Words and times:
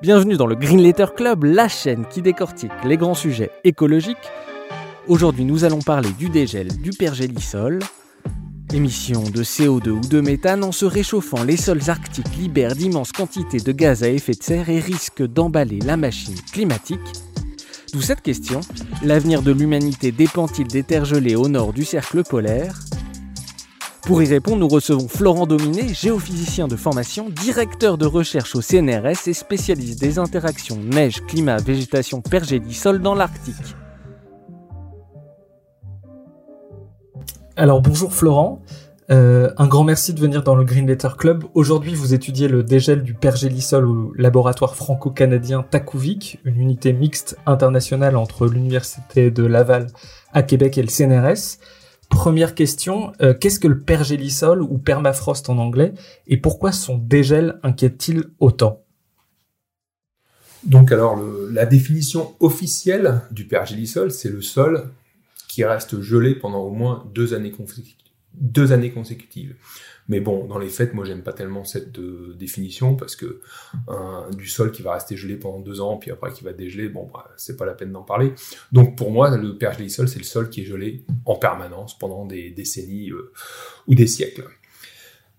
Bienvenue 0.00 0.36
dans 0.36 0.46
le 0.46 0.54
Green 0.54 0.80
Letter 0.80 1.06
Club, 1.16 1.42
la 1.42 1.66
chaîne 1.66 2.06
qui 2.06 2.22
décortique 2.22 2.70
les 2.84 2.96
grands 2.96 3.16
sujets 3.16 3.50
écologiques. 3.64 4.16
Aujourd'hui, 5.08 5.44
nous 5.44 5.64
allons 5.64 5.80
parler 5.80 6.10
du 6.12 6.28
dégel 6.28 6.68
du 6.80 6.90
pergélisol. 6.90 7.80
Émission 8.72 9.22
de 9.22 9.42
CO2 9.42 9.88
ou 9.88 10.00
de 10.00 10.20
méthane 10.20 10.62
en 10.62 10.70
se 10.70 10.84
réchauffant, 10.84 11.42
les 11.42 11.56
sols 11.56 11.90
arctiques 11.90 12.36
libèrent 12.36 12.76
d'immenses 12.76 13.10
quantités 13.10 13.58
de 13.58 13.72
gaz 13.72 14.04
à 14.04 14.08
effet 14.08 14.34
de 14.34 14.42
serre 14.42 14.70
et 14.70 14.78
risquent 14.78 15.26
d'emballer 15.26 15.80
la 15.80 15.96
machine 15.96 16.36
climatique. 16.52 17.00
D'où 17.92 18.00
cette 18.00 18.22
question, 18.22 18.60
l'avenir 19.02 19.42
de 19.42 19.50
l'humanité 19.50 20.12
dépend-il 20.12 20.68
des 20.68 20.84
terres 20.84 21.06
gelées 21.06 21.34
au 21.34 21.48
nord 21.48 21.72
du 21.72 21.84
cercle 21.84 22.22
polaire? 22.22 22.78
Pour 24.08 24.22
y 24.22 24.26
répondre, 24.26 24.56
nous 24.56 24.68
recevons 24.68 25.06
Florent 25.06 25.46
Dominé, 25.46 25.92
géophysicien 25.92 26.66
de 26.66 26.76
formation, 26.76 27.28
directeur 27.28 27.98
de 27.98 28.06
recherche 28.06 28.56
au 28.56 28.62
CNRS 28.62 29.26
et 29.28 29.34
spécialiste 29.34 30.00
des 30.00 30.18
interactions 30.18 30.78
neige, 30.82 31.20
climat, 31.26 31.58
végétation, 31.58 32.22
pergélisol 32.22 33.02
dans 33.02 33.14
l'Arctique. 33.14 33.76
Alors 37.54 37.82
bonjour 37.82 38.14
Florent, 38.14 38.62
euh, 39.10 39.50
un 39.58 39.66
grand 39.66 39.84
merci 39.84 40.14
de 40.14 40.20
venir 40.20 40.42
dans 40.42 40.54
le 40.54 40.64
Green 40.64 40.86
Letter 40.86 41.10
Club. 41.18 41.44
Aujourd'hui, 41.52 41.94
vous 41.94 42.14
étudiez 42.14 42.48
le 42.48 42.62
dégel 42.62 43.02
du 43.02 43.12
pergélisol 43.12 43.86
au 43.86 44.14
laboratoire 44.16 44.74
franco-canadien 44.74 45.66
Takuvik, 45.70 46.40
une 46.46 46.58
unité 46.58 46.94
mixte 46.94 47.36
internationale 47.44 48.16
entre 48.16 48.46
l'Université 48.46 49.30
de 49.30 49.44
Laval 49.44 49.88
à 50.32 50.42
Québec 50.42 50.78
et 50.78 50.82
le 50.82 50.88
CNRS. 50.88 51.58
Première 52.08 52.54
question, 52.54 53.12
euh, 53.20 53.34
qu'est-ce 53.34 53.60
que 53.60 53.68
le 53.68 53.80
pergélisol 53.80 54.62
ou 54.62 54.78
permafrost 54.78 55.48
en 55.50 55.58
anglais 55.58 55.94
et 56.26 56.36
pourquoi 56.36 56.72
son 56.72 56.98
dégel 56.98 57.58
inquiète-t-il 57.62 58.24
autant? 58.40 58.82
Donc 60.64 60.90
alors 60.90 61.18
la 61.50 61.66
définition 61.66 62.34
officielle 62.40 63.20
du 63.30 63.44
pergélisol, 63.46 64.10
c'est 64.10 64.30
le 64.30 64.42
sol 64.42 64.90
qui 65.48 65.64
reste 65.64 66.00
gelé 66.00 66.34
pendant 66.34 66.60
au 66.60 66.70
moins 66.70 67.04
deux 67.14 67.34
années, 67.34 67.52
deux 68.40 68.72
années 68.72 68.90
consécutives. 68.90 69.54
Mais 70.08 70.20
bon, 70.20 70.46
dans 70.46 70.58
les 70.58 70.70
faits, 70.70 70.94
moi, 70.94 71.04
j'aime 71.04 71.22
pas 71.22 71.34
tellement 71.34 71.64
cette 71.64 71.98
euh, 71.98 72.34
définition 72.38 72.96
parce 72.96 73.14
que 73.14 73.40
du 74.36 74.48
sol 74.48 74.72
qui 74.72 74.82
va 74.82 74.94
rester 74.94 75.16
gelé 75.16 75.36
pendant 75.36 75.60
deux 75.60 75.80
ans, 75.80 75.98
puis 75.98 76.10
après 76.10 76.32
qui 76.32 76.44
va 76.44 76.52
dégeler, 76.52 76.88
bon, 76.88 77.08
bah, 77.12 77.30
c'est 77.36 77.56
pas 77.56 77.66
la 77.66 77.74
peine 77.74 77.92
d'en 77.92 78.02
parler. 78.02 78.32
Donc 78.72 78.96
pour 78.96 79.10
moi, 79.10 79.36
le 79.36 79.58
pergélisol, 79.58 80.08
c'est 80.08 80.18
le 80.18 80.24
sol 80.24 80.48
qui 80.48 80.62
est 80.62 80.64
gelé 80.64 81.04
en 81.26 81.36
permanence 81.36 81.98
pendant 81.98 82.24
des 82.24 82.50
décennies 82.50 83.10
euh, 83.10 83.32
ou 83.86 83.94
des 83.94 84.06
siècles. 84.06 84.44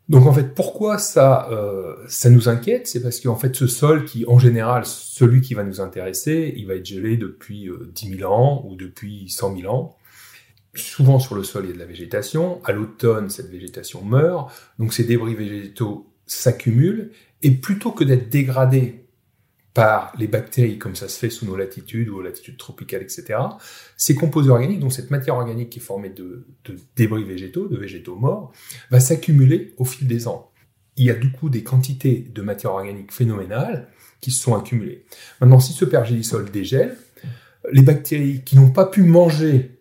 Donc 0.07 0.25
en 0.25 0.33
fait, 0.33 0.55
pourquoi 0.55 0.97
ça, 0.97 1.49
euh, 1.51 1.95
ça 2.07 2.29
nous 2.29 2.47
inquiète? 2.49 2.87
C'est 2.87 3.01
parce 3.01 3.19
qu'en 3.19 3.35
fait, 3.35 3.55
ce 3.55 3.67
sol 3.67 4.05
qui, 4.05 4.25
en 4.27 4.39
général, 4.39 4.85
celui 4.85 5.41
qui 5.41 5.55
va 5.55 5.63
nous 5.63 5.81
intéresser, 5.81 6.53
il 6.57 6.67
va 6.67 6.75
être 6.75 6.85
gelé 6.85 7.17
depuis 7.17 7.69
10 7.93 8.17
000 8.17 8.31
ans 8.31 8.63
ou 8.67 8.75
depuis 8.75 9.29
100 9.29 9.57
000 9.57 9.73
ans 9.73 9.98
souvent 10.75 11.19
sur 11.19 11.35
le 11.35 11.43
sol, 11.43 11.65
il 11.65 11.69
y 11.69 11.71
a 11.71 11.73
de 11.75 11.79
la 11.79 11.85
végétation. 11.85 12.63
À 12.63 12.71
l'automne, 12.71 13.29
cette 13.29 13.49
végétation 13.49 14.03
meurt. 14.03 14.51
Donc 14.77 14.93
ces 14.93 15.03
débris 15.03 15.35
végétaux 15.35 16.11
s'accumulent. 16.25 17.11
Et 17.41 17.51
plutôt 17.51 17.91
que 17.91 18.03
d'être 18.03 18.29
dégradés 18.29 19.05
par 19.73 20.13
les 20.17 20.27
bactéries, 20.27 20.77
comme 20.77 20.95
ça 20.95 21.07
se 21.07 21.17
fait 21.17 21.29
sous 21.29 21.45
nos 21.45 21.55
latitudes 21.55 22.09
ou 22.09 22.17
aux 22.17 22.21
latitudes 22.21 22.57
tropicales, 22.57 23.01
etc., 23.01 23.39
ces 23.95 24.15
composés 24.15 24.49
organiques, 24.49 24.79
donc 24.79 24.91
cette 24.91 25.11
matière 25.11 25.35
organique 25.35 25.69
qui 25.69 25.79
est 25.79 25.81
formée 25.81 26.09
de, 26.09 26.47
débris 26.95 27.23
végétaux, 27.23 27.67
de 27.67 27.77
végétaux 27.77 28.15
morts, 28.15 28.51
va 28.89 28.99
s'accumuler 28.99 29.73
au 29.77 29.85
fil 29.85 30.07
des 30.07 30.27
ans. 30.27 30.51
Il 30.97 31.05
y 31.05 31.11
a 31.11 31.13
du 31.13 31.31
coup 31.31 31.49
des 31.49 31.63
quantités 31.63 32.29
de 32.33 32.41
matière 32.41 32.73
organique 32.73 33.13
phénoménales 33.13 33.87
qui 34.21 34.31
se 34.31 34.41
sont 34.41 34.55
accumulées. 34.55 35.05
Maintenant, 35.39 35.59
si 35.59 35.71
ce 35.71 35.85
pergélisol 35.85 36.51
dégèle, 36.51 36.97
les 37.71 37.81
bactéries 37.81 38.43
qui 38.43 38.57
n'ont 38.57 38.71
pas 38.71 38.85
pu 38.85 39.03
manger 39.03 39.78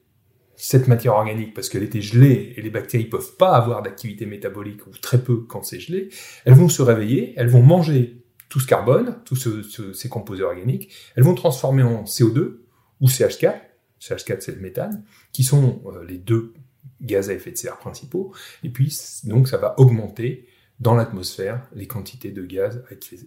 cette 0.60 0.88
matière 0.88 1.14
organique, 1.14 1.54
parce 1.54 1.68
qu'elle 1.68 1.84
était 1.84 2.00
gelée 2.00 2.52
et 2.56 2.62
les 2.62 2.70
bactéries 2.70 3.04
peuvent 3.04 3.36
pas 3.36 3.50
avoir 3.50 3.80
d'activité 3.80 4.26
métabolique 4.26 4.84
ou 4.88 4.90
très 4.90 5.22
peu 5.22 5.42
quand 5.42 5.62
c'est 5.62 5.78
gelé, 5.78 6.08
elles 6.44 6.54
vont 6.54 6.68
se 6.68 6.82
réveiller, 6.82 7.32
elles 7.36 7.48
vont 7.48 7.62
manger 7.62 8.24
tout 8.48 8.58
ce 8.58 8.66
carbone, 8.66 9.18
tous 9.24 9.92
ces 9.94 10.08
composés 10.08 10.42
organiques, 10.42 10.92
elles 11.14 11.22
vont 11.22 11.34
transformer 11.34 11.84
en 11.84 12.02
CO2 12.02 12.58
ou 13.00 13.06
CH4, 13.06 13.54
CH4 14.00 14.40
c'est 14.40 14.54
le 14.56 14.60
méthane, 14.60 15.04
qui 15.32 15.44
sont 15.44 15.80
euh, 15.86 16.04
les 16.04 16.18
deux 16.18 16.54
gaz 17.00 17.30
à 17.30 17.34
effet 17.34 17.52
de 17.52 17.56
serre 17.56 17.78
principaux, 17.78 18.34
et 18.64 18.70
puis 18.70 18.92
donc 19.24 19.46
ça 19.46 19.58
va 19.58 19.78
augmenter 19.78 20.48
dans 20.80 20.96
l'atmosphère 20.96 21.68
les 21.72 21.86
quantités 21.86 22.32
de 22.32 22.44
gaz 22.44 22.82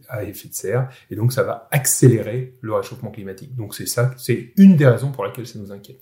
à 0.09 0.24
effet 0.25 0.50
de 0.50 0.53
serre, 0.53 0.90
et 1.09 1.16
donc 1.16 1.31
ça 1.31 1.44
va 1.44 1.70
accélérer 1.72 2.58
le 2.59 2.74
réchauffement 2.74 3.12
climatique. 3.12 3.56
Donc 3.56 3.74
c'est 3.74 3.88
ça, 3.88 4.14
c'est 4.18 4.52
une 4.58 4.75
des 4.75 4.88
raisons 4.88 5.14
pour 5.14 5.24
laquelle 5.24 5.47
ça 5.47 5.59
nous 5.59 5.72
inquiète. 5.72 6.02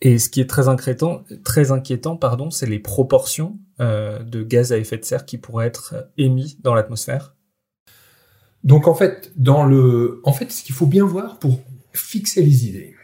Et 0.00 0.18
ce 0.18 0.28
qui 0.28 0.40
est 0.40 0.48
très 0.48 0.68
inquiétant, 0.68 2.16
pardon, 2.16 2.50
c'est 2.50 2.66
les 2.66 2.78
proportions 2.78 3.58
euh, 3.80 4.22
de 4.22 4.42
gaz 4.42 4.72
à 4.72 4.78
effet 4.78 4.96
de 4.96 5.04
serre 5.04 5.26
qui 5.26 5.38
pourraient 5.38 5.66
être 5.66 6.10
émis 6.16 6.56
dans 6.62 6.74
l'atmosphère. 6.74 7.34
Donc 8.64 8.86
en 8.86 8.94
fait, 8.94 9.32
dans 9.36 9.64
le, 9.64 10.20
en 10.24 10.32
fait, 10.32 10.52
ce 10.52 10.62
qu'il 10.62 10.74
faut 10.74 10.86
bien 10.86 11.04
voir 11.04 11.38
pour 11.38 11.60
fixer 11.92 12.42
les 12.42 12.66
idées, 12.66 12.94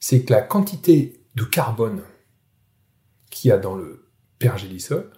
c'est 0.00 0.24
que 0.24 0.32
la 0.32 0.42
quantité 0.42 1.24
de 1.34 1.44
carbone 1.44 2.02
qu'il 3.30 3.50
y 3.50 3.52
a 3.52 3.58
dans 3.58 3.74
le 3.74 4.08
pergélisol 4.38 5.10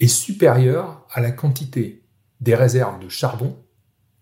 est 0.00 0.08
supérieure 0.08 1.06
à 1.10 1.20
la 1.20 1.32
quantité 1.32 2.04
des 2.40 2.54
réserves 2.54 3.02
de 3.02 3.08
charbon, 3.08 3.58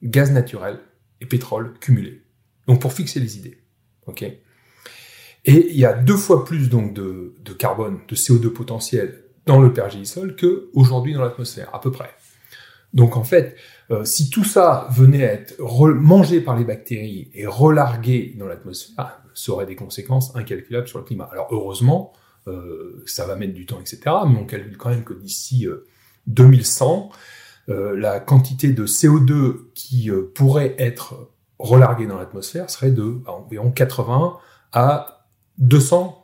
gaz 0.03 0.31
naturel 0.31 0.81
et 1.21 1.27
pétrole 1.27 1.79
cumulés. 1.79 2.23
Donc 2.67 2.81
pour 2.81 2.93
fixer 2.93 3.21
les 3.21 3.39
idées, 3.39 3.63
ok? 4.07 4.25
Et 5.45 5.71
il 5.71 5.77
y 5.77 5.85
a 5.85 5.93
deux 5.93 6.17
fois 6.17 6.45
plus 6.45 6.69
donc 6.69 6.95
de, 6.95 7.35
carbone, 7.59 8.01
de 8.09 8.15
CO2 8.15 8.49
potentiel 8.49 9.25
dans 9.45 9.61
le 9.61 9.73
pergélisol 9.73 10.37
que 10.37 10.71
aujourd'hui 10.73 11.15
dans 11.15 11.23
l'atmosphère, 11.23 11.75
à 11.75 11.81
peu 11.81 11.91
près. 11.91 12.11
Donc 12.93 13.17
en 13.17 13.25
fait, 13.25 13.57
euh, 13.91 14.05
si 14.05 14.31
tout 14.31 14.45
ça 14.45 14.87
venait 14.91 15.27
à 15.27 15.33
être 15.33 15.61
mangé 15.61 16.41
par 16.41 16.57
les 16.57 16.65
bactéries 16.65 17.31
et 17.35 17.47
relargué 17.47 18.35
dans 18.39 18.47
l'atmosphère, 18.47 19.21
ça 19.35 19.53
aurait 19.53 19.67
des 19.67 19.75
conséquences 19.77 20.37
incalculables 20.37 20.87
sur 20.87 20.99
le 20.99 21.05
climat. 21.05 21.29
Alors 21.33 21.49
heureusement, 21.51 22.13
euh, 22.47 23.03
ça 23.07 23.27
va 23.27 23.35
mettre 23.35 23.55
du 23.55 23.67
temps, 23.67 23.81
etc. 23.81 24.01
Mais 24.29 24.39
on 24.39 24.45
calcule 24.45 24.77
quand 24.77 24.91
même 24.91 25.05
que 25.05 25.15
d'ici 25.15 25.67
2100, 26.27 27.11
euh, 27.69 27.97
la 27.97 28.21
quantité 28.21 28.73
de 28.73 28.87
CO2 28.87 29.73
qui 29.75 30.11
pourrait 30.35 30.77
être 30.79 31.31
relarguée 31.59 32.07
dans 32.07 32.19
l'atmosphère 32.19 32.71
serait 32.71 32.91
de 32.91 33.21
environ 33.27 33.71
80 33.71 34.37
à 34.73 35.22
200 35.59 36.23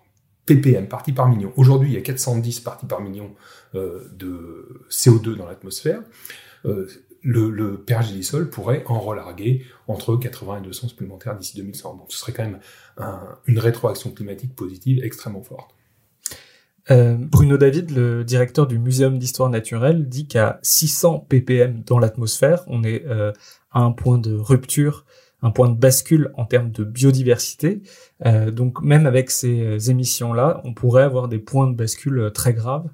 ppm, 0.48 0.88
parties 0.88 1.12
par 1.12 1.28
million. 1.28 1.52
Aujourd'hui, 1.56 1.90
il 1.90 1.94
y 1.94 1.98
a 1.98 2.00
410 2.00 2.60
parties 2.60 2.86
par 2.86 3.00
million 3.00 3.34
euh, 3.74 4.08
de 4.14 4.82
CO2 4.90 5.36
dans 5.36 5.46
l'atmosphère. 5.46 6.00
Euh, 6.64 6.88
le, 7.22 7.76
pergélisol 7.76 8.48
pourrait 8.48 8.84
en 8.86 9.00
relarguer 9.00 9.64
entre 9.86 10.16
80 10.16 10.58
et 10.58 10.62
200 10.62 10.88
supplémentaires 10.88 11.36
d'ici 11.36 11.56
2100. 11.56 11.96
Donc 11.96 12.06
ce 12.08 12.18
serait 12.18 12.32
quand 12.32 12.44
même 12.44 12.60
une 13.46 13.58
rétroaction 13.58 14.10
climatique 14.12 14.54
positive 14.54 15.04
extrêmement 15.04 15.42
forte. 15.42 15.74
Euh, 16.90 17.16
Bruno 17.18 17.58
David, 17.58 17.90
le 17.90 18.24
directeur 18.24 18.66
du 18.66 18.78
Muséum 18.78 19.18
d'histoire 19.18 19.50
naturelle, 19.50 20.08
dit 20.08 20.26
qu'à 20.26 20.58
600 20.62 21.26
ppm 21.28 21.82
dans 21.84 21.98
l'atmosphère, 21.98 22.64
on 22.68 22.82
est 22.84 23.04
à 23.06 23.80
un 23.80 23.92
point 23.92 24.18
de 24.18 24.34
rupture 24.34 25.04
un 25.42 25.50
point 25.50 25.68
de 25.68 25.76
bascule 25.76 26.32
en 26.34 26.44
termes 26.44 26.70
de 26.70 26.84
biodiversité. 26.84 27.82
Euh, 28.26 28.50
donc 28.50 28.82
même 28.82 29.06
avec 29.06 29.30
ces 29.30 29.60
euh, 29.60 29.78
émissions-là, 29.78 30.60
on 30.64 30.74
pourrait 30.74 31.04
avoir 31.04 31.28
des 31.28 31.38
points 31.38 31.68
de 31.68 31.76
bascule 31.76 32.18
euh, 32.18 32.30
très 32.30 32.54
graves. 32.54 32.88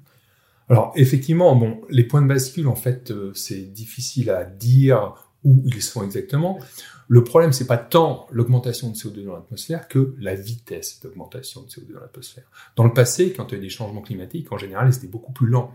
Alors 0.69 0.93
effectivement, 0.95 1.55
bon, 1.55 1.81
les 1.89 2.03
points 2.03 2.21
de 2.21 2.27
bascule, 2.27 2.67
en 2.67 2.75
fait, 2.75 3.13
c'est 3.35 3.71
difficile 3.71 4.31
à 4.31 4.45
dire 4.45 5.13
où 5.43 5.61
ils 5.67 5.81
sont 5.81 6.03
exactement. 6.03 6.59
Le 7.07 7.23
problème, 7.23 7.53
c'est 7.53 7.67
pas 7.67 7.77
tant 7.77 8.25
l'augmentation 8.31 8.89
de 8.89 8.95
CO2 8.95 9.25
dans 9.25 9.35
l'atmosphère 9.35 9.87
que 9.87 10.15
la 10.17 10.33
vitesse 10.33 11.01
d'augmentation 11.01 11.61
de 11.61 11.67
CO2 11.67 11.93
dans 11.93 11.99
l'atmosphère. 11.99 12.45
Dans 12.75 12.83
le 12.83 12.93
passé, 12.93 13.31
quand 13.31 13.51
il 13.51 13.51
y 13.51 13.55
a 13.55 13.57
eu 13.59 13.61
des 13.61 13.69
changements 13.69 14.01
climatiques, 14.01 14.51
en 14.51 14.57
général, 14.57 14.91
c'était 14.91 15.05
beaucoup 15.05 15.33
plus 15.33 15.45
lent. 15.45 15.71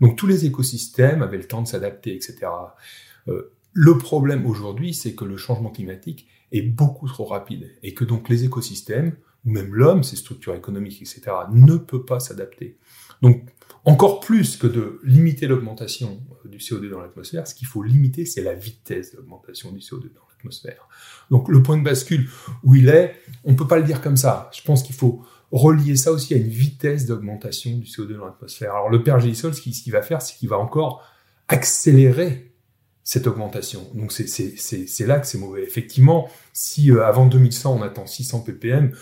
Donc 0.00 0.16
tous 0.16 0.26
les 0.26 0.46
écosystèmes 0.46 1.22
avaient 1.22 1.36
le 1.38 1.46
temps 1.46 1.62
de 1.62 1.68
s'adapter, 1.68 2.12
etc. 2.12 2.48
le 3.74 3.98
problème 3.98 4.46
aujourd'hui, 4.46 4.94
c'est 4.94 5.14
que 5.14 5.24
le 5.24 5.36
changement 5.36 5.70
climatique 5.70 6.26
est 6.52 6.62
beaucoup 6.62 7.08
trop 7.08 7.24
rapide 7.24 7.70
et 7.82 7.92
que 7.92 8.04
donc 8.04 8.28
les 8.28 8.44
écosystèmes, 8.44 9.16
ou 9.44 9.50
même 9.50 9.74
l'homme, 9.74 10.04
ses 10.04 10.16
structures 10.16 10.54
économiques, 10.54 11.02
etc., 11.02 11.22
ne 11.52 11.76
peut 11.76 12.04
pas 12.04 12.20
s'adapter. 12.20 12.78
Donc 13.20 13.50
encore 13.84 14.20
plus 14.20 14.56
que 14.56 14.68
de 14.68 15.00
limiter 15.02 15.48
l'augmentation 15.48 16.22
du 16.44 16.58
CO2 16.58 16.88
dans 16.88 17.00
l'atmosphère, 17.00 17.46
ce 17.46 17.54
qu'il 17.54 17.66
faut 17.66 17.82
limiter, 17.82 18.24
c'est 18.24 18.42
la 18.42 18.54
vitesse 18.54 19.14
d'augmentation 19.14 19.72
du 19.72 19.80
CO2 19.80 20.12
dans 20.14 20.22
l'atmosphère. 20.30 20.88
Donc 21.30 21.48
le 21.48 21.62
point 21.62 21.76
de 21.76 21.82
bascule 21.82 22.30
où 22.62 22.76
il 22.76 22.88
est, 22.88 23.16
on 23.42 23.52
ne 23.52 23.56
peut 23.56 23.66
pas 23.66 23.76
le 23.76 23.82
dire 23.82 24.00
comme 24.00 24.16
ça. 24.16 24.50
Je 24.54 24.62
pense 24.62 24.84
qu'il 24.84 24.94
faut 24.94 25.22
relier 25.50 25.96
ça 25.96 26.12
aussi 26.12 26.32
à 26.32 26.36
une 26.36 26.48
vitesse 26.48 27.06
d'augmentation 27.06 27.76
du 27.76 27.86
CO2 27.86 28.16
dans 28.16 28.26
l'atmosphère. 28.26 28.70
Alors 28.70 28.88
le 28.88 29.02
pergélisol, 29.02 29.52
ce 29.52 29.60
qu'il 29.60 29.92
va 29.92 30.02
faire, 30.02 30.22
c'est 30.22 30.36
qu'il 30.38 30.48
va 30.48 30.58
encore 30.58 31.02
accélérer 31.48 32.53
cette 33.04 33.26
augmentation. 33.26 33.86
Donc 33.94 34.12
c'est 34.12 35.06
là 35.06 35.20
que 35.20 35.26
c'est 35.26 35.38
mauvais. 35.38 35.62
Effectivement, 35.62 36.28
si 36.54 36.90
euh, 36.90 37.04
avant 37.04 37.26
2100 37.26 37.76
on 37.78 37.82
attend 37.82 38.06
600 38.06 38.40
ppm 38.40 38.92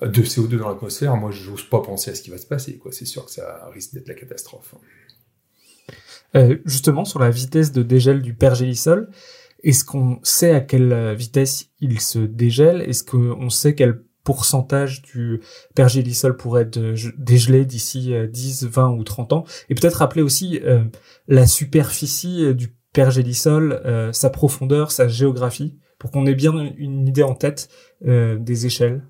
de 0.00 0.22
CO2 0.22 0.56
dans 0.56 0.68
l'atmosphère, 0.68 1.16
moi 1.16 1.32
je 1.32 1.50
n'ose 1.50 1.64
pas 1.64 1.82
penser 1.82 2.12
à 2.12 2.14
ce 2.14 2.22
qui 2.22 2.30
va 2.30 2.38
se 2.38 2.46
passer. 2.46 2.80
C'est 2.92 3.04
sûr 3.04 3.26
que 3.26 3.32
ça 3.32 3.68
risque 3.74 3.92
d'être 3.94 4.08
la 4.08 4.14
catastrophe. 4.14 4.74
Euh, 6.34 6.58
justement, 6.64 7.04
sur 7.04 7.18
la 7.18 7.30
vitesse 7.30 7.72
de 7.72 7.82
dégel 7.82 8.22
du 8.22 8.34
pergélisol, 8.34 9.10
est-ce 9.62 9.84
qu'on 9.84 10.18
sait 10.22 10.52
à 10.52 10.60
quelle 10.60 11.14
vitesse 11.14 11.66
il 11.80 12.00
se 12.00 12.20
dégèle? 12.20 12.82
Est-ce 12.82 13.04
qu'on 13.04 13.50
sait 13.50 13.74
quel 13.74 14.02
pourcentage 14.24 15.02
du 15.02 15.40
pergélisol 15.74 16.36
pourrait 16.36 16.62
être 16.62 16.78
dégelé 17.18 17.64
d'ici 17.64 18.14
10, 18.30 18.64
euh, 18.64 18.68
20 18.68 18.90
ou 18.92 19.04
30 19.04 19.32
ans? 19.32 19.44
Et 19.68 19.74
peut-être 19.74 19.96
rappeler 19.96 20.22
aussi 20.22 20.60
euh, 20.64 20.84
la 21.28 21.46
superficie 21.46 22.54
du 22.54 22.74
pergélisol, 22.92 24.10
sa 24.12 24.30
profondeur, 24.30 24.92
sa 24.92 25.08
géographie, 25.08 25.78
pour 25.98 26.10
qu'on 26.10 26.26
ait 26.26 26.34
bien 26.34 26.52
une 26.76 27.06
idée 27.08 27.22
en 27.22 27.34
tête 27.34 27.68
des 28.02 28.66
échelles. 28.66 29.02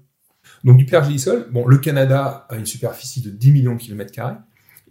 Donc 0.64 0.76
du 0.76 0.87
pergélisol, 0.87 1.49
le 1.67 1.79
Canada 1.79 2.46
a 2.49 2.56
une 2.56 2.67
superficie 2.67 3.20
de 3.20 3.31
10 3.31 3.52
millions 3.52 3.75
de 3.75 3.81
kilomètres 3.81 4.12
carrés. 4.12 4.37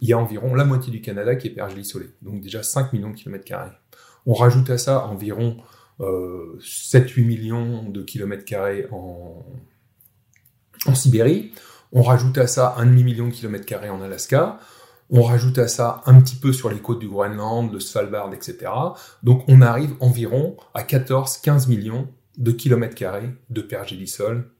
Il 0.00 0.08
y 0.08 0.12
a 0.12 0.18
environ 0.18 0.54
la 0.54 0.64
moitié 0.64 0.90
du 0.92 1.00
Canada 1.00 1.36
qui 1.36 1.46
est 1.46 1.52
pergélisolé, 1.52 2.10
donc 2.22 2.40
déjà 2.40 2.62
5 2.62 2.92
millions 2.92 3.10
de 3.10 3.14
kilomètres 3.14 3.44
carrés. 3.44 3.70
On 4.26 4.34
rajoute 4.34 4.68
à 4.70 4.78
ça 4.78 5.06
environ 5.06 5.56
euh, 6.00 6.58
7-8 6.60 7.24
millions 7.24 7.88
de 7.88 8.02
kilomètres 8.02 8.44
carrés 8.44 8.86
en, 8.90 9.44
en 10.86 10.94
Sibérie. 10.94 11.52
On 11.92 12.02
rajoute 12.02 12.38
à 12.38 12.46
ça 12.46 12.74
un 12.78 12.86
demi-million 12.86 13.28
de 13.28 13.32
kilomètres 13.32 13.66
carrés 13.66 13.90
en 13.90 14.00
Alaska. 14.00 14.58
On 15.14 15.22
rajoute 15.22 15.58
à 15.58 15.68
ça 15.68 16.00
un 16.06 16.18
petit 16.22 16.36
peu 16.36 16.54
sur 16.54 16.70
les 16.70 16.80
côtes 16.80 16.98
du 16.98 17.06
Groenland, 17.06 17.70
le 17.70 17.80
Svalbard, 17.80 18.32
etc. 18.32 18.72
Donc 19.22 19.44
on 19.46 19.60
arrive 19.60 19.94
environ 20.00 20.56
à 20.72 20.84
14-15 20.84 21.68
millions 21.68 22.08
de 22.38 22.50
kilomètres 22.50 22.94
carrés 22.94 23.28
de 23.50 23.60
pergélisol 23.60 24.50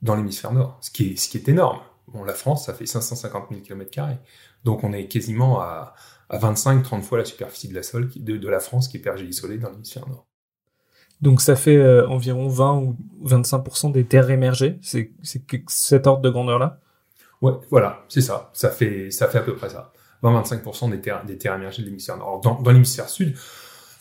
dans 0.00 0.14
l'hémisphère 0.14 0.52
nord, 0.52 0.78
ce 0.80 0.90
qui 0.92 1.08
est, 1.08 1.48
énorme. 1.48 1.80
Bon, 2.06 2.22
la 2.22 2.32
France, 2.32 2.66
ça 2.66 2.74
fait 2.74 2.86
550 2.86 3.48
000 3.50 3.62
km. 3.62 3.90
Donc 4.62 4.84
on 4.84 4.92
est 4.92 5.08
quasiment 5.08 5.60
à, 5.60 5.94
à 6.30 6.38
25-30 6.38 7.02
fois 7.02 7.18
la 7.18 7.24
superficie 7.24 7.66
de 7.68 7.74
la, 7.74 7.82
de 8.38 8.48
la 8.48 8.60
France 8.60 8.86
qui 8.86 8.98
est 8.98 9.00
pergélisolée 9.00 9.58
dans 9.58 9.70
l'hémisphère 9.70 10.08
nord. 10.08 10.26
Donc 11.22 11.40
ça 11.40 11.56
fait 11.56 11.76
euh, 11.76 12.06
environ 12.08 12.48
20 12.48 12.78
ou 12.78 12.96
25% 13.24 13.90
des 13.90 14.04
terres 14.04 14.30
émergées. 14.30 14.78
C'est 14.80 15.12
cet 15.68 16.06
ordre 16.06 16.22
de 16.22 16.30
grandeur-là? 16.30 16.80
Ouais, 17.42 17.52
voilà, 17.70 18.04
c'est 18.08 18.20
ça. 18.20 18.50
Ça 18.54 18.70
fait, 18.70 19.10
ça 19.10 19.28
fait 19.28 19.38
à 19.38 19.42
peu 19.42 19.54
près 19.54 19.68
ça. 19.68 19.92
20-25% 20.22 20.90
des 20.90 21.00
terres, 21.00 21.24
des 21.26 21.36
terres 21.36 21.56
émergées 21.56 21.82
de 21.82 21.88
l'hémisphère 21.88 22.16
nord. 22.16 22.40
Dans, 22.40 22.60
dans 22.62 22.70
l'hémisphère 22.70 23.08
sud, 23.08 23.36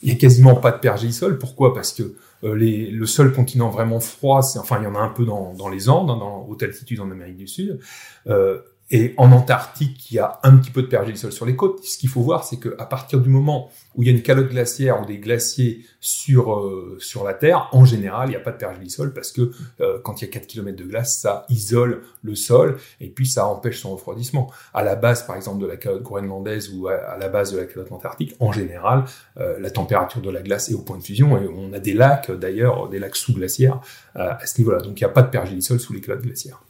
il 0.03 0.09
y 0.09 0.11
a 0.11 0.15
quasiment 0.15 0.55
pas 0.55 0.71
de 0.71 0.77
pergélisol. 0.77 1.37
Pourquoi? 1.37 1.73
Parce 1.73 1.91
que 1.93 2.15
euh, 2.43 2.55
les, 2.55 2.89
le 2.89 3.05
seul 3.05 3.33
continent 3.33 3.69
vraiment 3.69 3.99
froid, 3.99 4.41
c'est 4.41 4.59
enfin 4.59 4.77
il 4.79 4.83
y 4.83 4.87
en 4.87 4.95
a 4.95 4.99
un 4.99 5.09
peu 5.09 5.25
dans, 5.25 5.53
dans 5.53 5.69
les 5.69 5.89
Andes, 5.89 6.09
hein, 6.09 6.17
dans 6.17 6.45
haute 6.47 6.63
altitude 6.63 6.99
en 6.99 7.11
Amérique 7.11 7.37
du 7.37 7.47
Sud. 7.47 7.79
Euh, 8.27 8.59
et 8.93 9.13
en 9.15 9.31
Antarctique, 9.31 10.11
il 10.11 10.15
y 10.15 10.19
a 10.19 10.39
un 10.43 10.57
petit 10.57 10.69
peu 10.69 10.81
de 10.81 10.87
pergélisol 10.87 11.31
sur 11.31 11.45
les 11.45 11.55
côtes. 11.55 11.81
Ce 11.85 11.97
qu'il 11.97 12.09
faut 12.09 12.19
voir, 12.19 12.43
c'est 12.43 12.57
qu'à 12.57 12.85
partir 12.85 13.21
du 13.21 13.29
moment 13.29 13.69
où 13.95 14.03
il 14.03 14.09
y 14.09 14.11
a 14.11 14.13
une 14.13 14.21
calotte 14.21 14.49
glaciaire 14.49 15.01
ou 15.01 15.05
des 15.05 15.17
glaciers 15.17 15.85
sur 16.01 16.53
euh, 16.53 16.97
sur 16.99 17.23
la 17.23 17.33
Terre, 17.33 17.69
en 17.71 17.85
général, 17.85 18.27
il 18.27 18.31
n'y 18.31 18.35
a 18.35 18.41
pas 18.41 18.51
de 18.51 18.57
pergélisol 18.57 19.13
parce 19.13 19.31
que 19.31 19.51
euh, 19.79 19.99
quand 20.03 20.21
il 20.21 20.25
y 20.25 20.27
a 20.27 20.31
4 20.31 20.45
km 20.45 20.77
de 20.77 20.83
glace, 20.83 21.19
ça 21.21 21.45
isole 21.47 22.01
le 22.21 22.35
sol 22.35 22.77
et 22.99 23.07
puis 23.07 23.25
ça 23.25 23.47
empêche 23.47 23.79
son 23.79 23.93
refroidissement. 23.93 24.51
À 24.73 24.83
la 24.83 24.97
base, 24.97 25.25
par 25.25 25.37
exemple, 25.37 25.61
de 25.61 25.67
la 25.67 25.77
calotte 25.77 26.03
groenlandaise 26.03 26.69
ou 26.73 26.89
à, 26.89 27.17
la 27.17 27.29
base 27.29 27.53
de 27.53 27.59
la 27.59 27.65
calotte 27.65 27.93
antarctique, 27.93 28.35
en 28.41 28.51
général, 28.51 29.05
euh, 29.37 29.57
la 29.57 29.71
température 29.71 30.21
de 30.21 30.29
la 30.29 30.41
glace 30.41 30.69
est 30.69 30.73
au 30.73 30.81
point 30.81 30.97
de 30.97 31.03
fusion 31.03 31.37
et 31.37 31.47
on 31.47 31.71
a 31.71 31.79
des 31.79 31.93
lacs, 31.93 32.29
d'ailleurs, 32.29 32.89
des 32.89 32.99
lacs 32.99 33.15
sous-glaciaires 33.15 33.79
à 34.15 34.45
ce 34.45 34.57
niveau-là. 34.59 34.81
Donc 34.81 34.99
il 34.99 35.03
n'y 35.05 35.09
a 35.09 35.13
pas 35.13 35.21
de 35.21 35.29
pergélisol 35.29 35.79
sous 35.79 35.93
les 35.93 36.01
calottes 36.01 36.23
glaciaires. 36.23 36.61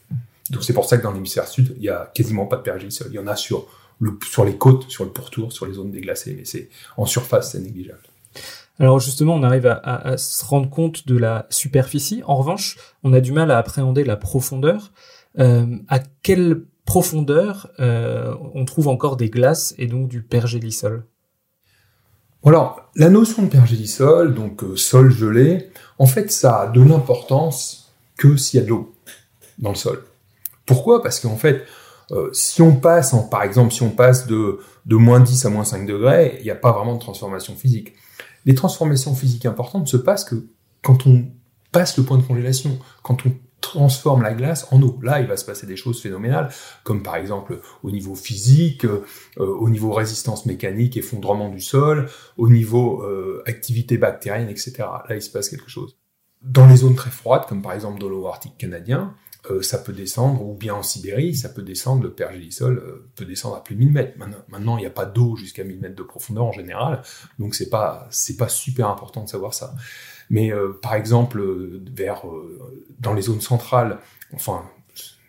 Donc 0.51 0.63
c'est 0.63 0.73
pour 0.73 0.85
ça 0.85 0.97
que 0.97 1.03
dans 1.03 1.13
l'hémisphère 1.13 1.47
sud, 1.47 1.73
il 1.77 1.83
y 1.83 1.89
a 1.89 2.11
quasiment 2.13 2.45
pas 2.45 2.57
de 2.57 2.61
pergélisol. 2.61 3.07
Il 3.09 3.15
y 3.15 3.19
en 3.19 3.27
a 3.27 3.35
sur 3.35 3.67
le, 3.99 4.17
sur 4.29 4.43
les 4.43 4.57
côtes, 4.57 4.89
sur 4.89 5.05
le 5.05 5.11
pourtour, 5.11 5.53
sur 5.53 5.65
les 5.65 5.73
zones 5.73 5.91
déglacées, 5.91 6.35
mais 6.37 6.45
c'est 6.45 6.69
en 6.97 7.05
surface, 7.05 7.53
c'est 7.53 7.59
négligeable. 7.59 8.01
Alors 8.79 8.99
justement, 8.99 9.35
on 9.35 9.43
arrive 9.43 9.67
à, 9.67 10.17
se 10.17 10.43
rendre 10.43 10.69
compte 10.69 11.07
de 11.07 11.15
la 11.15 11.45
superficie. 11.49 12.21
En 12.25 12.35
revanche, 12.35 12.77
on 13.03 13.13
a 13.13 13.21
du 13.21 13.31
mal 13.31 13.51
à 13.51 13.57
appréhender 13.57 14.03
la 14.03 14.17
profondeur. 14.17 14.91
Euh, 15.39 15.77
à 15.87 15.99
quelle 15.99 16.63
profondeur 16.85 17.69
euh, 17.79 18.35
on 18.53 18.65
trouve 18.65 18.89
encore 18.89 19.15
des 19.15 19.29
glaces 19.29 19.73
et 19.77 19.87
donc 19.87 20.09
du 20.09 20.21
pergélisol 20.21 21.05
Alors, 22.43 22.91
la 22.95 23.09
notion 23.09 23.43
de 23.43 23.47
pergélisol, 23.49 24.33
donc 24.33 24.63
euh, 24.63 24.75
sol 24.75 25.11
gelé, 25.11 25.69
en 25.99 26.07
fait, 26.07 26.31
ça 26.31 26.61
a 26.61 26.67
de 26.67 26.81
l'importance 26.81 27.93
que 28.17 28.35
s'il 28.35 28.59
y 28.59 28.63
a 28.63 28.65
de 28.65 28.71
l'eau 28.71 28.93
dans 29.59 29.69
le 29.69 29.75
sol. 29.75 30.03
Pourquoi? 30.65 31.01
Parce 31.01 31.19
qu'en 31.19 31.37
fait, 31.37 31.65
euh, 32.11 32.29
si 32.33 32.61
on 32.61 32.75
passe, 32.75 33.13
en, 33.13 33.27
par 33.27 33.43
exemple, 33.43 33.73
si 33.73 33.83
on 33.83 33.89
passe 33.89 34.27
de, 34.27 34.59
de 34.85 34.95
moins 34.95 35.19
10 35.19 35.45
à 35.45 35.49
moins 35.49 35.63
5 35.63 35.85
degrés, 35.85 36.37
il 36.39 36.43
n'y 36.43 36.51
a 36.51 36.55
pas 36.55 36.71
vraiment 36.71 36.95
de 36.95 36.99
transformation 36.99 37.55
physique. 37.55 37.93
Les 38.45 38.55
transformations 38.55 39.15
physiques 39.15 39.45
importantes 39.45 39.87
se 39.87 39.97
passent 39.97 40.25
que 40.25 40.47
quand 40.81 41.05
on 41.05 41.25
passe 41.71 41.97
le 41.97 42.03
point 42.03 42.17
de 42.17 42.23
congélation, 42.23 42.79
quand 43.03 43.25
on 43.25 43.31
transforme 43.61 44.23
la 44.23 44.33
glace 44.33 44.67
en 44.71 44.81
eau. 44.81 44.99
Là, 45.01 45.21
il 45.21 45.27
va 45.27 45.37
se 45.37 45.45
passer 45.45 45.67
des 45.67 45.75
choses 45.75 46.01
phénoménales, 46.01 46.49
comme 46.83 47.03
par 47.03 47.15
exemple 47.15 47.61
au 47.83 47.91
niveau 47.91 48.15
physique, 48.15 48.85
euh, 48.85 49.05
au 49.37 49.69
niveau 49.69 49.91
résistance 49.91 50.45
mécanique, 50.45 50.97
effondrement 50.97 51.49
du 51.49 51.61
sol, 51.61 52.09
au 52.37 52.49
niveau 52.49 53.03
euh, 53.03 53.43
activité 53.45 53.97
bactérienne, 53.97 54.49
etc. 54.49 54.73
Là, 55.07 55.15
il 55.15 55.21
se 55.21 55.29
passe 55.29 55.49
quelque 55.49 55.69
chose. 55.69 55.97
Dans 56.41 56.65
les 56.65 56.77
zones 56.77 56.95
très 56.95 57.11
froides, 57.11 57.45
comme 57.47 57.61
par 57.61 57.73
exemple 57.73 57.99
dans 57.99 58.09
l'eau 58.09 58.27
arctique 58.27 58.57
canadien, 58.57 59.13
euh, 59.49 59.61
ça 59.63 59.79
peut 59.79 59.93
descendre, 59.93 60.45
ou 60.45 60.53
bien 60.53 60.75
en 60.75 60.83
Sibérie, 60.83 61.35
ça 61.35 61.49
peut 61.49 61.63
descendre, 61.63 62.03
le 62.03 62.11
pergélisol 62.11 62.77
euh, 62.77 63.09
peut 63.15 63.25
descendre 63.25 63.55
à 63.55 63.63
plus 63.63 63.73
de 63.73 63.79
1000 63.79 63.91
mètres. 63.91 64.17
Maintenant, 64.49 64.77
il 64.77 64.81
n'y 64.81 64.87
a 64.87 64.91
pas 64.91 65.05
d'eau 65.05 65.35
jusqu'à 65.35 65.63
1000 65.63 65.79
mètres 65.79 65.95
de 65.95 66.03
profondeur 66.03 66.45
en 66.45 66.51
général, 66.51 67.01
donc 67.39 67.55
c'est 67.55 67.69
pas 67.69 68.07
c'est 68.11 68.37
pas 68.37 68.49
super 68.49 68.87
important 68.87 69.23
de 69.23 69.29
savoir 69.29 69.53
ça. 69.53 69.73
Mais 70.29 70.53
euh, 70.53 70.77
par 70.81 70.93
exemple, 70.93 71.41
vers 71.95 72.23
dans 72.99 73.13
les 73.13 73.23
zones 73.23 73.41
centrales, 73.41 73.99
enfin 74.33 74.63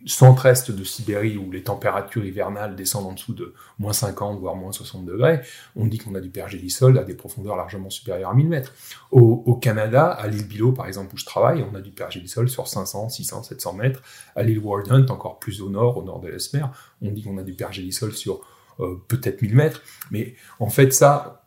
centre-est 0.07 0.71
de 0.71 0.85
Sibérie 0.85 1.37
où 1.37 1.51
les 1.51 1.63
températures 1.63 2.25
hivernales 2.25 2.75
descendent 2.75 3.07
en 3.07 3.13
dessous 3.13 3.35
de 3.35 3.55
moins 3.79 3.93
50 3.93 4.39
voire 4.41 4.57
moins 4.57 4.73
60 4.73 5.05
degrés, 5.05 5.41
on 5.77 5.87
dit 5.87 5.99
qu'on 5.99 6.15
a 6.15 6.21
du 6.21 6.31
pergélisol 6.31 6.99
à 6.99 7.05
des 7.05 7.15
profondeurs 7.15 7.57
largement 7.57 7.91
supérieures 7.91 8.31
à 8.31 8.35
1000 8.35 8.49
mètres. 8.49 8.75
Au, 9.11 9.55
Canada, 9.57 10.07
à 10.07 10.27
l'île 10.27 10.47
Bilo 10.47 10.73
par 10.73 10.87
exemple 10.87 11.15
où 11.15 11.19
je 11.19 11.25
travaille, 11.25 11.65
on 11.71 11.75
a 11.75 11.81
du 11.81 11.91
pergélisol 11.91 12.49
sur 12.49 12.69
500, 12.69 13.09
600, 13.11 13.43
700 13.45 13.73
mètres. 13.75 14.03
À 14.35 14.43
l'île 14.43 14.59
Warden, 14.59 15.09
encore 15.11 15.39
plus 15.39 15.63
au 15.63 15.69
nord, 15.69 15.99
au 15.99 16.03
nord 16.03 16.21
de 16.21 16.29
l'Esmer, 16.29 16.65
on 17.01 17.11
dit 17.11 17.23
qu'on 17.23 17.39
a 17.39 17.43
du 17.43 17.55
pergélisol 17.55 18.13
sur 18.13 18.41
euh, 18.81 18.97
peut-être 19.09 19.43
1000 19.43 19.55
mètres. 19.55 19.83
Mais 20.11 20.35
en 20.59 20.71
fait 20.71 20.93
ça, 20.93 21.43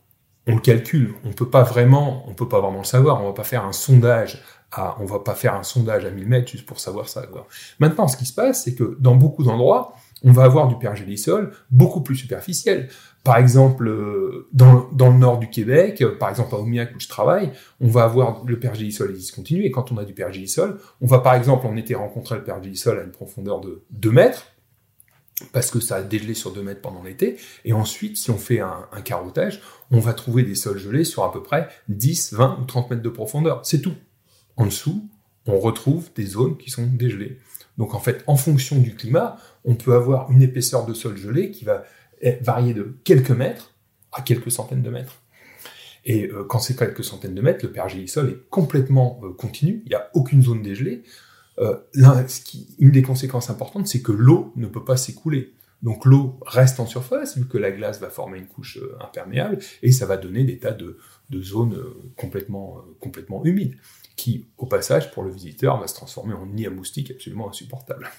on 0.47 0.55
le 0.55 0.62
calcule. 0.62 1.15
On 1.24 1.33
peut 1.33 1.50
pas 1.50 1.63
vraiment, 1.63 2.24
on 2.27 2.33
peut 2.33 2.47
pas 2.47 2.62
vraiment 2.62 2.79
le 2.79 2.85
savoir. 2.85 3.21
On 3.21 3.27
va 3.27 3.33
pas 3.33 3.43
faire 3.43 3.65
un 3.65 3.71
sondage 3.71 4.43
ah, 4.77 4.98
on 5.00 5.05
va 5.05 5.20
pas 5.20 5.36
faire 5.36 5.55
un 5.55 5.63
sondage 5.63 6.03
à 6.03 6.12
1000 6.12 6.27
mètres 6.27 6.51
juste 6.51 6.65
pour 6.65 6.82
savoir 6.82 7.08
ça. 7.08 7.24
Maintenant, 7.79 8.10
ce 8.10 8.17
qui 8.17 8.25
se 8.25 8.34
passe, 8.34 8.65
c'est 8.65 8.75
que 8.75 8.98
dans 9.00 9.15
beaucoup 9.15 9.44
d'endroits, 9.44 9.96
on 10.22 10.34
va 10.34 10.44
avoir 10.44 10.67
du 10.67 10.77
pergélisol 10.77 11.53
beaucoup 11.72 12.01
plus 12.01 12.17
superficiel. 12.17 12.89
Par 13.24 13.38
exemple, 13.38 13.88
euh, 13.88 14.50
dans, 14.51 14.89
le 14.91 15.17
nord 15.17 15.39
du 15.39 15.50
Québec, 15.50 16.01
euh, 16.01 16.17
par 16.17 16.29
exemple 16.29 16.55
à 16.55 16.60
Omiac 16.60 16.94
où 16.94 17.00
je 17.00 17.08
travaille, 17.08 17.51
on 17.79 17.88
va 17.88 18.03
avoir 18.03 18.44
le 18.46 18.60
pergélisol 18.60 19.13
discontinu. 19.13 19.63
Et 19.63 19.72
quand 19.72 19.94
on 19.94 19.98
a 19.98 20.03
du 20.03 20.13
pergélisol, 20.13 20.77
on 21.00 21.08
va 21.08 21.20
par 21.20 21.36
exemple 21.36 21.65
en 21.67 21.77
été 21.77 21.96
rencontrer 21.96 22.36
le 22.36 22.44
pergélisol 22.44 23.00
à 23.00 23.03
une 23.03 23.12
profondeur 23.12 23.62
de 23.62 23.84
2 23.91 24.12
mètres, 24.12 24.48
parce 25.53 25.72
que 25.72 25.79
ça 25.79 25.98
a 25.98 26.01
dégelé 26.01 26.34
sur 26.34 26.51
2 26.51 26.62
mètres 26.62 26.82
pendant 26.82 27.01
l'été. 27.01 27.38
Et 27.63 27.72
ensuite, 27.72 28.17
si 28.17 28.29
on 28.29 28.38
fait 28.38 28.60
un, 28.60 28.88
un 28.91 29.01
carottage, 29.01 29.62
on 29.89 30.00
va 30.00 30.13
trouver 30.13 30.44
des 30.44 30.55
sols 30.55 30.79
gelés 30.79 31.05
sur 31.05 31.24
à 31.24 31.32
peu 31.32 31.41
près 31.41 31.70
10, 31.88 32.34
20 32.34 32.60
ou 32.62 32.65
30 32.65 32.89
mètres 32.89 33.01
de 33.01 33.10
profondeur. 33.10 33.62
C'est 33.63 33.82
tout. 33.82 33.96
En 34.57 34.65
dessous, 34.65 35.09
on 35.45 35.59
retrouve 35.59 36.09
des 36.15 36.25
zones 36.25 36.57
qui 36.57 36.69
sont 36.69 36.88
dégelées. 36.88 37.39
Donc 37.77 37.93
en 37.93 38.00
fait, 38.00 38.24
en 38.27 38.35
fonction 38.35 38.79
du 38.79 38.95
climat, 38.95 39.38
on 39.63 39.75
peut 39.75 39.93
avoir 39.93 40.31
une 40.31 40.41
épaisseur 40.41 40.85
de 40.85 40.93
sol 40.93 41.17
gelé 41.17 41.51
qui 41.51 41.65
va 41.65 41.83
varier 42.41 42.74
de 42.74 42.97
quelques 43.03 43.31
mètres 43.31 43.74
à 44.12 44.21
quelques 44.21 44.51
centaines 44.51 44.81
de 44.81 44.89
mètres. 44.89 45.21
Et 46.05 46.29
euh, 46.29 46.43
quand 46.43 46.59
c'est 46.59 46.77
quelques 46.77 47.03
centaines 47.03 47.35
de 47.35 47.41
mètres, 47.41 47.65
le 47.65 47.71
pergélisol 47.71 48.29
est 48.29 48.50
complètement 48.50 49.19
euh, 49.24 49.33
continu, 49.33 49.81
il 49.85 49.89
n'y 49.89 49.95
a 49.95 50.09
aucune 50.13 50.41
zone 50.41 50.62
dégelée. 50.62 51.03
Euh, 51.57 51.77
une 52.79 52.91
des 52.91 53.01
conséquences 53.01 53.50
importantes, 53.50 53.88
c'est 53.88 54.01
que 54.01 54.12
l'eau 54.12 54.53
ne 54.55 54.67
peut 54.67 54.83
pas 54.83 54.97
s'écouler. 54.97 55.53
Donc 55.81 56.05
l'eau 56.05 56.39
reste 56.45 56.79
en 56.79 56.85
surface, 56.85 57.38
vu 57.38 57.47
que 57.47 57.57
la 57.57 57.71
glace 57.71 58.00
va 58.00 58.09
former 58.09 58.39
une 58.39 58.47
couche 58.47 58.79
imperméable, 59.01 59.59
et 59.83 59.91
ça 59.91 60.05
va 60.05 60.17
donner 60.17 60.43
des 60.43 60.57
tas 60.57 60.71
de, 60.71 60.97
zones 61.41 61.77
complètement, 62.15 62.83
complètement 63.00 63.43
humides, 63.45 63.75
qui, 64.15 64.45
au 64.57 64.65
passage, 64.65 65.12
pour 65.12 65.24
le 65.24 65.31
visiteur, 65.31 65.79
va 65.79 65.88
se 65.88 65.95
transformer 65.95 66.34
en 66.34 66.45
nid 66.45 66.65
à 66.65 66.69
moustiques 66.69 67.12
absolument 67.12 67.50
insupportable. 67.50 68.10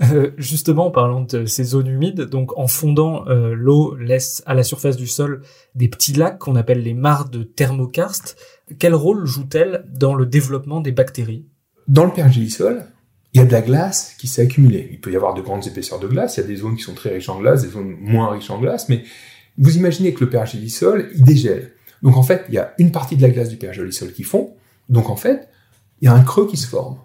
Euh, 0.00 0.30
justement, 0.38 0.86
en 0.86 0.90
parlant 0.92 1.22
de 1.22 1.44
ces 1.46 1.64
zones 1.64 1.88
humides, 1.88 2.22
donc 2.22 2.56
en 2.56 2.68
fondant, 2.68 3.26
euh, 3.26 3.54
l'eau 3.54 3.96
laisse 3.96 4.42
à 4.46 4.54
la 4.54 4.62
surface 4.62 4.96
du 4.96 5.08
sol 5.08 5.42
des 5.74 5.88
petits 5.88 6.12
lacs 6.12 6.38
qu'on 6.38 6.54
appelle 6.54 6.82
les 6.82 6.94
mares 6.94 7.28
de 7.28 7.42
thermokarst. 7.42 8.36
Quel 8.78 8.94
rôle 8.94 9.26
joue-t-elle 9.26 9.84
dans 9.92 10.14
le 10.14 10.24
développement 10.24 10.80
des 10.80 10.92
bactéries? 10.92 11.46
Dans 11.88 12.04
le 12.04 12.12
pergélisol, 12.12 12.84
il 13.32 13.40
y 13.40 13.42
a 13.42 13.46
de 13.46 13.52
la 13.52 13.62
glace 13.62 14.14
qui 14.18 14.28
s'est 14.28 14.42
accumulée. 14.42 14.88
Il 14.92 15.00
peut 15.00 15.10
y 15.10 15.16
avoir 15.16 15.34
de 15.34 15.40
grandes 15.40 15.66
épaisseurs 15.66 15.98
de 15.98 16.06
glace, 16.06 16.36
il 16.36 16.40
y 16.40 16.44
a 16.44 16.46
des 16.46 16.56
zones 16.56 16.76
qui 16.76 16.82
sont 16.82 16.94
très 16.94 17.10
riches 17.10 17.28
en 17.28 17.40
glace, 17.40 17.62
des 17.62 17.70
zones 17.70 17.96
moins 18.00 18.30
riches 18.30 18.50
en 18.50 18.60
glace, 18.60 18.88
mais 18.88 19.02
vous 19.56 19.76
imaginez 19.76 20.14
que 20.14 20.24
le 20.24 20.30
pergélisol, 20.30 21.10
il 21.14 21.24
dégèle. 21.24 21.72
Donc 22.02 22.16
en 22.16 22.22
fait, 22.22 22.44
il 22.48 22.54
y 22.54 22.58
a 22.58 22.74
une 22.78 22.92
partie 22.92 23.16
de 23.16 23.22
la 23.22 23.30
glace 23.30 23.48
du 23.48 23.56
pergélisol 23.56 24.12
qui 24.12 24.22
fond, 24.22 24.54
donc 24.88 25.10
en 25.10 25.16
fait, 25.16 25.48
il 26.00 26.06
y 26.06 26.08
a 26.08 26.14
un 26.14 26.22
creux 26.22 26.46
qui 26.48 26.56
se 26.56 26.66
forme. 26.66 26.98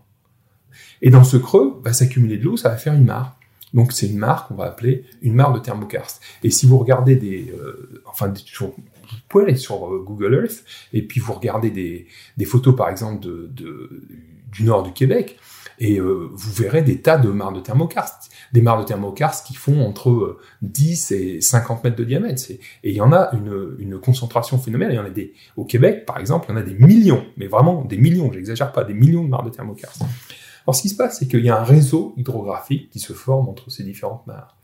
Et 1.01 1.09
dans 1.09 1.23
ce 1.23 1.37
creux 1.37 1.79
va 1.83 1.93
s'accumuler 1.93 2.37
de 2.37 2.43
l'eau, 2.43 2.57
ça 2.57 2.69
va 2.69 2.77
faire 2.77 2.93
une 2.93 3.05
mare. 3.05 3.37
Donc 3.73 3.91
c'est 3.91 4.07
une 4.07 4.17
mare 4.17 4.47
qu'on 4.47 4.55
va 4.55 4.65
appeler 4.65 5.03
une 5.21 5.33
mare 5.33 5.51
de 5.51 5.59
thermokarst. 5.59 6.21
Et 6.43 6.51
si 6.51 6.65
vous 6.65 6.77
regardez 6.77 7.15
des, 7.15 7.53
euh, 7.57 8.03
enfin, 8.05 8.31
vous 8.59 8.73
pouvez 9.27 9.45
aller 9.45 9.55
sur 9.55 9.87
euh, 9.87 10.03
Google 10.05 10.35
Earth 10.35 10.63
et 10.93 11.01
puis 11.01 11.19
vous 11.19 11.33
regardez 11.33 11.71
des, 11.71 12.07
des 12.37 12.45
photos 12.45 12.75
par 12.75 12.89
exemple 12.89 13.25
du 13.49 14.63
nord 14.63 14.83
du 14.83 14.93
Québec 14.93 15.39
et 15.79 15.99
euh, 15.99 16.29
vous 16.31 16.51
verrez 16.51 16.81
des 16.81 17.01
tas 17.01 17.17
de 17.17 17.29
mares 17.29 17.53
de 17.53 17.59
thermokarst. 17.59 18.31
Des 18.51 18.61
mares 18.61 18.79
de 18.79 18.85
thermokarst 18.85 19.45
qui 19.47 19.55
font 19.55 19.85
entre 19.85 20.37
10 20.61 21.11
et 21.11 21.41
50 21.41 21.83
mètres 21.83 21.95
de 21.95 22.03
diamètre. 22.03 22.43
Et 22.49 22.59
il 22.83 22.95
y 22.95 23.01
en 23.01 23.11
a 23.11 23.29
une, 23.33 23.75
une 23.79 23.99
concentration 23.99 24.57
phénoménale. 24.57 24.93
Il 24.93 24.97
y 24.97 24.99
en 24.99 25.05
a 25.05 25.09
des, 25.09 25.33
au 25.57 25.65
Québec 25.65 26.05
par 26.05 26.19
exemple, 26.19 26.47
il 26.49 26.53
y 26.53 26.55
en 26.55 26.61
a 26.61 26.63
des 26.63 26.75
millions, 26.75 27.25
mais 27.37 27.47
vraiment 27.47 27.83
des 27.83 27.97
millions, 27.97 28.31
j'exagère 28.31 28.71
pas, 28.71 28.83
des 28.83 28.93
millions 28.93 29.23
de 29.23 29.29
mares 29.29 29.43
de 29.43 29.49
thermokarst. 29.49 30.03
Alors, 30.65 30.75
ce 30.75 30.81
qui 30.81 30.89
se 30.89 30.95
passe, 30.95 31.19
c'est 31.19 31.27
qu'il 31.27 31.43
y 31.43 31.49
a 31.49 31.59
un 31.59 31.63
réseau 31.63 32.13
hydrographique 32.17 32.89
qui 32.89 32.99
se 32.99 33.13
forme 33.13 33.49
entre 33.49 33.69
ces 33.69 33.83
différentes 33.83 34.25
mares. 34.27 34.57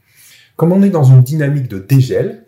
Comme 0.56 0.72
on 0.72 0.82
est 0.82 0.90
dans 0.90 1.04
une 1.04 1.22
dynamique 1.22 1.68
de 1.68 1.80
dégel, 1.80 2.46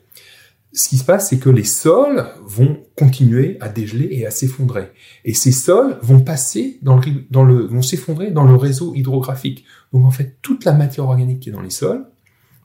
ce 0.74 0.90
qui 0.90 0.98
se 0.98 1.04
passe, 1.04 1.30
c'est 1.30 1.38
que 1.38 1.50
les 1.50 1.66
sols 1.66 2.26
vont 2.46 2.82
continuer 2.98 3.58
à 3.60 3.68
dégeler 3.68 4.08
et 4.12 4.26
à 4.26 4.32
s'effondrer. 4.32 4.92
Et 5.26 5.34
ces 5.34 5.52
sols 5.52 5.98
vont 6.02 6.22
passer 6.22 6.80
dans 6.82 6.98
le, 6.98 7.82
s'effondrer 7.82 8.32
dans 8.32 8.46
le 8.46 8.56
réseau 8.56 8.96
hydrographique. 8.96 9.66
Donc, 9.92 10.06
en 10.06 10.12
fait, 10.12 10.38
toute 10.42 10.64
la 10.64 10.74
matière 10.74 11.06
organique 11.06 11.42
qui 11.42 11.50
est 11.50 11.52
dans 11.52 11.62
les 11.62 11.70
sols 11.70 12.06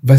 va 0.04 0.16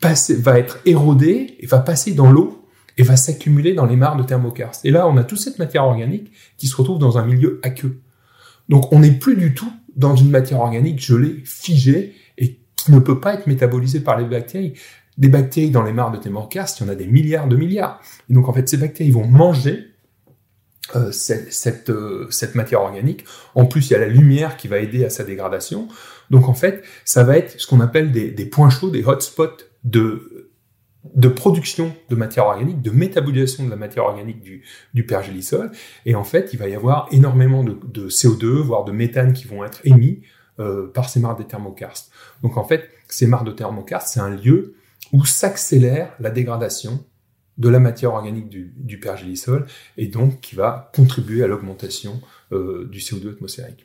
passer, 0.00 0.36
va 0.36 0.58
être 0.58 0.80
érodée 0.84 1.56
et 1.60 1.66
va 1.66 1.78
passer 1.78 2.12
dans 2.12 2.30
l'eau 2.30 2.68
et 2.98 3.02
va 3.02 3.16
s'accumuler 3.16 3.74
dans 3.74 3.86
les 3.86 3.96
mares 3.96 4.16
de 4.16 4.24
thermokarst. 4.24 4.84
Et 4.84 4.90
là, 4.90 5.08
on 5.08 5.16
a 5.16 5.24
toute 5.24 5.38
cette 5.38 5.58
matière 5.58 5.84
organique 5.84 6.32
qui 6.58 6.66
se 6.66 6.76
retrouve 6.76 6.98
dans 6.98 7.16
un 7.16 7.24
milieu 7.24 7.60
aqueux. 7.62 8.00
Donc 8.68 8.92
on 8.92 8.98
n'est 8.98 9.12
plus 9.12 9.36
du 9.36 9.54
tout 9.54 9.72
dans 9.96 10.14
une 10.14 10.30
matière 10.30 10.60
organique 10.60 11.00
gelée, 11.00 11.42
figée, 11.44 12.14
et 12.36 12.58
qui 12.76 12.92
ne 12.92 12.98
peut 12.98 13.20
pas 13.20 13.34
être 13.34 13.46
métabolisée 13.46 14.00
par 14.00 14.18
les 14.18 14.24
bactéries. 14.24 14.74
Des 15.18 15.28
bactéries 15.28 15.70
dans 15.70 15.82
les 15.82 15.92
mares 15.92 16.10
de 16.10 16.16
Thermokarst, 16.16 16.80
il 16.80 16.86
y 16.86 16.86
en 16.86 16.92
a 16.92 16.94
des 16.94 17.06
milliards 17.06 17.48
de 17.48 17.56
milliards. 17.56 18.00
Et 18.30 18.34
donc 18.34 18.48
en 18.48 18.52
fait, 18.52 18.68
ces 18.68 18.76
bactéries 18.76 19.10
vont 19.10 19.26
manger 19.26 19.88
euh, 20.96 21.12
cette, 21.12 21.90
euh, 21.90 22.26
cette, 22.30 22.54
matière 22.54 22.80
organique. 22.80 23.24
En 23.54 23.66
plus, 23.66 23.90
il 23.90 23.92
y 23.92 23.96
a 23.96 23.98
la 23.98 24.08
lumière 24.08 24.56
qui 24.56 24.68
va 24.68 24.78
aider 24.78 25.04
à 25.04 25.10
sa 25.10 25.24
dégradation. 25.24 25.88
Donc 26.30 26.48
en 26.48 26.54
fait, 26.54 26.82
ça 27.04 27.24
va 27.24 27.36
être 27.36 27.60
ce 27.60 27.66
qu'on 27.66 27.80
appelle 27.80 28.10
des, 28.10 28.30
des 28.30 28.46
points 28.46 28.70
chauds, 28.70 28.90
des 28.90 29.04
hotspots 29.04 29.64
de 29.84 31.28
production 31.28 31.94
de 32.08 32.16
matière 32.16 32.46
organique, 32.46 32.82
de 32.82 32.90
métabolisation 32.90 33.64
de 33.64 33.70
la 33.70 33.76
matière 33.76 34.04
organique 34.04 34.42
du, 34.94 35.04
pergélisol. 35.04 35.70
Et 36.06 36.14
en 36.14 36.24
fait, 36.24 36.50
il 36.52 36.58
va 36.58 36.68
y 36.68 36.74
avoir 36.74 37.08
énormément 37.12 37.64
de, 37.64 37.78
de 37.92 38.08
CO2, 38.08 38.46
voire 38.60 38.84
de 38.84 38.92
méthane 38.92 39.32
qui 39.32 39.46
vont 39.46 39.64
être 39.64 39.80
émis 39.84 40.22
euh, 40.60 40.90
par 40.92 41.08
ces 41.08 41.20
mares 41.20 41.36
de 41.36 41.44
thermokarstes. 41.44 42.10
Donc 42.42 42.56
en 42.56 42.64
fait, 42.64 42.90
ces 43.08 43.26
mares 43.26 43.44
de 43.44 43.52
thermokarstes, 43.52 44.14
c'est 44.14 44.20
un 44.20 44.30
lieu 44.30 44.74
où 45.12 45.24
s'accélère 45.24 46.14
la 46.20 46.30
dégradation 46.30 47.04
de 47.56 47.68
la 47.68 47.80
matière 47.80 48.14
organique 48.14 48.48
du, 48.48 48.72
du 48.76 49.00
pergélisol 49.00 49.66
et 49.96 50.06
donc 50.06 50.40
qui 50.40 50.54
va 50.54 50.90
contribuer 50.94 51.42
à 51.42 51.46
l'augmentation 51.46 52.20
euh, 52.52 52.88
du 52.90 53.00
CO2 53.00 53.32
atmosphérique. 53.32 53.84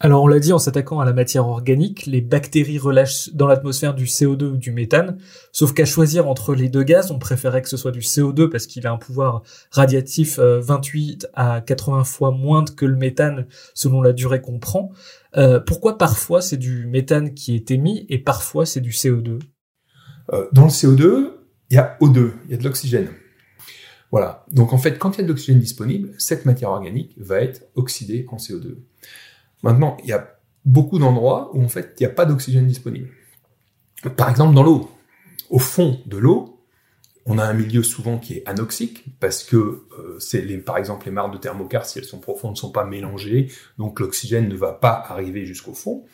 Alors 0.00 0.22
on 0.22 0.28
l'a 0.28 0.38
dit 0.38 0.52
en 0.52 0.60
s'attaquant 0.60 1.00
à 1.00 1.04
la 1.04 1.12
matière 1.12 1.48
organique, 1.48 2.06
les 2.06 2.20
bactéries 2.20 2.78
relâchent 2.78 3.30
dans 3.34 3.48
l'atmosphère 3.48 3.94
du 3.94 4.04
CO2 4.04 4.44
ou 4.44 4.56
du 4.56 4.70
méthane, 4.70 5.18
sauf 5.50 5.74
qu'à 5.74 5.84
choisir 5.84 6.28
entre 6.28 6.54
les 6.54 6.68
deux 6.68 6.84
gaz, 6.84 7.10
on 7.10 7.18
préférait 7.18 7.62
que 7.62 7.68
ce 7.68 7.76
soit 7.76 7.90
du 7.90 7.98
CO2 7.98 8.48
parce 8.48 8.68
qu'il 8.68 8.86
a 8.86 8.92
un 8.92 8.96
pouvoir 8.96 9.42
radiatif 9.72 10.38
28 10.38 11.24
euh, 11.24 11.28
à 11.34 11.60
80 11.60 12.04
fois 12.04 12.30
moindre 12.30 12.76
que 12.76 12.86
le 12.86 12.94
méthane 12.94 13.48
selon 13.74 14.00
la 14.00 14.12
durée 14.12 14.40
qu'on 14.40 14.60
prend. 14.60 14.92
Euh, 15.36 15.58
pourquoi 15.58 15.98
parfois 15.98 16.42
c'est 16.42 16.58
du 16.58 16.86
méthane 16.86 17.34
qui 17.34 17.56
est 17.56 17.72
émis 17.72 18.06
et 18.08 18.18
parfois 18.18 18.66
c'est 18.66 18.80
du 18.80 18.90
CO2 18.90 19.30
euh, 19.30 19.38
Dans 20.52 20.64
le 20.64 20.70
CO2, 20.70 21.30
il 21.70 21.74
y 21.74 21.78
a 21.78 21.96
O2, 22.00 22.32
il 22.46 22.50
y 22.50 22.54
a 22.54 22.56
de 22.56 22.64
l'oxygène. 22.64 23.08
Voilà. 24.10 24.44
Donc 24.50 24.72
en 24.72 24.78
fait, 24.78 24.98
quand 24.98 25.16
il 25.16 25.18
y 25.18 25.20
a 25.20 25.24
de 25.24 25.28
l'oxygène 25.28 25.58
disponible, 25.58 26.14
cette 26.18 26.46
matière 26.46 26.70
organique 26.70 27.14
va 27.18 27.40
être 27.40 27.64
oxydée 27.74 28.26
en 28.30 28.36
CO2. 28.36 28.76
Maintenant, 29.62 29.96
il 30.02 30.08
y 30.08 30.12
a 30.12 30.38
beaucoup 30.64 30.98
d'endroits 30.98 31.50
où 31.54 31.62
en 31.62 31.68
fait 31.68 31.94
il 31.98 32.02
n'y 32.02 32.10
a 32.10 32.14
pas 32.14 32.24
d'oxygène 32.24 32.66
disponible. 32.66 33.10
Par 34.16 34.30
exemple, 34.30 34.54
dans 34.54 34.62
l'eau. 34.62 34.90
Au 35.50 35.58
fond 35.58 36.00
de 36.06 36.18
l'eau, 36.18 36.57
on 37.28 37.38
a 37.38 37.44
un 37.44 37.52
milieu 37.52 37.82
souvent 37.82 38.18
qui 38.18 38.38
est 38.38 38.48
anoxique 38.48 39.04
parce 39.20 39.44
que 39.44 39.56
euh, 39.56 40.16
c'est 40.18 40.40
les, 40.40 40.56
par 40.56 40.78
exemple 40.78 41.06
les 41.06 41.12
mares 41.12 41.30
de 41.30 41.36
thermocar, 41.36 41.84
si 41.84 41.98
elles 41.98 42.06
sont 42.06 42.18
profondes, 42.18 42.52
ne 42.52 42.56
sont 42.56 42.72
pas 42.72 42.84
mélangées, 42.84 43.52
donc 43.76 44.00
l'oxygène 44.00 44.48
ne 44.48 44.56
va 44.56 44.72
pas 44.72 45.04
arriver 45.08 45.44
jusqu'au 45.44 45.74
fond. 45.74 46.06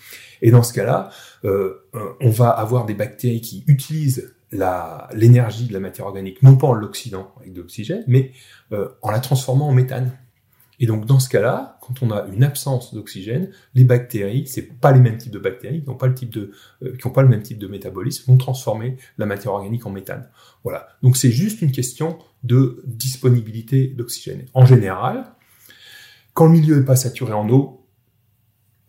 Et 0.42 0.50
dans 0.50 0.64
ce 0.64 0.72
cas-là, 0.72 1.10
euh, 1.44 1.86
euh, 1.94 2.12
on 2.20 2.30
va 2.30 2.50
avoir 2.50 2.84
des 2.84 2.94
bactéries 2.94 3.40
qui 3.40 3.64
utilisent 3.68 4.34
l'énergie 5.12 5.66
de 5.66 5.72
la 5.72 5.80
matière 5.80 6.06
organique, 6.06 6.42
non 6.42 6.56
pas 6.56 6.68
en 6.68 6.74
l'oxydant 6.74 7.32
avec 7.40 7.52
de 7.52 7.60
l'oxygène, 7.60 8.04
mais 8.06 8.30
en 9.02 9.10
la 9.10 9.18
transformant 9.18 9.66
en 9.66 9.72
méthane. 9.72 10.16
Et 10.80 10.86
donc 10.86 11.06
dans 11.06 11.20
ce 11.20 11.28
cas-là, 11.28 11.78
quand 11.80 12.02
on 12.02 12.10
a 12.10 12.26
une 12.32 12.42
absence 12.42 12.94
d'oxygène, 12.94 13.50
les 13.74 13.84
bactéries, 13.84 14.46
c'est 14.46 14.62
pas 14.62 14.92
les 14.92 15.00
mêmes 15.00 15.18
types 15.18 15.32
de 15.32 15.38
bactéries, 15.38 15.82
qui 15.82 15.88
n'ont 15.88 15.96
pas 15.96 16.06
le 16.06 16.14
euh, 16.82 17.10
pas 17.14 17.22
le 17.22 17.28
même 17.28 17.42
type 17.42 17.58
de 17.58 17.66
métabolisme, 17.66 18.30
vont 18.30 18.38
transformer 18.38 18.96
la 19.18 19.26
matière 19.26 19.52
organique 19.52 19.86
en 19.86 19.90
méthane. 19.90 20.28
Voilà. 20.62 20.88
Donc 21.02 21.16
c'est 21.16 21.30
juste 21.30 21.62
une 21.62 21.72
question 21.72 22.18
de 22.42 22.82
disponibilité 22.86 23.88
d'oxygène. 23.88 24.46
En 24.54 24.66
général, 24.66 25.32
quand 26.32 26.46
le 26.46 26.52
milieu 26.52 26.78
n'est 26.78 26.84
pas 26.84 26.96
saturé 26.96 27.32
en 27.32 27.48
eau, 27.48 27.86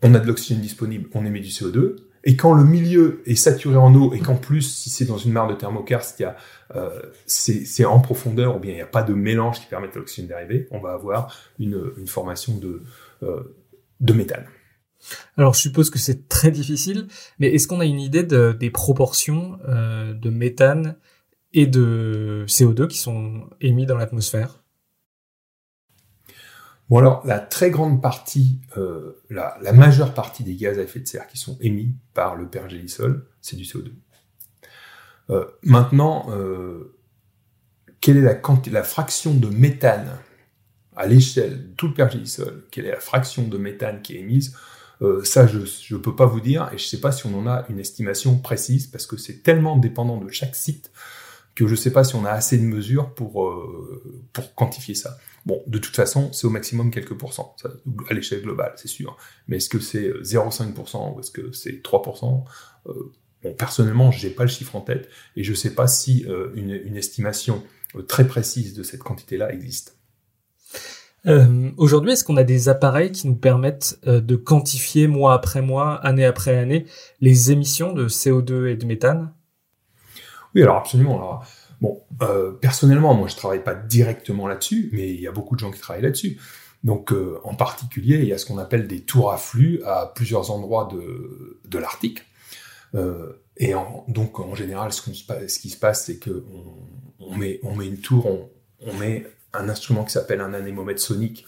on 0.02 0.14
a 0.14 0.18
de 0.18 0.26
l'oxygène 0.26 0.60
disponible, 0.60 1.08
on 1.14 1.24
émet 1.24 1.40
du 1.40 1.48
CO2. 1.48 1.96
Et 2.28 2.34
quand 2.34 2.54
le 2.54 2.64
milieu 2.64 3.22
est 3.24 3.36
saturé 3.36 3.76
en 3.76 3.94
eau 3.94 4.12
et 4.12 4.18
qu'en 4.18 4.34
plus, 4.34 4.62
si 4.62 4.90
c'est 4.90 5.04
dans 5.04 5.16
une 5.16 5.30
mare 5.30 5.46
de 5.46 5.54
thermokarst, 5.54 6.24
euh, 6.74 6.90
c'est 7.24 7.84
en 7.84 8.00
profondeur 8.00 8.56
ou 8.56 8.58
bien 8.58 8.72
il 8.72 8.74
n'y 8.74 8.82
a 8.82 8.86
pas 8.86 9.04
de 9.04 9.14
mélange 9.14 9.60
qui 9.60 9.66
permette 9.66 9.94
à 9.94 10.00
l'oxygène 10.00 10.26
d'arriver, 10.26 10.66
on 10.72 10.80
va 10.80 10.92
avoir 10.92 11.32
une, 11.60 11.92
formation 12.06 12.56
de, 12.56 12.82
euh, 13.22 13.56
de 14.00 14.12
méthane. 14.12 14.44
Alors 15.36 15.54
je 15.54 15.60
suppose 15.60 15.88
que 15.88 16.00
c'est 16.00 16.28
très 16.28 16.50
difficile, 16.50 17.06
mais 17.38 17.54
est-ce 17.54 17.68
qu'on 17.68 17.78
a 17.78 17.84
une 17.84 18.00
idée 18.00 18.24
de, 18.24 18.50
des 18.58 18.70
proportions 18.70 19.60
euh, 19.68 20.12
de 20.12 20.28
méthane 20.28 20.96
et 21.52 21.68
de 21.68 22.44
CO2 22.48 22.88
qui 22.88 22.98
sont 22.98 23.48
émis 23.60 23.86
dans 23.86 23.96
l'atmosphère? 23.96 24.64
Bon 26.88 26.98
alors, 26.98 27.26
la 27.26 27.40
très 27.40 27.70
grande 27.70 28.00
partie, 28.00 28.60
euh, 28.76 29.20
la, 29.28 29.72
majeure 29.72 30.14
partie 30.14 30.44
des 30.44 30.54
gaz 30.54 30.78
à 30.78 30.82
effet 30.82 31.00
de 31.00 31.08
serre 31.08 31.26
qui 31.26 31.36
sont 31.36 31.58
émis 31.60 31.96
par 32.14 32.36
le 32.36 32.48
pergélisol, 32.48 33.26
c'est 33.40 33.56
du 33.56 33.64
CO2. 33.64 33.92
Euh, 35.30 35.44
maintenant, 35.62 36.26
euh, 36.30 36.94
quelle 38.00 38.18
est 38.18 38.20
la, 38.20 38.40
la 38.70 38.82
fraction 38.84 39.34
de 39.34 39.48
méthane 39.48 40.16
à 40.94 41.06
l'échelle 41.06 41.70
de 41.70 41.74
tout 41.74 41.88
le 41.88 41.94
pergélisol 41.94 42.64
Quelle 42.70 42.86
est 42.86 42.92
la 42.92 43.00
fraction 43.00 43.48
de 43.48 43.58
méthane 43.58 44.00
qui 44.02 44.16
est 44.16 44.20
émise 44.20 44.56
ça, 45.24 45.46
je 45.46 45.58
ne 45.58 46.00
peux 46.00 46.16
pas 46.16 46.24
vous 46.24 46.40
dire, 46.40 46.70
et 46.72 46.78
je 46.78 46.84
ne 46.84 46.88
sais 46.88 47.00
pas 47.00 47.12
si 47.12 47.26
on 47.26 47.38
en 47.38 47.46
a 47.46 47.66
une 47.68 47.78
estimation 47.78 48.38
précise, 48.38 48.86
parce 48.86 49.06
que 49.06 49.18
c'est 49.18 49.42
tellement 49.42 49.76
dépendant 49.76 50.16
de 50.16 50.30
chaque 50.30 50.56
site 50.56 50.90
que 51.56 51.66
je 51.66 51.72
ne 51.72 51.76
sais 51.76 51.90
pas 51.90 52.04
si 52.04 52.14
on 52.14 52.24
a 52.24 52.30
assez 52.30 52.58
de 52.58 52.62
mesures 52.62 53.12
pour, 53.14 53.48
euh, 53.48 54.22
pour 54.32 54.54
quantifier 54.54 54.94
ça. 54.94 55.18
Bon, 55.46 55.62
de 55.66 55.78
toute 55.78 55.96
façon, 55.96 56.32
c'est 56.32 56.46
au 56.46 56.50
maximum 56.50 56.90
quelques 56.90 57.14
pourcents, 57.14 57.56
ça, 57.60 57.70
à 58.08 58.14
l'échelle 58.14 58.42
globale, 58.42 58.74
c'est 58.76 58.88
sûr. 58.88 59.16
Mais 59.48 59.56
est-ce 59.56 59.68
que 59.68 59.80
c'est 59.80 60.10
0,5% 60.22 61.14
ou 61.14 61.20
est-ce 61.20 61.30
que 61.30 61.52
c'est 61.52 61.82
3% 61.82 62.44
euh, 62.86 62.92
Bon, 63.42 63.54
personnellement, 63.54 64.10
j'ai 64.10 64.30
pas 64.30 64.44
le 64.44 64.48
chiffre 64.48 64.76
en 64.76 64.80
tête 64.80 65.08
et 65.36 65.44
je 65.44 65.54
sais 65.54 65.74
pas 65.74 65.86
si 65.86 66.24
euh, 66.28 66.50
une, 66.54 66.70
une, 66.70 66.96
estimation 66.96 67.62
euh, 67.94 68.02
très 68.02 68.26
précise 68.26 68.74
de 68.74 68.82
cette 68.82 69.00
quantité-là 69.00 69.52
existe. 69.52 69.96
Euh, 71.26 71.70
Aujourd'hui, 71.76 72.12
est-ce 72.12 72.24
qu'on 72.24 72.36
a 72.36 72.44
des 72.44 72.68
appareils 72.68 73.12
qui 73.12 73.26
nous 73.26 73.36
permettent 73.36 73.98
euh, 74.06 74.20
de 74.20 74.36
quantifier 74.36 75.06
mois 75.06 75.34
après 75.34 75.60
mois, 75.60 75.94
année 75.94 76.24
après 76.24 76.56
année, 76.56 76.86
les 77.20 77.50
émissions 77.50 77.92
de 77.92 78.08
CO2 78.08 78.66
et 78.66 78.76
de 78.76 78.86
méthane? 78.86 79.32
Oui, 80.56 80.62
alors 80.62 80.78
absolument. 80.78 81.42
Bon, 81.82 82.02
euh, 82.22 82.52
personnellement, 82.52 83.12
moi, 83.12 83.28
je 83.28 83.36
travaille 83.36 83.62
pas 83.62 83.74
directement 83.74 84.48
là-dessus, 84.48 84.88
mais 84.94 85.12
il 85.12 85.20
y 85.20 85.28
a 85.28 85.32
beaucoup 85.32 85.54
de 85.54 85.60
gens 85.60 85.70
qui 85.70 85.78
travaillent 85.78 86.02
là-dessus. 86.02 86.40
Donc, 86.82 87.12
euh, 87.12 87.38
en 87.44 87.54
particulier, 87.54 88.16
il 88.16 88.24
y 88.24 88.32
a 88.32 88.38
ce 88.38 88.46
qu'on 88.46 88.56
appelle 88.56 88.86
des 88.86 89.02
tours 89.02 89.30
à 89.30 89.36
flux 89.36 89.82
à 89.84 90.10
plusieurs 90.14 90.50
endroits 90.50 90.88
de, 90.90 91.78
l'Arctique. 91.78 92.22
Euh, 92.94 93.34
et 93.58 93.74
en, 93.74 94.06
donc, 94.08 94.40
en 94.40 94.54
général, 94.54 94.94
ce, 94.94 95.02
qui 95.02 95.68
se 95.68 95.76
passe, 95.76 96.06
c'est 96.06 96.16
que 96.16 96.46
on, 97.20 97.32
on, 97.32 97.36
met, 97.36 97.60
une 97.86 97.98
tour, 97.98 98.48
on 98.80 98.94
met 98.94 99.26
un 99.52 99.68
instrument 99.68 100.04
qui 100.04 100.12
s'appelle 100.12 100.40
un 100.40 100.54
anémomètre 100.54 101.02
sonique. 101.02 101.44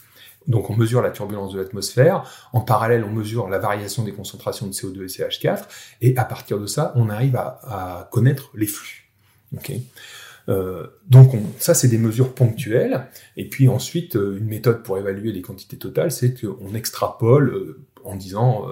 Donc 0.47 0.69
on 0.69 0.75
mesure 0.75 1.01
la 1.01 1.11
turbulence 1.11 1.53
de 1.53 1.59
l'atmosphère. 1.59 2.23
En 2.53 2.61
parallèle, 2.61 3.03
on 3.03 3.11
mesure 3.11 3.49
la 3.49 3.59
variation 3.59 4.03
des 4.03 4.13
concentrations 4.13 4.67
de 4.67 4.71
CO2 4.71 5.03
et 5.03 5.07
CH4. 5.07 5.65
Et 6.01 6.17
à 6.17 6.25
partir 6.25 6.59
de 6.59 6.65
ça, 6.65 6.93
on 6.95 7.09
arrive 7.09 7.35
à, 7.35 8.09
connaître 8.11 8.51
les 8.55 8.67
flux. 8.67 9.11
Euh, 10.47 10.87
donc 11.07 11.33
on, 11.33 11.41
ça, 11.59 11.73
c'est 11.73 11.87
des 11.87 11.97
mesures 11.97 12.33
ponctuelles. 12.33 13.07
Et 13.37 13.47
puis 13.47 13.67
ensuite, 13.69 14.15
euh, 14.15 14.37
une 14.37 14.45
méthode 14.45 14.83
pour 14.83 14.97
évaluer 14.97 15.31
les 15.31 15.41
quantités 15.41 15.77
totales, 15.77 16.11
c'est 16.11 16.33
qu'on 16.39 16.73
extrapole 16.73 17.49
euh, 17.53 17.85
en 18.03 18.15
disant, 18.15 18.65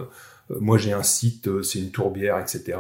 moi 0.50 0.78
j'ai 0.78 0.94
un 0.94 1.04
site, 1.04 1.62
c'est 1.62 1.80
une 1.80 1.92
tourbière, 1.92 2.40
etc. 2.40 2.80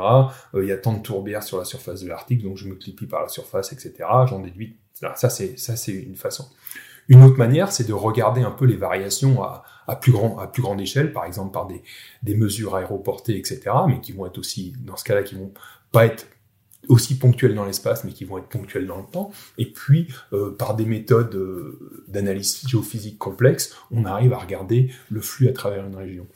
il 0.55 0.63
y 0.63 0.71
a 0.71 0.77
tant 0.77 0.93
de 0.93 1.01
tourbières 1.01 1.43
sur 1.43 1.57
la 1.57 1.65
surface 1.65 2.01
de 2.01 2.07
l'Arctique, 2.07 2.41
donc 2.41 2.55
je 2.55 2.65
multiplie 2.65 3.05
par 3.05 3.21
la 3.21 3.27
surface, 3.27 3.73
etc. 3.73 3.93
J'en 4.27 4.39
déduis 4.39 4.77
ça, 5.15 5.29
c'est 5.29 5.57
ça, 5.59 5.75
c'est 5.75 5.93
une 5.93 6.15
façon. 6.15 6.47
Une 7.07 7.23
autre 7.23 7.37
manière, 7.37 7.71
c'est 7.71 7.87
de 7.87 7.93
regarder 7.93 8.41
un 8.41 8.51
peu 8.51 8.65
les 8.65 8.75
variations 8.75 9.43
à, 9.43 9.63
plus 9.95 10.11
grande 10.11 10.81
échelle, 10.81 11.13
par 11.13 11.25
exemple 11.25 11.53
par 11.53 11.67
des, 11.67 12.35
mesures 12.35 12.75
aéroportées, 12.75 13.37
etc., 13.37 13.61
mais 13.87 14.01
qui 14.01 14.11
vont 14.11 14.25
être 14.25 14.37
aussi, 14.37 14.73
dans 14.81 14.97
ce 14.97 15.03
cas-là, 15.05 15.23
qui 15.23 15.35
vont 15.35 15.53
pas 15.91 16.05
être 16.05 16.27
aussi 16.89 17.17
ponctuelles 17.17 17.55
dans 17.55 17.65
l'espace, 17.65 18.03
mais 18.03 18.11
qui 18.11 18.25
vont 18.25 18.37
être 18.37 18.47
ponctuelles 18.47 18.87
dans 18.87 18.97
le 18.97 19.05
temps. 19.05 19.31
Et 19.57 19.65
puis, 19.65 20.07
euh, 20.33 20.55
par 20.57 20.75
des 20.75 20.85
méthodes 20.85 21.33
euh, 21.35 22.03
d'analyse 22.07 22.67
géophysique 22.67 23.17
complexes, 23.17 23.75
on 23.91 24.05
arrive 24.05 24.33
à 24.33 24.37
regarder 24.37 24.91
le 25.09 25.21
flux 25.21 25.47
à 25.49 25.53
travers 25.53 25.85
une 25.85 25.95
région. 25.95 26.27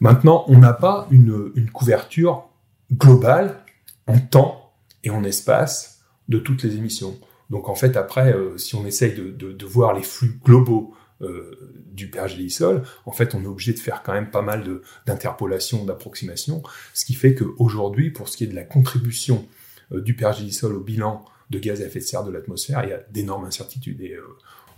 Maintenant, 0.00 0.44
on 0.48 0.58
n'a 0.58 0.72
pas 0.72 1.06
une 1.10 1.70
couverture 1.72 2.44
globale 2.92 3.60
en 4.06 4.18
temps 4.18 4.72
et 5.04 5.10
en 5.10 5.24
espace 5.24 6.02
de 6.28 6.38
toutes 6.38 6.62
les 6.62 6.76
émissions. 6.76 7.16
Donc 7.52 7.68
en 7.68 7.74
fait, 7.74 7.98
après, 7.98 8.34
euh, 8.34 8.56
si 8.56 8.74
on 8.74 8.86
essaye 8.86 9.12
de, 9.12 9.66
voir 9.66 9.92
les 9.92 10.02
flux 10.02 10.40
globaux 10.42 10.94
euh, 11.20 11.76
du 11.92 12.08
pergélisol, 12.08 12.82
en 13.04 13.12
fait, 13.12 13.34
on 13.34 13.42
est 13.42 13.46
obligé 13.46 13.74
de 13.74 13.78
faire 13.78 14.02
quand 14.02 14.14
même 14.14 14.30
pas 14.30 14.40
mal 14.40 14.64
d'interpolation, 15.06 15.84
d'approximation, 15.84 16.62
ce 16.94 17.04
qui 17.04 17.12
fait 17.12 17.34
qu'aujourd'hui, 17.34 18.10
pour 18.10 18.30
ce 18.30 18.38
qui 18.38 18.44
est 18.44 18.46
de 18.46 18.54
la 18.54 18.64
contribution 18.64 19.46
euh, 19.92 20.00
du 20.00 20.16
pergélisol 20.16 20.74
au 20.74 20.80
bilan 20.80 21.26
de 21.50 21.58
gaz 21.58 21.82
à 21.82 21.86
effet 21.86 21.98
de 21.98 22.04
serre 22.04 22.24
de 22.24 22.32
l'atmosphère, 22.32 22.84
il 22.84 22.88
y 22.88 22.94
a 22.94 23.02
d'énormes 23.10 23.44
incertitudes 23.44 24.00
et 24.00 24.16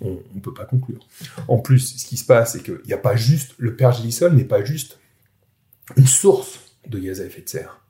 on 0.01 0.21
ne 0.35 0.41
peut 0.41 0.53
pas 0.53 0.65
conclure. 0.65 1.07
En 1.47 1.59
plus, 1.59 1.97
ce 1.97 2.05
qui 2.05 2.17
se 2.17 2.27
passe, 2.27 2.55
c'est 2.55 2.63
qu'il 2.65 2.81
n'y 2.87 2.93
a 2.93 2.99
pas 2.99 3.15
juste, 3.15 3.55
le 3.59 3.77
pergélisol 3.77 4.35
n'est 4.35 4.45
pas 4.45 4.65
juste 4.65 4.99
une 5.97 6.09
source 6.09 6.59
de 6.89 6.99
gaz 6.99 7.21
à 7.21 7.27
effet 7.27 7.43
de 7.43 7.49
serre, 7.49 7.81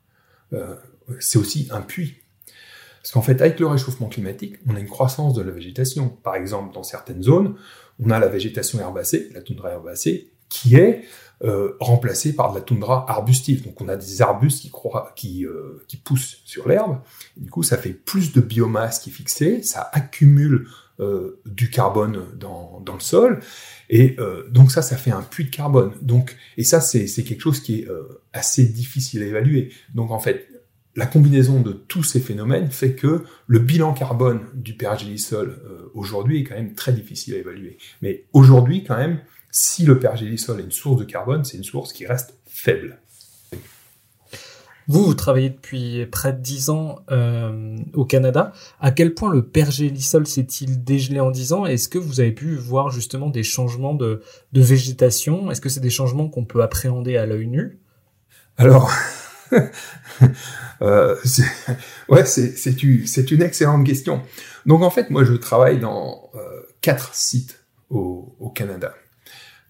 c'est 1.19 1.39
aussi 1.39 1.67
un 1.71 1.81
puits 1.81 2.19
parce 3.05 3.11
qu'en 3.11 3.21
fait, 3.21 3.39
avec 3.39 3.59
le 3.59 3.67
réchauffement 3.67 4.07
climatique, 4.07 4.55
on 4.67 4.75
a 4.75 4.79
une 4.79 4.87
croissance 4.87 5.35
de 5.35 5.43
la 5.43 5.51
végétation. 5.51 6.09
Par 6.09 6.33
exemple, 6.33 6.73
dans 6.73 6.81
certaines 6.81 7.21
zones, 7.21 7.53
on 8.03 8.09
a 8.09 8.17
la 8.17 8.27
végétation 8.27 8.79
herbacée, 8.79 9.29
la 9.35 9.43
toundra 9.43 9.69
herbacée, 9.69 10.31
qui 10.49 10.75
est 10.75 11.03
euh, 11.43 11.77
remplacée 11.79 12.33
par 12.33 12.49
de 12.49 12.55
la 12.57 12.61
toundra 12.63 13.05
arbustive. 13.07 13.63
Donc 13.63 13.79
on 13.79 13.89
a 13.89 13.95
des 13.95 14.23
arbustes 14.23 14.67
qui, 15.15 15.45
euh, 15.45 15.85
poussent 16.03 16.41
sur 16.45 16.67
l'herbe. 16.67 16.97
Du 17.37 17.51
coup, 17.51 17.61
ça 17.61 17.77
fait 17.77 17.91
plus 17.91 18.33
de 18.33 18.41
biomasse 18.41 18.97
qui 18.97 19.11
est 19.11 19.13
fixée, 19.13 19.61
ça 19.61 19.87
accumule 19.93 20.67
euh, 20.99 21.39
du 21.45 21.69
carbone 21.69 22.25
dans, 22.39 22.83
le 22.91 22.99
sol. 22.99 23.39
Et 23.87 24.17
donc 24.49 24.71
ça, 24.71 24.81
ça 24.81 24.97
fait 24.97 25.11
un 25.11 25.21
puits 25.21 25.45
de 25.45 25.51
carbone. 25.51 25.91
Donc, 26.01 26.35
et 26.57 26.63
ça, 26.63 26.81
c'est 26.81 27.05
quelque 27.05 27.41
chose 27.41 27.59
qui 27.59 27.81
est 27.81 27.87
assez 28.33 28.65
difficile 28.65 29.21
à 29.21 29.27
évaluer. 29.27 29.71
Donc 29.93 30.09
en 30.09 30.17
fait, 30.17 30.49
la 30.95 31.05
combinaison 31.05 31.61
de 31.61 31.73
tous 31.73 32.03
ces 32.03 32.19
phénomènes 32.19 32.71
fait 32.71 32.93
que 32.93 33.23
le 33.47 33.59
bilan 33.59 33.93
carbone 33.93 34.41
du 34.53 34.75
pergélisol 34.75 35.61
euh, 35.65 35.91
aujourd'hui 35.93 36.39
est 36.39 36.43
quand 36.43 36.55
même 36.55 36.73
très 36.73 36.93
difficile 36.93 37.33
à 37.35 37.37
évaluer. 37.37 37.77
Mais 38.01 38.25
aujourd'hui, 38.31 38.83
quand 38.83 38.95
même, 38.95 39.19
si 39.51 39.85
le 39.85 39.99
pergélisol 39.99 40.59
est 40.59 40.63
une 40.63 40.71
source 40.71 40.99
de 40.99 41.05
carbone, 41.05 41.43
c'est 41.43 41.57
une 41.57 41.63
source 41.63 41.91
qui 41.91 42.05
reste 42.05 42.37
faible. 42.45 42.99
Vous, 44.87 45.03
vous 45.03 45.15
travaillez 45.15 45.49
depuis 45.49 46.05
près 46.05 46.31
de 46.31 46.39
10 46.39 46.69
ans 46.69 46.99
euh, 47.11 47.75
au 47.93 48.05
Canada. 48.05 48.53
À 48.79 48.91
quel 48.91 49.15
point 49.15 49.31
le 49.31 49.43
pergélisol 49.43 50.27
s'est-il 50.27 50.83
dégelé 50.83 51.19
en 51.19 51.31
10 51.31 51.53
ans? 51.53 51.65
Est-ce 51.65 51.89
que 51.89 51.97
vous 51.97 52.19
avez 52.19 52.31
pu 52.31 52.55
voir 52.55 52.91
justement 52.91 53.29
des 53.29 53.41
changements 53.41 53.95
de, 53.95 54.21
de 54.53 54.61
végétation? 54.61 55.49
Est-ce 55.49 55.59
que 55.59 55.69
c'est 55.69 55.79
des 55.79 55.89
changements 55.89 56.29
qu'on 56.29 56.45
peut 56.45 56.61
appréhender 56.61 57.17
à 57.17 57.25
l'œil 57.25 57.47
nu? 57.47 57.79
Alors, 58.57 58.91
euh, 60.81 61.15
ouais, 62.09 62.25
c'est 62.25 63.31
une 63.31 63.41
excellente 63.41 63.85
question. 63.85 64.21
Donc 64.65 64.81
en 64.81 64.89
fait, 64.89 65.09
moi 65.09 65.23
je 65.23 65.33
travaille 65.33 65.79
dans 65.79 66.29
euh, 66.35 66.61
quatre 66.81 67.13
sites 67.13 67.65
au, 67.89 68.51
Canada. 68.53 68.93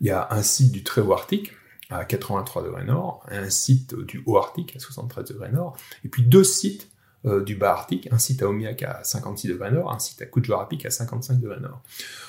Il 0.02 0.08
y 0.08 0.12
a 0.12 0.28
un 0.32 0.44
site 0.44 0.72
du 0.72 0.84
très 0.84 1.02
haut 1.02 1.14
Arctique 1.14 1.54
à 1.90 2.06
83 2.06 2.64
degrés 2.64 2.84
nord, 2.84 3.26
un 3.30 3.50
site 3.50 3.96
du 3.96 4.22
haut 4.26 4.38
Arctique 4.38 4.76
à 4.76 4.80
73 4.80 5.26
degrés 5.26 5.52
nord, 5.52 5.76
et 6.04 6.10
puis 6.10 6.24
deux 6.24 6.44
sites 6.44 6.90
euh, 7.26 7.44
du 7.44 7.56
bas 7.56 7.72
Arctique, 7.72 8.08
un 8.12 8.20
site 8.20 8.44
à 8.44 8.48
Omiak 8.48 8.84
à 8.84 9.04
56 9.04 9.48
degrés 9.48 9.72
nord, 9.72 9.92
un 9.92 9.98
site 9.98 10.22
à 10.22 10.26
Kuujjuarapik 10.26 10.86
à 10.86 10.92
55 10.92 11.40
degrés 11.40 11.60
nord. 11.60 11.82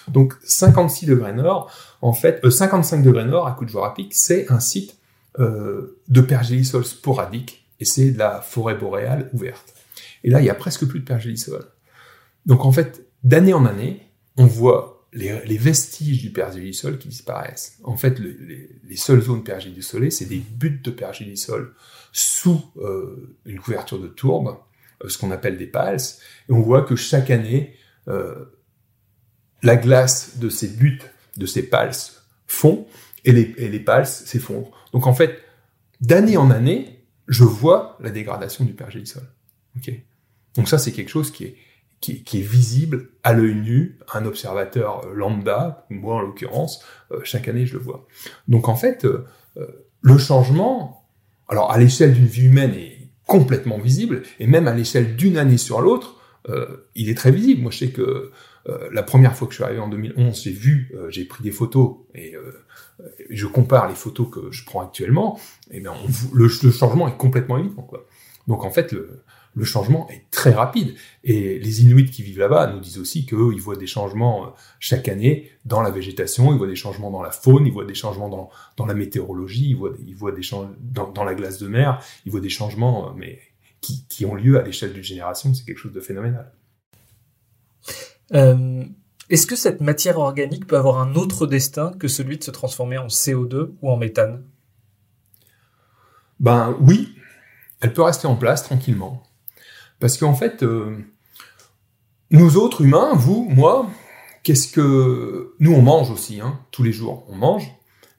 Donc 0.09 0.35
56 0.43 1.05
degrés 1.05 1.35
nord, 1.35 1.71
en 2.01 2.15
fait, 2.15 2.43
euh, 2.45 2.51
55 2.51 3.03
degrés 3.03 3.27
nord 3.27 3.47
à 3.47 3.53
Kuujjuarapik, 3.53 4.15
c'est 4.15 4.51
un 4.51 4.61
site 4.61 4.96
euh, 5.39 6.01
de 6.09 6.21
pergélisol 6.21 6.85
sporadique, 6.85 7.69
et 7.81 7.85
c'est 7.85 8.11
de 8.11 8.19
la 8.19 8.41
forêt 8.41 8.75
boréale 8.75 9.29
ouverte. 9.33 9.75
Et 10.25 10.31
là, 10.31 10.41
il 10.41 10.47
y 10.47 10.51
a 10.51 10.55
presque 10.55 10.87
plus 10.87 11.01
de 11.01 11.05
pergélisol. 11.05 11.65
Donc 12.47 12.65
en 12.65 12.73
fait, 12.73 13.07
d'année 13.23 13.53
en 13.53 13.67
année, 13.67 14.03
on 14.37 14.47
voit 14.47 15.07
les, 15.13 15.59
vestiges 15.59 16.23
du 16.23 16.31
pergélisol 16.31 16.99
qui 16.99 17.09
disparaissent. 17.09 17.79
En 17.85 17.97
fait, 17.97 18.19
le, 18.19 18.31
les, 18.31 18.71
les, 18.89 18.97
seules 18.97 19.21
zones 19.21 19.45
pergélisolées, 19.45 20.11
c'est 20.11 20.27
des 20.27 20.39
buttes 20.39 20.85
de 20.85 20.91
pergélisol 20.91 21.75
sous 22.13 22.63
euh, 22.79 23.37
une 23.45 23.59
couverture 23.59 24.01
de 24.01 24.09
tourbe, 24.09 24.57
euh, 25.05 25.09
ce 25.09 25.19
qu'on 25.19 25.31
appelle 25.31 25.59
des 25.59 25.67
pals, 25.67 26.01
et 26.49 26.53
on 26.53 26.61
voit 26.61 26.83
que 26.83 26.97
chaque 26.97 27.31
année, 27.31 27.75
la 29.63 29.77
glace 29.77 30.39
de 30.39 30.49
ces 30.49 30.69
buttes, 30.69 31.11
de 31.37 31.45
ces 31.45 31.63
pals, 31.65 31.93
fond, 32.47 32.87
et 33.27 33.33
les, 33.33 33.55
et 33.59 33.69
les 33.69 33.81
pals 33.81 34.07
s'effondrent. 34.07 34.71
Donc 34.93 35.07
en 35.07 35.13
fait, 35.13 35.43
d'année 36.01 36.39
en 36.39 36.51
année, 36.51 37.05
je 37.29 37.45
vois 37.45 37.99
la 38.01 38.11
dégradation 38.11 38.65
du 38.65 38.73
pergélisol. 38.73 39.25
Okay 39.77 40.07
Donc 40.55 40.69
ça, 40.69 40.79
c'est 40.79 40.93
quelque 40.93 41.11
chose 41.11 41.31
qui 41.31 41.45
est, 41.45 41.57
qui, 42.01 42.25
qui 42.25 42.39
est 42.39 42.49
visible 42.49 43.11
à 43.23 43.35
l'œil 43.35 43.57
nu, 43.57 43.99
un 44.15 44.25
observateur 44.25 45.07
lambda, 45.13 45.87
moi 45.91 46.17
en 46.17 46.21
l'occurrence, 46.21 46.83
euh, 47.11 47.21
chaque 47.25 47.49
année 47.49 47.67
je 47.67 47.75
le 47.75 47.81
vois. 47.81 48.07
Donc 48.49 48.69
en 48.69 48.77
fait, 48.77 49.05
euh, 49.05 49.27
le 50.01 50.17
changement, 50.17 51.05
alors 51.49 51.71
à 51.71 51.79
l'échelle 51.79 52.15
d'une 52.15 52.27
vie 52.27 52.47
humaine, 52.47 52.75
est 52.75 52.97
complètement 53.27 53.79
visible, 53.79 54.23
et 54.39 54.47
même 54.47 54.69
à 54.69 54.75
l'échelle 54.75 55.17
d'une 55.17 55.37
année 55.37 55.59
sur 55.59 55.81
l'autre, 55.81 56.17
euh, 56.49 56.89
il 56.95 57.09
est 57.09 57.15
très 57.15 57.33
visible. 57.33 57.63
Moi, 57.63 57.71
je 57.73 57.79
sais 57.79 57.91
que 57.91 58.03
euh, 58.03 58.33
la 58.91 59.03
première 59.03 59.37
fois 59.37 59.47
que 59.47 59.53
je 59.53 59.59
suis 59.59 59.65
arrivé 59.65 59.81
en 59.81 59.89
2011, 59.89 60.43
j'ai 60.43 60.51
vu, 60.51 60.93
euh, 60.95 61.09
j'ai 61.11 61.25
pris 61.25 61.43
des 61.43 61.53
photos 61.53 61.99
et 62.15 62.35
euh, 62.35 62.65
je 63.31 63.47
compare 63.47 63.89
les 63.89 63.95
photos 63.95 64.29
que 64.31 64.51
je 64.51 64.65
prends 64.65 64.81
actuellement. 64.81 65.39
Et 65.71 65.81
bien, 65.81 65.93
on, 65.93 66.35
le, 66.35 66.49
changement 66.49 67.07
est 67.07 67.17
complètement 67.17 67.59
évident. 67.59 67.83
Quoi. 67.83 68.07
Donc 68.49 68.65
en 68.65 68.71
fait, 68.71 68.93
le, 68.93 69.23
changement 69.63 70.09
est 70.11 70.29
très 70.31 70.51
rapide. 70.51 70.95
Et 71.23 71.59
les 71.59 71.83
Inuits 71.83 72.11
qui 72.11 72.23
vivent 72.23 72.41
là-bas 72.41 72.73
nous 72.73 72.81
disent 72.81 72.99
aussi 72.99 73.25
qu'eux, 73.25 73.53
ils 73.55 73.61
voient 73.61 73.77
des 73.77 73.87
changements 73.87 74.55
chaque 74.81 75.09
année 75.09 75.51
dans 75.65 75.81
la 75.81 75.91
végétation, 75.91 76.53
ils 76.53 76.59
voient 76.59 76.67
des 76.67 76.77
changements 76.77 77.11
dans 77.11 77.23
la 77.23 77.31
faune, 77.31 77.67
ils 77.67 77.73
voient 77.73 77.87
des 77.87 77.95
changements 77.95 78.29
dans, 78.29 78.87
la 78.87 78.95
météorologie, 78.95 79.71
ils 79.71 80.15
voient, 80.17 80.33
des 80.33 80.43
changements 80.43 80.75
dans, 80.81 81.25
la 81.25 81.35
glace 81.35 81.59
de 81.59 81.69
mer, 81.69 82.03
ils 82.27 82.33
voient 82.33 82.41
des 82.41 82.51
changements, 82.51 83.15
mais 83.15 83.39
qui 83.81 84.27
ont 84.27 84.35
lieu 84.35 84.59
à 84.59 84.63
l'échelle 84.63 84.93
d'une 84.93 85.05
génération. 85.05 85.55
C'est 85.55 85.65
quelque 85.65 85.79
chose 85.79 85.93
de 85.93 86.01
phénoménal. 86.01 86.53
Euh, 88.35 88.85
Est-ce 89.29 89.47
que 89.47 89.57
cette 89.57 89.81
matière 89.81 90.19
organique 90.19 90.67
peut 90.67 90.77
avoir 90.77 90.99
un 90.99 91.15
autre 91.15 91.47
destin 91.47 91.93
que 91.99 92.09
celui 92.09 92.39
de 92.39 92.45
se 92.45 92.51
transformer 92.51 92.99
en 92.99 93.07
CO2 93.07 93.73
ou 93.83 93.91
en 93.91 93.97
méthane? 93.97 94.45
Ben 96.39 96.77
oui. 96.81 97.17
elle 97.81 97.93
peut 97.93 98.03
rester 98.03 98.27
en 98.27 98.37
place 98.37 98.63
tranquillement. 98.63 99.23
Parce 100.01 100.19
qu'en 100.19 100.35
fait, 100.35 100.63
euh, 100.63 100.97
nous 102.31 102.57
autres 102.57 102.83
humains, 102.83 103.13
vous, 103.15 103.47
moi, 103.49 103.91
qu'est-ce 104.43 104.69
que... 104.69 105.55
Nous, 105.59 105.73
on 105.73 105.83
mange 105.83 106.11
aussi, 106.11 106.41
hein, 106.41 106.61
tous 106.71 106.83
les 106.83 106.93
jours, 106.93 107.25
on 107.29 107.37
mange. 107.37 107.71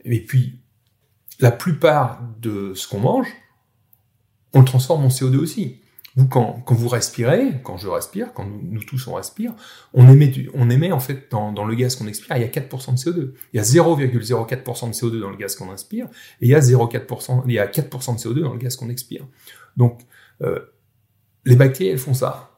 Et 0.04 0.24
puis, 0.24 0.60
la 1.40 1.52
plupart 1.52 2.22
de 2.40 2.74
ce 2.74 2.88
qu'on 2.88 3.00
mange, 3.00 3.28
on 4.54 4.60
le 4.60 4.66
transforme 4.66 5.06
en 5.06 5.10
CO2 5.10 5.38
aussi. 5.38 5.82
Vous, 6.18 6.28
quand, 6.28 6.64
quand 6.66 6.74
vous 6.74 6.90
respirez, 6.90 7.62
quand 7.64 7.78
je 7.78 7.88
respire, 7.88 8.34
quand 8.34 8.46
nous, 8.46 8.84
tous 8.84 9.08
on 9.08 9.14
respire, 9.14 9.54
on 9.94 10.10
émet, 10.10 10.48
on 10.56 10.70
émet 10.70 10.92
en 10.92 11.00
fait 11.00 11.30
dans, 11.30 11.52
dans 11.54 11.64
le 11.64 11.76
gaz 11.76 11.96
qu'on 11.96 12.08
expire, 12.08 12.36
il 12.36 12.42
y 12.42 12.44
a 12.44 12.48
4% 12.48 12.92
de 12.92 12.98
CO2. 12.98 13.34
Il 13.54 13.58
y 13.58 13.60
a 13.60 13.64
0,04% 13.64 14.88
de 14.90 14.94
CO2 14.94 15.22
dans 15.22 15.30
le 15.30 15.38
gaz 15.38 15.56
qu'on 15.56 15.72
inspire, 15.72 16.08
et 16.42 16.48
il 16.48 16.50
y 16.50 16.56
a 16.56 16.60
0,4%, 16.60 17.44
il 17.46 17.54
y 17.54 17.60
a 17.60 17.68
4% 17.68 18.16
de 18.16 18.20
CO2 18.20 18.42
dans 18.42 18.52
le 18.52 18.58
gaz 18.58 18.76
qu'on 18.76 18.90
expire. 18.90 19.28
Donc, 19.78 20.02
euh, 20.42 20.60
les 21.46 21.56
bactéries, 21.56 21.92
elles 21.92 22.00
font 22.00 22.16
ça. 22.16 22.58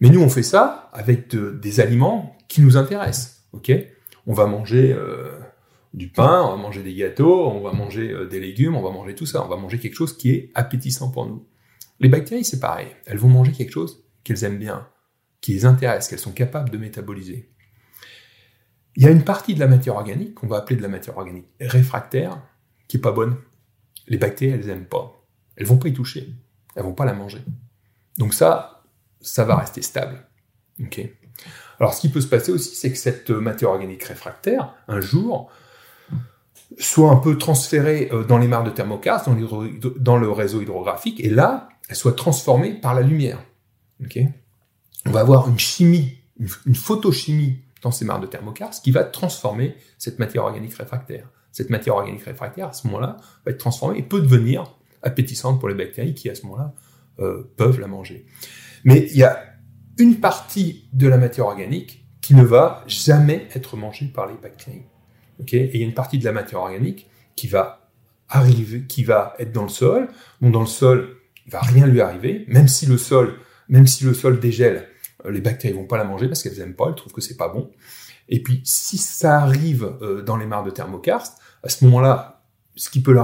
Mais 0.00 0.08
nous, 0.08 0.22
on 0.22 0.28
fait 0.28 0.44
ça 0.44 0.88
avec 0.92 1.34
des 1.36 1.80
aliments 1.80 2.36
qui 2.46 2.60
nous 2.60 2.76
intéressent. 2.76 3.44
Ok? 3.52 3.72
On 4.26 4.32
va 4.32 4.46
manger 4.46 4.92
euh, 4.92 5.32
du 5.92 6.08
pain, 6.08 6.42
on 6.42 6.52
va 6.52 6.56
manger 6.56 6.82
des 6.82 6.94
gâteaux, 6.94 7.48
on 7.48 7.60
va 7.60 7.72
manger 7.72 8.12
euh, 8.12 8.26
des 8.26 8.40
légumes, 8.40 8.76
on 8.76 8.82
va 8.82 8.90
manger 8.90 9.14
tout 9.14 9.26
ça. 9.26 9.44
On 9.44 9.48
va 9.48 9.56
manger 9.56 9.78
quelque 9.78 9.94
chose 9.94 10.16
qui 10.16 10.30
est 10.30 10.50
appétissant 10.54 11.10
pour 11.10 11.26
nous. 11.26 11.44
Les 12.02 12.08
bactéries, 12.08 12.44
c'est 12.44 12.60
pareil. 12.60 12.88
Elles 13.06 13.16
vont 13.16 13.28
manger 13.28 13.52
quelque 13.52 13.70
chose 13.70 14.04
qu'elles 14.24 14.42
aiment 14.42 14.58
bien, 14.58 14.88
qui 15.40 15.54
les 15.54 15.64
intéresse, 15.64 16.08
qu'elles 16.08 16.18
sont 16.18 16.32
capables 16.32 16.68
de 16.68 16.76
métaboliser. 16.76 17.54
Il 18.96 19.04
y 19.04 19.06
a 19.06 19.10
une 19.10 19.24
partie 19.24 19.54
de 19.54 19.60
la 19.60 19.68
matière 19.68 19.94
organique 19.94 20.34
qu'on 20.34 20.48
va 20.48 20.58
appeler 20.58 20.76
de 20.76 20.82
la 20.82 20.88
matière 20.88 21.16
organique 21.16 21.46
réfractaire 21.60 22.42
qui 22.88 22.96
est 22.96 23.00
pas 23.00 23.12
bonne. 23.12 23.36
Les 24.08 24.18
bactéries, 24.18 24.52
elles 24.52 24.68
aiment 24.68 24.88
pas. 24.88 25.24
Elles 25.56 25.66
vont 25.66 25.78
pas 25.78 25.88
y 25.88 25.92
toucher. 25.92 26.34
Elles 26.74 26.82
vont 26.82 26.92
pas 26.92 27.04
la 27.04 27.14
manger. 27.14 27.40
Donc 28.18 28.34
ça, 28.34 28.82
ça 29.20 29.44
va 29.44 29.56
rester 29.56 29.80
stable. 29.80 30.26
Ok. 30.80 31.00
Alors 31.78 31.94
ce 31.94 32.00
qui 32.00 32.08
peut 32.08 32.20
se 32.20 32.26
passer 32.26 32.50
aussi, 32.50 32.74
c'est 32.74 32.90
que 32.90 32.98
cette 32.98 33.30
matière 33.30 33.70
organique 33.70 34.02
réfractaire, 34.02 34.74
un 34.88 35.00
jour, 35.00 35.52
soit 36.78 37.10
un 37.10 37.16
peu 37.16 37.38
transférée 37.38 38.08
euh, 38.12 38.24
dans 38.24 38.38
les 38.38 38.48
mares 38.48 38.64
de 38.64 38.70
thermokarst, 38.70 39.28
dans, 39.98 40.16
le 40.16 40.30
réseau 40.30 40.60
hydrographique, 40.60 41.20
et 41.20 41.30
là, 41.30 41.68
elle 41.88 41.96
soit 41.96 42.16
transformée 42.16 42.74
par 42.74 42.94
la 42.94 43.02
lumière. 43.02 43.42
On 45.06 45.10
va 45.10 45.20
avoir 45.20 45.48
une 45.48 45.58
chimie, 45.58 46.18
une, 46.38 46.74
photochimie 46.74 47.60
dans 47.82 47.90
ces 47.90 48.04
mares 48.04 48.20
de 48.20 48.26
thermokarst 48.26 48.84
qui 48.84 48.90
va 48.90 49.04
transformer 49.04 49.76
cette 49.98 50.18
matière 50.18 50.44
organique 50.44 50.74
réfractaire. 50.74 51.28
Cette 51.50 51.70
matière 51.70 51.96
organique 51.96 52.22
réfractaire, 52.22 52.68
à 52.68 52.72
ce 52.72 52.86
moment-là, 52.86 53.16
va 53.44 53.52
être 53.52 53.58
transformée 53.58 53.98
et 53.98 54.02
peut 54.02 54.20
devenir 54.20 54.76
appétissante 55.02 55.60
pour 55.60 55.68
les 55.68 55.74
bactéries 55.74 56.14
qui, 56.14 56.30
à 56.30 56.34
ce 56.34 56.46
moment-là, 56.46 56.74
euh, 57.20 57.52
peuvent 57.56 57.78
la 57.78 57.88
manger. 57.88 58.26
Mais 58.84 59.06
il 59.10 59.18
y 59.18 59.24
a 59.24 59.38
une 59.98 60.20
partie 60.20 60.88
de 60.92 61.06
la 61.08 61.18
matière 61.18 61.46
organique 61.46 62.06
qui 62.20 62.34
ne 62.34 62.42
va 62.42 62.84
jamais 62.86 63.48
être 63.54 63.76
mangée 63.76 64.06
par 64.06 64.26
les 64.26 64.34
bactéries. 64.34 64.86
Et 65.52 65.70
il 65.74 65.80
y 65.80 65.82
a 65.82 65.86
une 65.86 65.94
partie 65.94 66.18
de 66.18 66.24
la 66.24 66.32
matière 66.32 66.60
organique 66.60 67.08
qui 67.36 67.48
va 67.48 67.88
arriver, 68.28 68.84
qui 68.88 69.04
va 69.04 69.34
être 69.38 69.52
dans 69.52 69.62
le 69.62 69.68
sol. 69.68 70.08
Donc 70.40 70.52
dans 70.52 70.60
le 70.60 70.66
sol, 70.66 71.16
il 71.46 71.52
va 71.52 71.60
rien 71.60 71.86
lui 71.86 72.00
arriver, 72.00 72.44
même 72.48 72.68
si 72.68 72.86
le 72.86 72.96
sol, 72.96 73.34
même 73.68 73.86
si 73.86 74.04
le 74.04 74.14
sol 74.14 74.40
dégèle, 74.40 74.88
euh, 75.24 75.30
les 75.30 75.40
bactéries 75.40 75.74
vont 75.74 75.86
pas 75.86 75.98
la 75.98 76.04
manger 76.04 76.28
parce 76.28 76.42
qu'elles 76.42 76.60
aiment 76.60 76.74
pas, 76.74 76.86
elles 76.88 76.94
trouvent 76.94 77.12
que 77.12 77.20
c'est 77.20 77.36
pas 77.36 77.48
bon. 77.48 77.70
Et 78.28 78.42
puis 78.42 78.62
si 78.64 78.98
ça 78.98 79.40
arrive 79.40 79.92
euh, 80.02 80.22
dans 80.22 80.36
les 80.36 80.46
mares 80.46 80.64
de 80.64 80.70
thermokarst, 80.70 81.38
à 81.62 81.68
ce 81.68 81.84
moment-là, 81.84 82.42
ce 82.74 82.88
qui 82.88 83.02
peut 83.02 83.16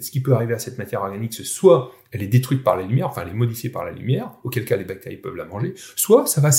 ce 0.00 0.10
qui 0.10 0.20
peut 0.20 0.34
arriver 0.34 0.54
à 0.54 0.58
cette 0.58 0.78
matière 0.78 1.02
organique, 1.02 1.32
c'est 1.32 1.44
soit 1.44 1.92
elle 2.10 2.22
est 2.22 2.28
détruite 2.28 2.64
par 2.64 2.76
la 2.76 2.82
lumière, 2.82 3.06
enfin 3.06 3.22
elle 3.22 3.30
est 3.30 3.34
modifiée 3.34 3.70
par 3.70 3.84
la 3.84 3.92
lumière, 3.92 4.32
auquel 4.42 4.64
cas 4.64 4.76
les 4.76 4.84
bactéries 4.84 5.16
peuvent 5.16 5.36
la 5.36 5.44
manger, 5.44 5.74
soit 5.94 6.26
ça 6.26 6.40
va 6.40 6.50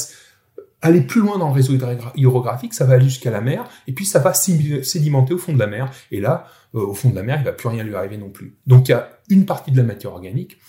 aller 0.81 1.01
plus 1.01 1.21
loin 1.21 1.37
dans 1.37 1.47
le 1.47 1.53
réseau 1.53 1.73
hydrographique, 2.15 2.73
ça 2.73 2.85
va 2.85 2.95
aller 2.95 3.05
jusqu'à 3.05 3.31
la 3.31 3.41
mer, 3.41 3.67
et 3.87 3.93
puis 3.93 4.05
ça 4.05 4.19
va 4.19 4.33
sédimenter 4.33 5.33
au 5.33 5.37
fond 5.37 5.53
de 5.53 5.59
la 5.59 5.67
mer, 5.67 5.91
et 6.11 6.19
là, 6.19 6.47
euh, 6.75 6.79
au 6.85 6.93
fond 6.93 7.09
de 7.09 7.15
la 7.15 7.23
mer, 7.23 7.39
il 7.39 7.45
va 7.45 7.53
plus 7.53 7.67
rien 7.69 7.83
lui 7.83 7.95
arriver 7.95 8.17
non 8.17 8.29
plus. 8.29 8.57
Donc 8.67 8.87
il 8.87 8.91
y 8.91 8.93
a 8.93 9.09
une 9.29 9.45
partie 9.45 9.71
de 9.71 9.77
la 9.77 9.83
matière 9.83 10.11
organique, 10.11 10.59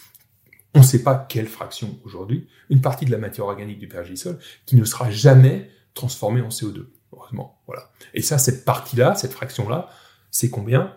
on 0.75 0.81
ne 0.81 0.85
sait 0.85 1.03
pas 1.03 1.27
quelle 1.29 1.47
fraction 1.47 1.99
aujourd'hui, 2.05 2.49
une 2.71 2.81
partie 2.81 3.05
de 3.05 3.11
la 3.11 3.19
matière 3.19 3.47
organique 3.47 3.79
du 3.79 3.89
pergélisol 3.89 4.39
qui 4.67 4.77
ne 4.77 4.85
sera 4.85 5.11
jamais 5.11 5.71
transformée 5.95 6.41
en 6.41 6.49
CO2. 6.49 6.87
Heureusement, 7.13 7.61
voilà. 7.67 7.91
Et 8.15 8.23
ça, 8.23 8.39
cette 8.39 8.65
partie-là, 8.65 9.15
cette 9.15 9.33
fraction-là, 9.33 9.89
c'est 10.31 10.51
combien? 10.51 10.95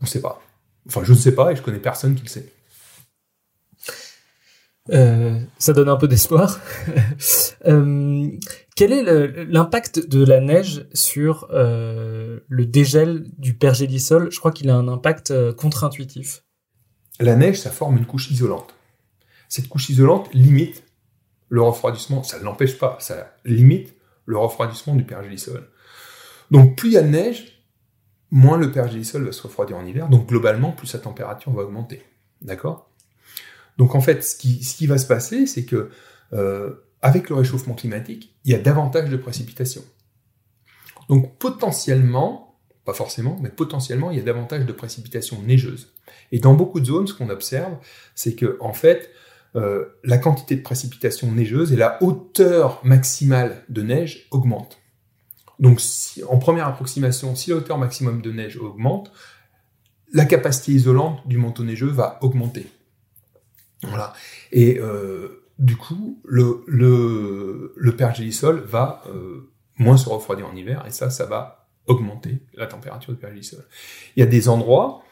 On 0.00 0.04
ne 0.04 0.08
sait 0.08 0.20
pas. 0.20 0.42
Enfin, 0.86 1.02
je 1.04 1.12
ne 1.12 1.18
sais 1.18 1.34
pas 1.34 1.52
et 1.52 1.56
je 1.56 1.62
connais 1.62 1.78
personne 1.78 2.14
qui 2.14 2.22
le 2.22 2.28
sait. 2.28 2.52
Euh, 4.92 5.38
ça 5.58 5.72
donne 5.72 5.88
un 5.88 5.96
peu 5.96 6.08
d'espoir. 6.08 6.60
Euh, 7.66 8.30
quel 8.74 8.90
est 8.90 9.44
l'impact 9.44 10.08
de 10.08 10.24
la 10.24 10.40
neige 10.40 10.86
sur 10.94 11.46
euh, 11.50 12.40
le 12.48 12.64
dégel 12.64 13.26
du 13.36 13.52
pergélisol? 13.52 14.32
Je 14.32 14.38
crois 14.38 14.50
qu'il 14.50 14.70
a 14.70 14.74
un 14.74 14.88
impact 14.88 15.52
contre-intuitif. 15.56 16.42
La 17.20 17.36
neige, 17.36 17.60
ça 17.60 17.70
forme 17.70 17.98
une 17.98 18.06
couche 18.06 18.30
isolante. 18.30 18.74
Cette 19.50 19.68
couche 19.68 19.90
isolante 19.90 20.32
limite 20.32 20.82
le 21.50 21.60
refroidissement. 21.60 22.22
Ça 22.22 22.38
ne 22.38 22.44
l'empêche 22.44 22.78
pas, 22.78 22.96
ça 22.98 23.34
limite 23.44 23.94
le 24.24 24.38
refroidissement 24.38 24.94
du 24.94 25.04
pergélisol. 25.04 25.68
Donc 26.50 26.76
plus 26.76 26.88
il 26.88 26.92
y 26.94 26.98
a 26.98 27.02
de 27.02 27.08
neige, 27.08 27.62
moins 28.30 28.56
le 28.56 28.72
pergélisol 28.72 29.24
va 29.24 29.32
se 29.32 29.42
refroidir 29.42 29.76
en 29.76 29.84
hiver, 29.84 30.08
donc 30.08 30.28
globalement, 30.28 30.72
plus 30.72 30.86
sa 30.86 30.98
température 30.98 31.52
va 31.52 31.64
augmenter. 31.64 32.02
D'accord? 32.40 32.89
Donc 33.78 33.94
en 33.94 34.00
fait, 34.00 34.22
ce 34.22 34.36
qui, 34.36 34.86
va 34.86 34.98
se 34.98 35.06
passer, 35.06 35.46
c'est 35.46 35.64
que 35.64 35.90
euh, 36.32 36.74
avec 37.02 37.30
le 37.30 37.36
réchauffement 37.36 37.74
climatique, 37.74 38.34
il 38.44 38.52
y 38.52 38.54
a 38.54 38.58
davantage 38.58 39.08
de 39.10 39.16
précipitations. 39.16 39.84
Donc 41.08 41.38
potentiellement, 41.38 42.58
pas 42.84 42.92
forcément, 42.92 43.38
mais 43.40 43.48
potentiellement, 43.48 44.10
il 44.10 44.18
y 44.18 44.20
a 44.20 44.24
davantage 44.24 44.66
de 44.66 44.72
précipitations 44.72 45.40
neigeuses. 45.42 45.92
Et 46.32 46.38
dans 46.38 46.54
beaucoup 46.54 46.80
de 46.80 46.86
zones, 46.86 47.06
ce 47.06 47.14
qu'on 47.14 47.30
observe, 47.30 47.78
c'est 48.14 48.34
que 48.34 48.56
en 48.60 48.72
fait, 48.72 49.10
euh, 49.56 49.86
la 50.04 50.18
quantité 50.18 50.54
de 50.56 50.62
précipitations 50.62 51.30
neigeuses 51.32 51.72
et 51.72 51.76
la 51.76 52.00
hauteur 52.02 52.80
maximale 52.84 53.64
de 53.68 53.82
neige 53.82 54.28
augmentent. 54.30 54.78
Donc, 55.58 55.80
en 56.28 56.38
première 56.38 56.66
approximation, 56.66 57.34
si 57.34 57.50
la 57.50 57.56
hauteur 57.56 57.76
maximum 57.76 58.22
de 58.22 58.30
neige 58.32 58.56
augmente, 58.56 59.12
la 60.12 60.24
capacité 60.24 60.72
isolante 60.72 61.26
du 61.26 61.36
manteau 61.36 61.64
neigeux 61.64 61.90
va 61.90 62.18
augmenter. 62.22 62.66
Voilà. 63.82 64.12
Et 64.52 64.78
euh, 64.78 65.44
du 65.58 65.76
coup, 65.76 66.20
le, 66.24 66.62
le, 66.66 67.72
le 67.76 67.96
pergélisol 67.96 68.60
va 68.60 69.02
euh, 69.06 69.50
moins 69.78 69.96
se 69.96 70.08
refroidir 70.08 70.48
en 70.48 70.56
hiver, 70.56 70.84
et 70.86 70.90
ça, 70.90 71.10
ça 71.10 71.26
va 71.26 71.68
augmenter 71.86 72.42
la 72.54 72.66
température 72.66 73.12
du 73.12 73.18
pergélisol. 73.18 73.64
Il 74.16 74.20
y 74.20 74.22
a 74.22 74.26
des 74.26 74.48
endroits 74.48 75.02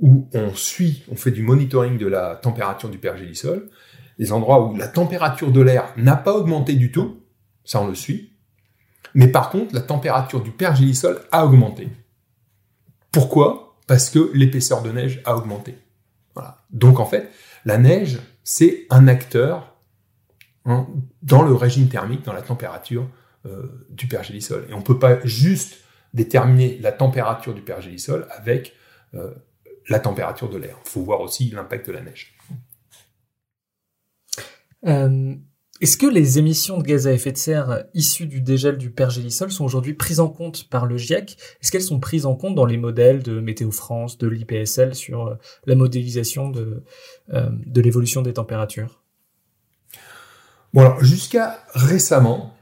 où 0.00 0.28
on 0.32 0.54
suit, 0.54 1.04
on 1.10 1.16
fait 1.16 1.30
du 1.30 1.42
monitoring 1.42 1.98
de 1.98 2.06
la 2.06 2.34
température 2.34 2.88
du 2.88 2.98
pergélisol, 2.98 3.70
des 4.18 4.32
endroits 4.32 4.66
où 4.66 4.76
la 4.76 4.88
température 4.88 5.52
de 5.52 5.60
l'air 5.60 5.92
n'a 5.96 6.16
pas 6.16 6.34
augmenté 6.34 6.74
du 6.74 6.90
tout, 6.90 7.20
ça 7.64 7.80
on 7.80 7.88
le 7.88 7.94
suit, 7.94 8.32
mais 9.14 9.28
par 9.28 9.50
contre, 9.50 9.74
la 9.74 9.80
température 9.80 10.42
du 10.42 10.50
pergélisol 10.50 11.20
a 11.30 11.46
augmenté. 11.46 11.88
Pourquoi? 13.12 13.76
Parce 13.86 14.10
que 14.10 14.30
l'épaisseur 14.34 14.82
de 14.82 14.90
neige 14.90 15.22
a 15.24 15.36
augmenté. 15.36 15.78
Voilà. 16.34 16.64
Donc 16.70 16.98
en 16.98 17.06
fait, 17.06 17.30
la 17.64 17.78
neige, 17.78 18.18
c'est 18.42 18.86
un 18.90 19.08
acteur 19.08 19.76
hein, 20.64 20.86
dans 21.22 21.42
le 21.42 21.54
régime 21.54 21.88
thermique, 21.88 22.22
dans 22.22 22.32
la 22.32 22.42
température 22.42 23.08
euh, 23.46 23.86
du 23.90 24.06
pergélisol. 24.06 24.66
Et 24.68 24.74
on 24.74 24.78
ne 24.78 24.84
peut 24.84 24.98
pas 24.98 25.24
juste 25.24 25.84
déterminer 26.12 26.78
la 26.78 26.92
température 26.92 27.54
du 27.54 27.62
pergélisol 27.62 28.26
avec 28.30 28.74
euh, 29.14 29.34
la 29.88 29.98
température 29.98 30.48
de 30.48 30.58
l'air. 30.58 30.76
Il 30.84 30.90
faut 30.90 31.02
voir 31.02 31.20
aussi 31.20 31.50
l'impact 31.50 31.86
de 31.86 31.92
la 31.92 32.00
neige. 32.00 32.36
Euh, 34.86 35.34
est-ce 35.80 35.96
que 35.96 36.06
les 36.06 36.38
émissions 36.38 36.78
de 36.78 36.84
gaz 36.84 37.08
à 37.08 37.12
effet 37.12 37.32
de 37.32 37.36
serre 37.36 37.84
issues 37.94 38.26
du 38.26 38.40
dégel 38.40 38.78
du 38.78 38.90
pergélisol 38.90 39.50
sont 39.50 39.64
aujourd'hui 39.64 39.94
prises 39.94 40.20
en 40.20 40.28
compte 40.28 40.68
par 40.68 40.86
le 40.86 40.96
GIEC? 40.96 41.36
Est-ce 41.60 41.72
qu'elles 41.72 41.82
sont 41.82 41.98
prises 41.98 42.26
en 42.26 42.36
compte 42.36 42.54
dans 42.54 42.64
les 42.64 42.76
modèles 42.76 43.24
de 43.24 43.40
Météo 43.40 43.72
France, 43.72 44.16
de 44.16 44.28
l'IPSL 44.28 44.94
sur 44.94 45.26
euh, 45.26 45.34
la 45.66 45.74
modélisation 45.74 46.48
de, 46.48 46.84
euh, 47.32 47.50
de 47.50 47.80
l'évolution 47.80 48.22
des 48.22 48.34
températures? 48.34 49.02
Bon 50.72 50.82
alors, 50.82 51.02
jusqu'à 51.02 51.64
récemment, 51.74 52.56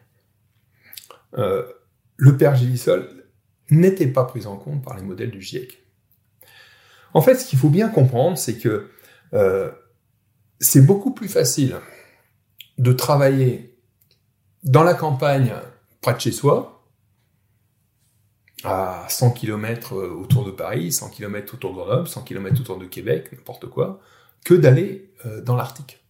euh, 1.36 1.66
le 2.16 2.38
pergélisol 2.38 3.26
n'était 3.70 4.06
pas 4.06 4.24
pris 4.24 4.46
en 4.46 4.56
compte 4.56 4.82
par 4.82 4.96
les 4.96 5.02
modèles 5.02 5.30
du 5.30 5.42
GIEC. 5.42 5.84
En 7.12 7.20
fait, 7.20 7.34
ce 7.34 7.46
qu'il 7.46 7.58
faut 7.58 7.68
bien 7.68 7.90
comprendre, 7.90 8.38
c'est 8.38 8.56
que 8.56 8.88
c'est 10.60 10.82
beaucoup 10.82 11.12
plus 11.12 11.28
facile 11.28 11.76
de 12.82 12.92
travailler 12.92 13.78
dans 14.64 14.82
la 14.82 14.94
campagne 14.94 15.54
près 16.00 16.14
de 16.14 16.20
chez 16.20 16.32
soi, 16.32 16.84
à 18.64 19.06
100 19.08 19.30
km 19.30 19.96
autour 19.96 20.44
de 20.44 20.50
Paris, 20.50 20.92
100 20.92 21.10
km 21.10 21.54
autour 21.54 21.70
de 21.70 21.76
Grenoble, 21.76 22.08
100 22.08 22.22
km 22.22 22.60
autour 22.60 22.78
de 22.78 22.86
Québec, 22.86 23.30
n'importe 23.32 23.66
quoi, 23.66 24.00
que 24.44 24.54
d'aller 24.54 25.12
dans 25.44 25.56
l'Arctique. 25.56 26.04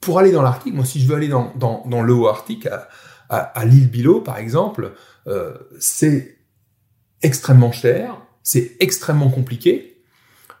Pour 0.00 0.18
aller 0.18 0.32
dans 0.32 0.42
l'Arctique, 0.42 0.74
moi, 0.74 0.84
si 0.84 1.00
je 1.00 1.08
veux 1.08 1.16
aller 1.16 1.28
dans, 1.28 2.02
le 2.02 2.14
haut 2.14 2.28
Arctique, 2.28 2.68
à, 3.28 3.64
l'île 3.64 3.90
Bilo, 3.90 4.20
par 4.20 4.38
exemple, 4.38 4.92
c'est 5.78 6.38
extrêmement 7.22 7.72
cher, 7.72 8.20
c'est 8.42 8.76
extrêmement 8.80 9.30
compliqué. 9.30 9.87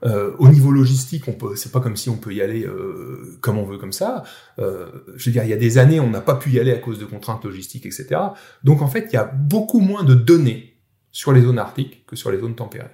Euh, 0.04 0.32
au 0.38 0.48
niveau 0.48 0.70
logistique, 0.70 1.24
on 1.26 1.32
peut, 1.32 1.56
c'est 1.56 1.72
pas 1.72 1.80
comme 1.80 1.96
si 1.96 2.08
on 2.08 2.16
peut 2.16 2.32
y 2.32 2.40
aller 2.40 2.64
euh, 2.64 3.36
comme 3.40 3.58
on 3.58 3.64
veut 3.64 3.78
comme 3.78 3.92
ça. 3.92 4.22
Euh, 4.58 4.86
je 5.16 5.26
veux 5.26 5.32
dire, 5.32 5.44
il 5.44 5.50
y 5.50 5.52
a 5.52 5.56
des 5.56 5.78
années, 5.78 6.00
on 6.00 6.10
n'a 6.10 6.20
pas 6.20 6.36
pu 6.36 6.50
y 6.50 6.60
aller 6.60 6.72
à 6.72 6.78
cause 6.78 6.98
de 6.98 7.04
contraintes 7.04 7.44
logistiques, 7.44 7.86
etc. 7.86 8.20
Donc 8.62 8.82
en 8.82 8.88
fait, 8.88 9.08
il 9.10 9.14
y 9.14 9.18
a 9.18 9.24
beaucoup 9.24 9.80
moins 9.80 10.04
de 10.04 10.14
données 10.14 10.76
sur 11.10 11.32
les 11.32 11.42
zones 11.42 11.58
arctiques 11.58 12.06
que 12.06 12.16
sur 12.16 12.30
les 12.30 12.38
zones 12.38 12.54
tempérées. 12.54 12.90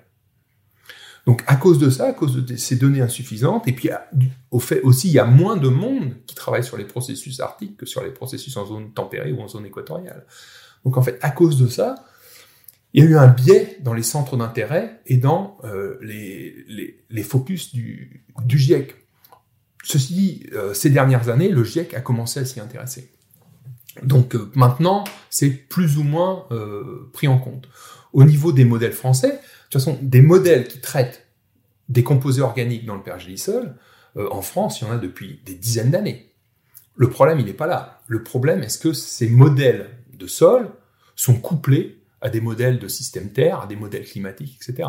Donc 1.27 1.43
à 1.47 1.57
cause 1.57 1.79
de 1.79 1.89
ça, 1.89 2.07
à 2.07 2.13
cause 2.13 2.45
de 2.45 2.57
ces 2.57 2.77
données 2.77 3.01
insuffisantes, 3.01 3.67
et 3.67 3.73
puis 3.73 3.89
au 4.51 4.59
fait 4.59 4.83
aussi, 4.83 5.09
il 5.09 5.15
y 5.15 5.19
a 5.19 5.25
moins 5.25 5.57
de 5.57 5.69
monde 5.69 6.15
qui 6.27 6.35
travaille 6.35 6.65
sur 6.65 6.77
les 6.77 6.85
processus 6.85 7.41
arctiques 7.41 7.79
que 7.79 7.87
sur 7.87 8.03
les 8.03 8.11
processus 8.11 8.55
en 8.57 8.67
zone 8.67 8.93
tempérée 8.93 9.33
ou 9.33 9.41
en 9.41 9.49
zone 9.49 9.67
équatoriale. 9.67 10.27
Donc 10.85 10.99
en 10.99 11.03
fait, 11.03 11.19
à 11.23 11.31
cause 11.31 11.59
de 11.59 11.67
ça, 11.67 11.95
il 12.95 13.03
y 13.03 13.07
a 13.07 13.11
eu 13.11 13.17
un 13.17 13.27
biais 13.27 13.77
dans 13.81 13.93
les 13.93 14.05
centres 14.05 14.37
d'intérêt 14.37 15.01
et 15.07 15.17
dans 15.17 15.59
euh, 15.65 15.99
les, 16.01 16.55
les, 17.11 17.23
focus 17.25 17.75
du, 17.75 18.25
du 18.45 18.57
GIEC. 18.57 18.95
Ceci 19.83 20.15
dit, 20.15 20.47
euh, 20.53 20.73
ces 20.75 20.91
dernières 20.91 21.29
années, 21.29 21.49
le 21.49 21.65
GIEC 21.65 21.93
a 21.95 22.01
commencé 22.01 22.39
à 22.39 22.45
s'y 22.45 22.61
intéresser. 22.61 23.11
Donc 24.05 24.37
euh, 24.37 24.49
maintenant, 24.55 25.03
c'est 25.29 25.51
plus 25.51 25.99
ou 25.99 26.05
moins 26.05 26.47
pris 27.13 27.27
en 27.27 27.39
compte. 27.39 27.69
Au 28.13 28.23
niveau 28.23 28.53
des 28.53 28.65
modèles 28.65 28.93
français, 28.93 29.33
de 29.33 29.37
toute 29.71 29.83
façon, 29.83 29.99
des 30.01 30.23
modèles 30.23 30.69
qui 30.69 30.81
traitent 30.81 31.27
des 31.89 32.05
composés 32.05 32.43
organiques 32.43 32.87
dans 32.87 32.95
le 32.95 33.03
pergélisol, 33.03 33.75
en 34.17 34.41
France, 34.41 34.81
il 34.81 34.85
y 34.87 34.87
en 34.87 34.93
a 34.93 34.99
depuis 34.99 35.41
des 35.45 35.55
dizaines 35.55 35.91
d'années. 35.91 36.31
Le 36.95 37.11
problème, 37.11 37.41
il 37.41 37.47
n'est 37.47 37.53
pas 37.53 37.67
là. 37.67 38.03
Le 38.07 38.23
problème, 38.23 38.63
est-ce 38.63 38.79
que 38.79 38.93
ces 38.93 39.29
modèles 39.29 39.91
de 40.13 40.29
sol 40.29 40.71
sont 41.17 41.35
couplés 41.35 42.04
à 42.25 42.31
des 42.31 42.41
modèles 42.41 42.79
de 42.79 42.89
système 42.89 43.31
Terre, 43.33 43.61
à 43.61 43.67
des 43.67 43.77
modèles 43.77 44.07
climatiques, 44.07 44.57
etc. 44.57 44.89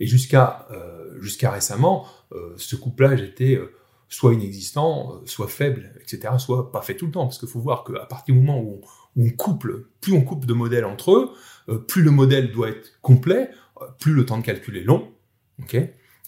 Et 0.00 0.06
jusqu'à 0.06 0.66
euh, 0.72 1.48
récemment, 1.48 2.08
euh, 2.32 2.54
ce 2.56 2.74
couplage 2.74 3.22
était 3.22 3.54
euh, 3.54 3.72
soit 4.08 4.34
inexistant, 4.34 5.22
soit 5.24 5.46
faible, 5.46 5.92
etc., 6.00 6.34
soit 6.38 6.72
pas 6.72 6.82
fait 6.82 6.96
tout 6.96 7.06
le 7.06 7.12
temps. 7.12 7.24
Parce 7.24 7.38
qu'il 7.38 7.48
faut 7.48 7.60
voir 7.60 7.84
qu'à 7.84 8.04
partir 8.06 8.34
du 8.34 8.40
moment 8.40 8.60
où 8.60 8.80
on, 9.16 9.30
couple, 9.30 9.90
plus 10.00 10.12
on 10.12 10.22
couple 10.22 10.46
de 10.46 10.54
modèles 10.54 10.84
entre 10.84 11.12
eux, 11.12 11.78
plus 11.86 12.02
le 12.02 12.10
modèle 12.10 12.50
doit 12.50 12.70
être 12.70 13.00
complet, 13.00 13.50
plus 14.00 14.12
le 14.12 14.26
temps 14.26 14.38
de 14.38 14.42
calcul 14.42 14.76
est 14.76 14.82
long. 14.82 15.12
ok? 15.62 15.76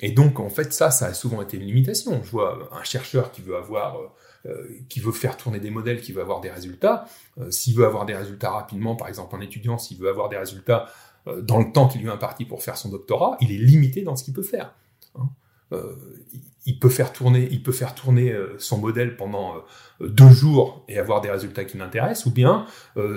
Et 0.01 0.13
donc, 0.13 0.39
en 0.39 0.51
fait, 0.51 0.73
ça, 0.73 0.93
ça 0.93 1.07
a 1.07 1.15
souvent 1.15 1.43
été 1.43 1.57
une 1.57 1.65
limitation. 1.65 2.23
Je 2.23 2.31
vois 2.31 2.69
un 2.73 2.85
chercheur 2.85 3.33
qui 3.33 3.43
veut 3.43 3.57
avoir 3.57 3.97
qui 4.89 5.01
veut 5.01 5.13
faire 5.13 5.37
tourner 5.37 5.59
des 5.59 5.71
modèles, 5.71 6.01
qui 6.01 6.13
veut 6.13 6.21
avoir 6.21 6.41
des 6.41 6.51
résultats, 6.51 7.07
euh, 7.39 7.51
s'il 7.51 7.75
veut 7.77 7.87
avoir 7.87 8.05
des 8.05 8.15
résultats 8.15 8.51
rapidement, 8.51 8.95
par 8.95 9.09
exemple 9.09 9.35
en 9.35 9.41
étudiant, 9.41 9.79
s'il 9.79 9.99
veut 9.99 10.09
avoir 10.09 10.29
des 10.29 10.37
résultats 10.37 10.87
euh, 11.27 11.41
dans 11.41 11.59
le 11.59 11.73
temps 11.73 11.89
qu'il 11.89 12.03
lui 12.03 12.09
est 12.09 12.13
imparti 12.13 12.45
pour 12.45 12.63
faire 12.63 12.77
son 12.77 12.91
doctorat, 12.91 13.37
il 13.41 13.53
est 13.53 13.59
limité 13.59 14.03
dans 14.03 14.17
ce 14.17 14.25
qu'il 14.25 14.35
peut 14.35 14.43
faire. 14.43 14.75
Hein. 15.15 15.29
Il 16.67 16.79
peut 16.79 16.89
faire 16.89 17.13
tourner, 17.13 17.47
il 17.51 17.63
peut 17.63 17.73
faire 17.73 17.95
tourner 17.95 18.35
son 18.59 18.79
modèle 18.79 19.17
pendant 19.17 19.57
deux 20.01 20.31
jours 20.31 20.85
et 20.89 20.99
avoir 20.99 21.21
des 21.21 21.31
résultats 21.31 21.65
qui 21.65 21.77
l'intéressent, 21.77 22.27
ou 22.27 22.31
bien 22.31 22.67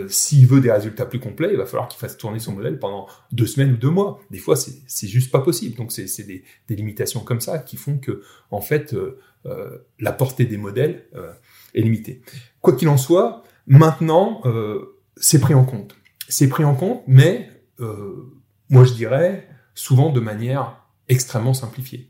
s'il 0.09 0.45
veut 0.47 0.59
des 0.59 0.71
résultats 0.71 1.05
plus 1.05 1.19
complets, 1.19 1.49
il 1.51 1.57
va 1.57 1.65
falloir 1.65 1.87
qu'il 1.87 1.99
fasse 1.99 2.17
tourner 2.17 2.39
son 2.39 2.53
modèle 2.53 2.77
pendant 2.77 3.07
deux 3.31 3.45
semaines 3.45 3.73
ou 3.73 3.77
deux 3.77 3.89
mois. 3.89 4.19
Des 4.31 4.39
fois, 4.39 4.55
c'est 4.55 5.07
juste 5.07 5.31
pas 5.31 5.39
possible. 5.39 5.77
Donc 5.77 5.91
c'est 5.91 6.23
des, 6.23 6.43
limitations 6.69 7.21
comme 7.21 7.41
ça 7.41 7.59
qui 7.59 7.77
font 7.77 7.97
que, 7.97 8.21
en 8.51 8.61
fait, 8.61 8.93
euh, 9.47 9.85
la 9.99 10.11
portée 10.11 10.45
des 10.45 10.57
modèles 10.57 11.05
euh, 11.15 11.31
est 11.73 11.81
limitée. 11.81 12.21
Quoi 12.61 12.75
qu'il 12.75 12.89
en 12.89 12.97
soit, 12.97 13.43
maintenant, 13.65 14.41
euh, 14.45 14.99
c'est 15.15 15.39
pris 15.39 15.53
en 15.53 15.63
compte. 15.63 15.95
C'est 16.27 16.49
pris 16.49 16.65
en 16.65 16.75
compte, 16.75 17.03
mais 17.07 17.49
moi 18.69 18.83
je 18.83 18.93
dirais 18.93 19.47
souvent 19.75 20.11
de 20.11 20.19
manière 20.19 20.83
extrêmement 21.07 21.53
simplifiée. 21.53 22.09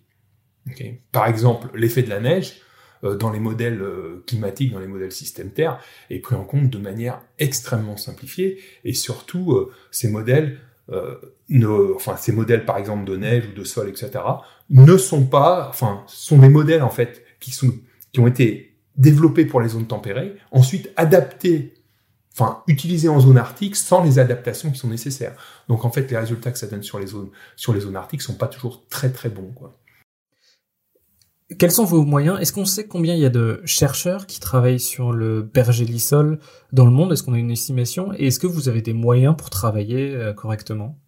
Par 1.12 1.28
exemple, 1.28 1.68
l'effet 1.76 2.04
de 2.04 2.10
la 2.10 2.20
neige, 2.20 2.62
dans 3.04 3.30
les 3.30 3.40
modèles 3.40 3.82
climatiques, 4.26 4.72
dans 4.74 4.80
les 4.80 4.88
modèles 4.88 5.12
système 5.12 5.52
Terre, 5.52 5.80
est 6.10 6.20
pris 6.20 6.36
en 6.36 6.44
compte 6.44 6.70
de 6.70 6.78
manière 6.78 7.22
extrêmement 7.38 7.98
simplifiée, 7.98 8.60
et 8.84 8.94
surtout, 8.94 9.70
ces 9.92 10.10
modèles, 10.10 10.58
enfin, 11.96 12.18
ces 12.18 12.32
modèles 12.32 12.66
par 12.66 12.78
exemple 12.78 13.06
de 13.06 13.16
neige 13.16 13.46
ou 13.52 13.58
de 13.58 13.64
sol, 13.64 13.88
etc., 13.88 14.12
ne 14.70 14.98
sont 14.98 15.26
pas, 15.26 15.68
enfin, 15.70 16.04
sont 16.08 16.40
des 16.40 16.50
modèles 16.50 16.82
en 16.82 16.90
fait 16.90 17.24
qui, 17.40 17.52
sont, 17.52 17.72
qui 18.12 18.20
ont 18.20 18.28
été 18.28 18.76
développés 18.98 19.46
pour 19.46 19.62
les 19.62 19.70
zones 19.70 19.88
tempérées, 19.88 20.36
ensuite 20.52 20.92
adaptés, 20.96 21.76
enfin 22.34 22.64
utilisés 22.68 23.10
en 23.10 23.20
zone 23.20 23.38
arctique 23.38 23.76
sans 23.76 24.04
les 24.04 24.20
adaptations 24.20 24.72
qui 24.72 24.78
sont 24.78 24.90
nécessaires. 24.90 25.36
Donc 25.70 25.86
en 25.86 25.92
fait, 25.92 26.10
les 26.10 26.18
résultats 26.18 26.52
que 26.52 26.58
ça 26.58 26.68
donne 26.68 26.84
sur 26.84 27.00
les 27.00 27.08
zones, 27.08 27.30
sur 27.56 27.74
les 27.74 27.82
zones 27.82 27.96
arctiques 27.96 28.22
sont 28.22 28.36
pas 28.36 28.48
toujours 28.48 28.88
très 28.90 29.12
très 29.12 29.30
bons. 29.30 29.52
Quoi. 29.56 29.78
Quels 31.58 31.72
sont 31.72 31.86
vos 31.86 32.04
moyens? 32.04 32.40
Est-ce 32.42 32.52
qu'on 32.52 32.66
sait 32.66 32.88
combien 32.88 33.14
il 33.14 33.22
y 33.22 33.26
a 33.26 33.30
de 33.30 33.62
chercheurs 33.64 34.28
qui 34.28 34.42
travaillent 34.42 34.82
sur 34.82 35.14
le 35.14 35.48
pergélisol 35.48 36.40
dans 36.74 36.86
le 36.86 36.92
monde? 36.92 37.14
Est-ce 37.14 37.24
qu'on 37.24 37.34
a 37.34 37.38
une 37.38 37.52
estimation? 37.52 38.12
Et 38.18 38.28
est-ce 38.28 38.40
que 38.40 38.48
vous 38.48 38.68
avez 38.68 38.82
des 38.82 38.94
moyens 38.94 39.36
pour 39.38 39.50
travailler 39.50 40.14
euh, 40.14 40.34
correctement? 40.34 41.00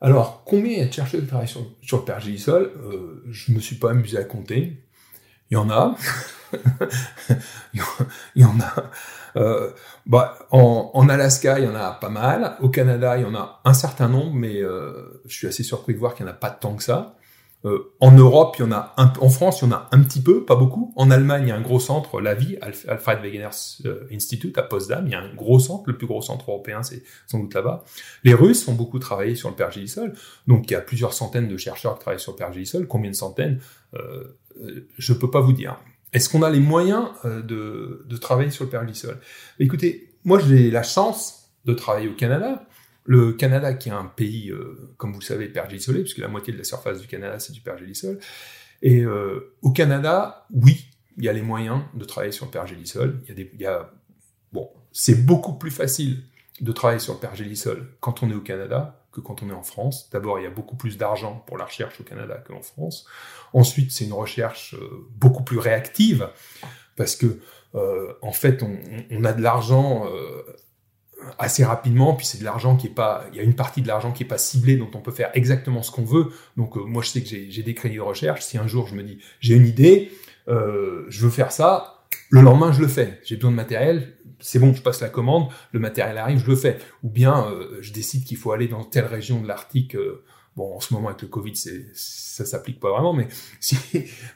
Alors, 0.00 0.44
combien 0.44 0.72
il 0.72 0.78
y 0.78 0.82
a 0.82 0.86
de 0.86 0.92
chercheurs 0.92 1.20
qui 1.20 1.26
travaillent 1.26 1.48
sur, 1.48 1.62
le 1.62 2.04
pergélisol 2.04 2.72
euh, 2.84 3.22
Je 3.30 3.52
me 3.52 3.58
suis 3.58 3.76
pas 3.76 3.90
amusé 3.90 4.18
à 4.18 4.24
compter. 4.24 4.84
Il 5.50 5.54
y 5.54 5.56
en 5.56 5.70
a. 5.70 5.96
il 7.74 8.42
y 8.42 8.44
en 8.44 8.60
a. 8.60 8.90
Euh, 9.36 9.70
bah, 10.06 10.38
en, 10.50 10.90
en, 10.92 11.08
Alaska, 11.08 11.58
il 11.58 11.64
y 11.64 11.68
en 11.68 11.74
a 11.74 11.92
pas 11.92 12.10
mal. 12.10 12.56
Au 12.60 12.68
Canada, 12.68 13.16
il 13.16 13.22
y 13.22 13.26
en 13.26 13.34
a 13.34 13.60
un 13.64 13.74
certain 13.74 14.08
nombre, 14.08 14.34
mais 14.34 14.60
euh, 14.62 15.22
je 15.26 15.34
suis 15.34 15.46
assez 15.46 15.62
surpris 15.62 15.94
de 15.94 15.98
voir 15.98 16.14
qu'il 16.14 16.26
n'y 16.26 16.30
en 16.30 16.34
a 16.34 16.36
pas 16.36 16.50
tant 16.50 16.74
que 16.76 16.82
ça. 16.82 17.16
Euh, 17.64 17.92
en 17.98 18.12
Europe, 18.12 18.54
il 18.58 18.62
y 18.62 18.64
en 18.64 18.72
a 18.72 18.94
en 18.96 19.28
France, 19.28 19.60
il 19.60 19.64
y 19.64 19.68
en 19.68 19.72
a 19.72 19.88
un 19.90 20.00
petit 20.02 20.20
peu, 20.22 20.44
pas 20.44 20.54
beaucoup. 20.54 20.92
En 20.94 21.10
Allemagne, 21.10 21.42
il 21.46 21.48
y 21.48 21.52
a 21.52 21.56
un 21.56 21.60
gros 21.60 21.80
centre, 21.80 22.20
la 22.20 22.34
vie, 22.34 22.56
Alfred 22.60 23.20
Wegener 23.20 23.48
euh, 23.84 24.06
Institute 24.12 24.56
à 24.58 24.62
Potsdam, 24.62 25.06
il 25.06 25.12
y 25.12 25.14
a 25.16 25.20
un 25.20 25.34
gros 25.34 25.58
centre, 25.58 25.84
le 25.86 25.98
plus 25.98 26.06
gros 26.06 26.22
centre 26.22 26.50
européen, 26.50 26.84
c'est 26.84 27.02
sans 27.26 27.40
doute 27.40 27.54
là-bas. 27.54 27.82
Les 28.22 28.34
Russes 28.34 28.68
ont 28.68 28.74
beaucoup 28.74 29.00
travaillé 29.00 29.34
sur 29.34 29.48
le 29.48 29.56
pergélisol, 29.56 30.12
donc 30.46 30.70
il 30.70 30.74
y 30.74 30.76
a 30.76 30.80
plusieurs 30.80 31.12
centaines 31.12 31.48
de 31.48 31.56
chercheurs 31.56 31.94
qui 31.94 32.00
travaillent 32.00 32.20
sur 32.20 32.32
le 32.32 32.38
pergélisol. 32.38 32.86
Combien 32.86 33.10
de 33.10 33.16
centaines? 33.16 33.60
Euh, 33.94 34.38
Je 34.96 35.12
peux 35.12 35.30
pas 35.30 35.40
vous 35.40 35.52
dire. 35.52 35.78
Est-ce 36.12 36.28
qu'on 36.28 36.42
a 36.42 36.50
les 36.50 36.60
moyens 36.60 37.08
euh, 37.24 37.42
de, 37.42 38.04
de 38.06 38.16
travailler 38.16 38.50
sur 38.50 38.64
le 38.64 38.70
pergélisol? 38.70 39.18
Écoutez, 39.58 40.14
moi 40.24 40.38
j'ai 40.38 40.70
la 40.70 40.82
chance 40.82 41.50
de 41.64 41.74
travailler 41.74 42.08
au 42.08 42.14
Canada. 42.14 42.66
Le 43.08 43.32
Canada, 43.32 43.72
qui 43.72 43.88
est 43.88 43.92
un 43.92 44.04
pays, 44.04 44.50
euh, 44.50 44.92
comme 44.98 45.14
vous 45.14 45.20
le 45.20 45.24
savez, 45.24 45.48
pergélisolé, 45.48 46.02
puisque 46.02 46.18
la 46.18 46.28
moitié 46.28 46.52
de 46.52 46.58
la 46.58 46.64
surface 46.64 47.00
du 47.00 47.06
Canada, 47.06 47.38
c'est 47.38 47.54
du 47.54 47.62
pergélisol. 47.62 48.18
Et 48.82 49.00
euh, 49.00 49.56
au 49.62 49.70
Canada, 49.70 50.46
oui, 50.52 50.90
il 51.16 51.24
y 51.24 51.28
a 51.30 51.32
les 51.32 51.40
moyens 51.40 51.80
de 51.94 52.04
travailler 52.04 52.32
sur 52.32 52.44
le 52.44 52.50
pergélisol. 52.50 53.22
Il 53.26 53.38
y 53.38 53.42
a 53.42 53.46
il 53.54 53.60
y 53.62 53.64
a, 53.64 53.90
bon, 54.52 54.68
c'est 54.92 55.24
beaucoup 55.24 55.54
plus 55.54 55.70
facile 55.70 56.22
de 56.60 56.70
travailler 56.70 57.00
sur 57.00 57.14
le 57.14 57.18
pergélisol 57.18 57.88
quand 58.00 58.22
on 58.22 58.28
est 58.30 58.34
au 58.34 58.42
Canada 58.42 59.06
que 59.10 59.22
quand 59.22 59.42
on 59.42 59.48
est 59.48 59.54
en 59.54 59.62
France. 59.62 60.10
D'abord, 60.10 60.38
il 60.38 60.42
y 60.42 60.46
a 60.46 60.50
beaucoup 60.50 60.76
plus 60.76 60.98
d'argent 60.98 61.42
pour 61.46 61.56
la 61.56 61.64
recherche 61.64 61.98
au 62.02 62.04
Canada 62.04 62.44
qu'en 62.46 62.60
France. 62.60 63.06
Ensuite, 63.54 63.90
c'est 63.90 64.04
une 64.04 64.12
recherche 64.12 64.74
euh, 64.74 65.08
beaucoup 65.12 65.44
plus 65.44 65.58
réactive 65.58 66.28
parce 66.94 67.16
que 67.16 67.40
en 68.22 68.32
fait, 68.32 68.62
on, 68.62 69.24
a 69.24 69.32
de 69.32 69.42
l'argent 69.42 70.08
assez 71.38 71.64
rapidement, 71.64 72.14
puis 72.14 72.26
c'est 72.26 72.38
de 72.38 72.44
l'argent 72.44 72.76
qui 72.76 72.88
est 72.88 72.94
pas, 72.94 73.24
il 73.32 73.36
y 73.36 73.40
a 73.40 73.42
une 73.42 73.54
partie 73.54 73.82
de 73.82 73.88
l'argent 73.88 74.12
qui 74.12 74.22
est 74.22 74.26
pas 74.26 74.38
ciblée, 74.38 74.76
dont 74.76 74.90
on 74.94 75.00
peut 75.00 75.12
faire 75.12 75.30
exactement 75.34 75.82
ce 75.82 75.90
qu'on 75.90 76.04
veut. 76.04 76.28
Donc 76.56 76.76
euh, 76.76 76.80
moi 76.84 77.02
je 77.02 77.10
sais 77.10 77.22
que 77.22 77.28
j'ai 77.28 77.62
des 77.62 77.74
crédits 77.74 77.96
de 77.96 78.02
recherche. 78.02 78.42
Si 78.42 78.58
un 78.58 78.66
jour 78.66 78.86
je 78.86 78.94
me 78.94 79.02
dis 79.02 79.18
j'ai 79.40 79.54
une 79.54 79.66
idée, 79.66 80.10
euh, 80.48 81.04
je 81.08 81.24
veux 81.24 81.30
faire 81.30 81.52
ça, 81.52 82.04
le 82.30 82.40
lendemain 82.40 82.72
je 82.72 82.80
le 82.80 82.88
fais. 82.88 83.20
J'ai 83.24 83.36
besoin 83.36 83.50
de 83.50 83.56
matériel, 83.56 84.14
c'est 84.40 84.58
bon, 84.58 84.72
je 84.72 84.82
passe 84.82 85.00
la 85.00 85.08
commande, 85.08 85.48
le 85.72 85.80
matériel 85.80 86.18
arrive, 86.18 86.38
je 86.38 86.46
le 86.46 86.56
fais. 86.56 86.78
Ou 87.02 87.10
bien 87.10 87.46
euh, 87.46 87.78
je 87.80 87.92
décide 87.92 88.24
qu'il 88.24 88.36
faut 88.36 88.52
aller 88.52 88.68
dans 88.68 88.84
telle 88.84 89.06
région 89.06 89.40
de 89.40 89.48
l'Arctique 89.48 89.96
Bon, 90.58 90.74
en 90.74 90.80
ce 90.80 90.92
moment 90.92 91.10
avec 91.10 91.22
le 91.22 91.28
Covid, 91.28 91.54
ça 91.54 92.44
s'applique 92.44 92.80
pas 92.80 92.90
vraiment, 92.90 93.12
mais 93.12 93.28
si, 93.60 93.78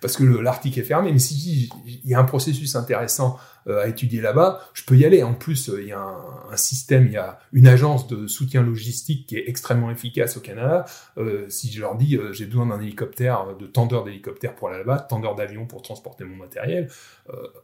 parce 0.00 0.16
que 0.16 0.22
l'Arctique 0.22 0.78
est 0.78 0.84
fermé. 0.84 1.10
Mais 1.10 1.18
si 1.18 1.68
il 1.84 2.08
y 2.08 2.14
a 2.14 2.20
un 2.20 2.24
processus 2.24 2.76
intéressant 2.76 3.40
à 3.68 3.88
étudier 3.88 4.20
là-bas, 4.20 4.60
je 4.74 4.84
peux 4.84 4.96
y 4.96 5.04
aller. 5.04 5.22
En 5.22 5.34
plus, 5.34 5.68
euh, 5.68 5.80
il 5.82 5.88
y 5.88 5.92
a 5.92 6.00
un, 6.00 6.56
système, 6.56 7.06
il 7.06 7.12
y 7.12 7.16
a 7.16 7.38
une 7.52 7.66
agence 7.66 8.06
de 8.08 8.26
soutien 8.26 8.62
logistique 8.62 9.26
qui 9.26 9.36
est 9.36 9.48
extrêmement 9.48 9.90
efficace 9.90 10.36
au 10.36 10.40
Canada. 10.40 10.84
Euh, 11.16 11.48
si 11.48 11.70
je 11.70 11.80
leur 11.80 11.96
dis 11.96 12.16
euh, 12.16 12.32
j'ai 12.32 12.46
besoin 12.46 12.66
d'un 12.66 12.80
hélicoptère, 12.80 13.56
de 13.56 13.66
tendeur 13.66 14.04
d'hélicoptère 14.04 14.54
pour 14.54 14.68
aller 14.68 14.78
là-bas, 14.78 14.98
tendeur 14.98 15.34
d'avion 15.34 15.66
pour 15.66 15.82
transporter 15.82 16.24
mon 16.24 16.36
matériel, 16.36 16.88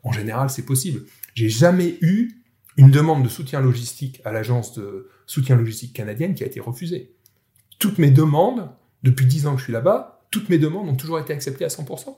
en 0.02 0.12
général, 0.12 0.50
c'est 0.50 0.64
possible. 0.64 1.02
J'ai 1.34 1.48
jamais 1.48 1.98
eu 2.00 2.42
une 2.76 2.90
demande 2.90 3.24
de 3.24 3.28
soutien 3.28 3.60
logistique 3.60 4.22
à 4.24 4.32
l'agence 4.32 4.72
de 4.74 5.08
soutien 5.26 5.56
logistique 5.56 5.92
canadienne 5.92 6.34
qui 6.34 6.44
a 6.44 6.46
été 6.46 6.60
refusée 6.60 7.12
toutes 7.78 7.98
mes 7.98 8.10
demandes, 8.10 8.68
depuis 9.02 9.26
dix 9.26 9.46
ans 9.46 9.52
que 9.52 9.58
je 9.58 9.64
suis 9.64 9.72
là-bas, 9.72 10.22
toutes 10.30 10.48
mes 10.48 10.58
demandes 10.58 10.88
ont 10.88 10.96
toujours 10.96 11.18
été 11.18 11.32
acceptées 11.32 11.64
à 11.64 11.68
100%. 11.68 12.16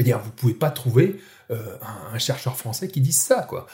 Je 0.00 0.02
veux 0.02 0.12
dire, 0.12 0.20
vous 0.20 0.30
pouvez 0.30 0.54
pas 0.54 0.70
trouver 0.70 1.20
euh, 1.50 1.76
un, 2.14 2.16
chercheur 2.16 2.56
français 2.56 2.88
qui 2.88 3.02
dise 3.02 3.18
ça, 3.18 3.42
quoi. 3.42 3.66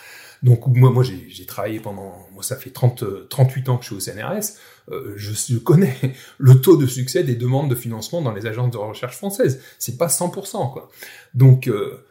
Donc 0.42 0.66
moi, 0.66 1.04
j'ai 1.04 1.46
travaillé 1.46 1.78
pendant, 1.78 2.26
moi 2.32 2.42
ça 2.42 2.56
fait 2.56 2.70
30, 2.70 3.28
38 3.28 3.68
ans 3.68 3.76
que 3.76 3.84
je 3.84 3.94
suis 3.94 3.96
au 3.96 4.00
CNRS, 4.00 4.56
euh, 4.90 5.12
je, 5.14 5.56
connais 5.58 5.96
le 6.38 6.60
taux 6.60 6.76
de 6.76 6.86
succès 6.88 7.22
des 7.22 7.36
demandes 7.36 7.70
de 7.70 7.76
financement 7.76 8.22
dans 8.22 8.32
les 8.32 8.46
agences 8.46 8.72
de 8.72 8.76
recherche 8.76 9.16
françaises. 9.16 9.62
C'est 9.78 9.98
pas 9.98 10.08
100%, 10.08 10.72
quoi. 10.72 10.90
Donc, 11.34 11.68
euh, 11.68 12.04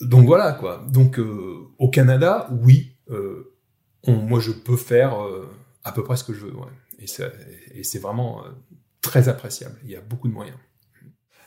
donc 0.00 0.26
voilà, 0.26 0.52
quoi. 0.52 0.86
Donc 0.88 1.18
au 1.18 1.88
Canada, 1.88 2.48
oui, 2.62 2.92
moi 4.06 4.38
je 4.38 4.52
peux 4.52 4.76
faire 4.76 5.16
à 5.82 5.90
peu 5.90 6.04
près 6.04 6.16
ce 6.16 6.22
que 6.22 6.34
je 6.34 6.46
veux, 6.46 6.54
ouais. 6.54 7.08
Et 7.74 7.82
c'est 7.82 7.98
vraiment 7.98 8.44
très 9.00 9.28
appréciable. 9.28 9.74
Il 9.84 9.90
y 9.90 9.96
a 9.96 10.00
beaucoup 10.00 10.28
de 10.28 10.34
moyens. 10.34 10.56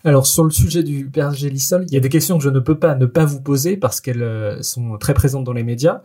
Alors 0.03 0.27
sur 0.27 0.43
le 0.43 0.51
sujet 0.51 0.83
du 0.83 1.09
pergélisol, 1.09 1.85
il 1.89 1.93
y 1.93 1.97
a 1.97 1.99
des 1.99 2.09
questions 2.09 2.37
que 2.37 2.43
je 2.43 2.49
ne 2.49 2.59
peux 2.59 2.77
pas 2.77 2.95
ne 2.95 3.05
pas 3.05 3.25
vous 3.25 3.41
poser 3.41 3.77
parce 3.77 4.01
qu'elles 4.01 4.23
euh, 4.23 4.61
sont 4.61 4.97
très 4.97 5.13
présentes 5.13 5.43
dans 5.43 5.53
les 5.53 5.63
médias. 5.63 6.01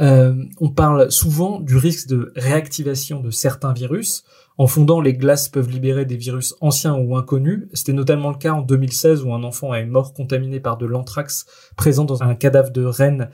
Euh, 0.00 0.44
on 0.60 0.70
parle 0.70 1.10
souvent 1.10 1.60
du 1.60 1.76
risque 1.76 2.08
de 2.08 2.32
réactivation 2.34 3.20
de 3.20 3.30
certains 3.30 3.72
virus. 3.72 4.24
En 4.58 4.66
fondant, 4.66 5.00
les 5.00 5.14
glaces 5.14 5.48
peuvent 5.48 5.68
libérer 5.68 6.04
des 6.04 6.16
virus 6.16 6.54
anciens 6.60 6.94
ou 6.94 7.16
inconnus. 7.16 7.68
C'était 7.72 7.92
notamment 7.92 8.30
le 8.30 8.36
cas 8.36 8.52
en 8.52 8.62
2016 8.62 9.22
où 9.22 9.32
un 9.32 9.42
enfant 9.44 9.74
est 9.74 9.84
mort 9.84 10.14
contaminé 10.14 10.60
par 10.60 10.78
de 10.78 10.86
l'anthrax 10.86 11.46
présent 11.76 12.04
dans 12.04 12.22
un 12.22 12.34
cadavre 12.34 12.70
de 12.70 12.84
reine 12.84 13.30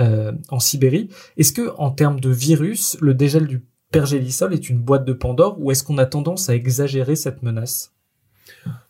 euh, 0.00 0.32
en 0.48 0.58
Sibérie. 0.58 1.10
Est-ce 1.36 1.52
que, 1.52 1.72
en 1.76 1.90
termes 1.90 2.20
de 2.20 2.30
virus, 2.30 2.96
le 3.00 3.14
dégel 3.14 3.46
du 3.46 3.64
pergélisol 3.92 4.54
est 4.54 4.68
une 4.68 4.78
boîte 4.78 5.04
de 5.04 5.12
Pandore 5.12 5.60
ou 5.60 5.70
est-ce 5.70 5.82
qu'on 5.82 5.98
a 5.98 6.06
tendance 6.06 6.48
à 6.48 6.54
exagérer 6.54 7.16
cette 7.16 7.42
menace? 7.42 7.92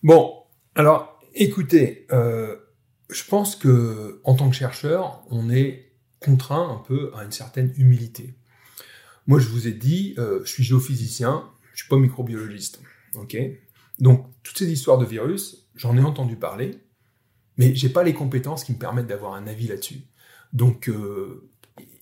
Bon, 0.03 0.33
alors, 0.75 1.21
écoutez, 1.35 2.07
euh, 2.13 2.57
je 3.09 3.25
pense 3.25 3.57
que 3.57 4.21
en 4.25 4.35
tant 4.35 4.49
que 4.49 4.57
chercheur, 4.57 5.25
on 5.31 5.51
est 5.51 5.93
contraint 6.21 6.71
un 6.71 6.83
peu 6.87 7.11
à 7.17 7.25
une 7.25 7.33
certaine 7.33 7.73
humilité. 7.77 8.35
Moi, 9.27 9.39
je 9.39 9.49
vous 9.49 9.67
ai 9.67 9.73
dit, 9.73 10.15
euh, 10.19 10.41
je 10.45 10.51
suis 10.51 10.63
géophysicien, 10.63 11.45
je 11.73 11.83
suis 11.83 11.89
pas 11.89 11.97
microbiologiste, 11.97 12.81
ok? 13.15 13.37
Donc, 13.99 14.27
toutes 14.43 14.59
ces 14.59 14.71
histoires 14.71 14.99
de 14.99 15.05
virus, 15.05 15.69
j'en 15.75 15.97
ai 15.97 16.03
entendu 16.03 16.37
parler, 16.37 16.79
mais 17.57 17.75
j'ai 17.75 17.89
pas 17.89 18.03
les 18.03 18.15
compétences 18.15 18.65
qui 18.65 18.73
me 18.73 18.79
permettent 18.79 19.07
d'avoir 19.07 19.35
un 19.35 19.47
avis 19.47 19.69
là-dessus. 19.69 20.03
Donc, 20.53 20.85
il 20.87 20.95
euh, 20.95 21.51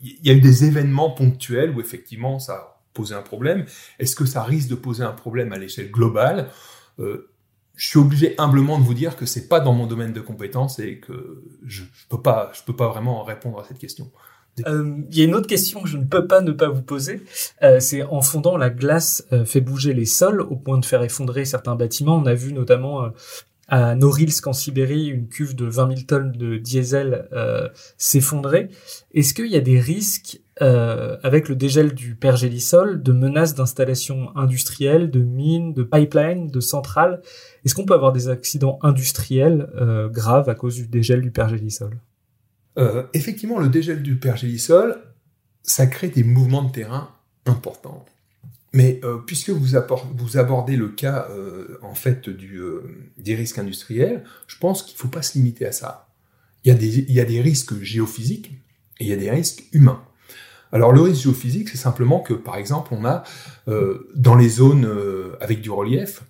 y 0.00 0.30
a 0.30 0.34
eu 0.34 0.40
des 0.40 0.64
événements 0.64 1.10
ponctuels 1.10 1.70
où 1.70 1.80
effectivement 1.80 2.38
ça 2.38 2.54
a 2.54 2.82
posé 2.92 3.14
un 3.14 3.22
problème. 3.22 3.66
Est-ce 3.98 4.14
que 4.14 4.26
ça 4.26 4.42
risque 4.42 4.68
de 4.68 4.74
poser 4.74 5.04
un 5.04 5.12
problème 5.12 5.52
à 5.52 5.58
l'échelle 5.58 5.90
globale? 5.90 6.50
Je 7.78 7.86
suis 7.86 7.98
obligé 7.98 8.34
humblement 8.38 8.76
de 8.78 8.82
vous 8.82 8.92
dire 8.92 9.16
que 9.16 9.24
c'est 9.24 9.46
pas 9.46 9.60
dans 9.60 9.72
mon 9.72 9.86
domaine 9.86 10.12
de 10.12 10.20
compétence 10.20 10.80
et 10.80 10.98
que 10.98 11.44
je, 11.64 11.84
je 11.84 12.08
peux 12.08 12.20
pas, 12.20 12.50
je 12.52 12.62
peux 12.64 12.74
pas 12.74 12.88
vraiment 12.88 13.22
répondre 13.22 13.60
à 13.60 13.64
cette 13.64 13.78
question. 13.78 14.10
Euh, 14.66 14.96
il 15.08 15.16
y 15.16 15.22
a 15.22 15.24
une 15.24 15.36
autre 15.36 15.46
question 15.46 15.80
que 15.82 15.88
je 15.88 15.96
ne 15.96 16.04
peux 16.04 16.26
pas 16.26 16.40
ne 16.40 16.50
pas 16.50 16.68
vous 16.68 16.82
poser. 16.82 17.22
Euh, 17.62 17.78
c'est 17.78 18.02
en 18.02 18.20
fondant, 18.20 18.56
la 18.56 18.70
glace 18.70 19.24
euh, 19.32 19.44
fait 19.44 19.60
bouger 19.60 19.94
les 19.94 20.06
sols 20.06 20.40
au 20.40 20.56
point 20.56 20.78
de 20.78 20.84
faire 20.84 21.04
effondrer 21.04 21.44
certains 21.44 21.76
bâtiments. 21.76 22.16
On 22.16 22.26
a 22.26 22.34
vu 22.34 22.52
notamment 22.52 23.12
à 23.68 23.94
Norilsk 23.94 24.46
en 24.46 24.52
Sibérie 24.52 25.06
une 25.06 25.28
cuve 25.28 25.54
de 25.54 25.66
20 25.66 25.88
000 25.88 26.00
tonnes 26.06 26.32
de 26.32 26.56
diesel 26.56 27.28
s'effondrer. 27.96 28.70
Est-ce 29.12 29.34
qu'il 29.34 29.46
y 29.46 29.56
a 29.56 29.60
des 29.60 29.78
risques 29.78 30.40
euh, 30.60 31.16
avec 31.22 31.48
le 31.48 31.54
dégel 31.54 31.94
du 31.94 32.16
pergélisol, 32.16 33.00
de 33.02 33.12
menaces 33.12 33.54
d'installations 33.54 34.36
industrielles, 34.36 35.10
de 35.10 35.20
mines, 35.20 35.72
de 35.72 35.84
pipelines, 35.84 36.48
de 36.48 36.60
centrales? 36.60 37.22
Est-ce 37.64 37.74
qu'on 37.74 37.84
peut 37.84 37.94
avoir 37.94 38.12
des 38.12 38.28
accidents 38.28 38.78
industriels 38.82 39.68
euh, 39.76 40.08
graves 40.08 40.48
à 40.48 40.54
cause 40.56 40.74
du 40.74 40.88
dégel 40.88 41.20
du 41.20 41.30
pergélisol? 41.30 42.00
Euh, 42.78 43.04
Effectivement, 43.14 43.60
le 43.60 43.68
dégel 43.68 44.02
du 44.02 44.16
pergélisol, 44.16 44.96
ça 45.62 45.86
crée 45.86 46.08
des 46.08 46.24
mouvements 46.24 46.62
de 46.62 46.72
terrain 46.72 47.10
importants. 47.46 48.04
Mais 48.72 49.00
euh, 49.02 49.18
puisque 49.18 49.50
vous, 49.50 49.76
vous, 50.14 50.36
abordez 50.36 50.76
le 50.76 50.88
cas 50.88 51.28
euh, 51.30 51.78
en 51.82 51.94
fait 51.94 52.28
du, 52.28 52.60
des 53.16 53.34
risques 53.34 53.58
industriels, 53.58 54.24
je 54.46 54.58
pense 54.58 54.82
qu'il 54.82 54.94
ne 54.94 54.98
faut 54.98 55.08
pas 55.08 55.22
se 55.22 55.38
limiter 55.38 55.66
à 55.66 55.72
ça. 55.72 56.08
Il 56.64 56.68
y, 56.68 57.20
a 57.20 57.24
des, 57.24 57.40
risques 57.40 57.80
géophysiques 57.82 58.52
et 59.00 59.04
il 59.04 59.08
y 59.08 59.12
a 59.12 59.16
des 59.16 59.30
risques 59.30 59.64
humains. 59.72 60.02
Alors 60.72 60.92
le 60.92 61.00
risque 61.00 61.22
géophysique, 61.22 61.68
c'est 61.68 61.78
simplement 61.78 62.20
que, 62.20 62.34
par 62.34 62.56
exemple, 62.56 62.92
on 62.92 63.04
a 63.04 63.22
euh, 63.68 64.10
dans 64.14 64.34
les 64.34 64.48
zones 64.48 64.84
euh, 64.84 65.36
avec 65.40 65.60
du 65.60 65.70
relief, 65.70 66.22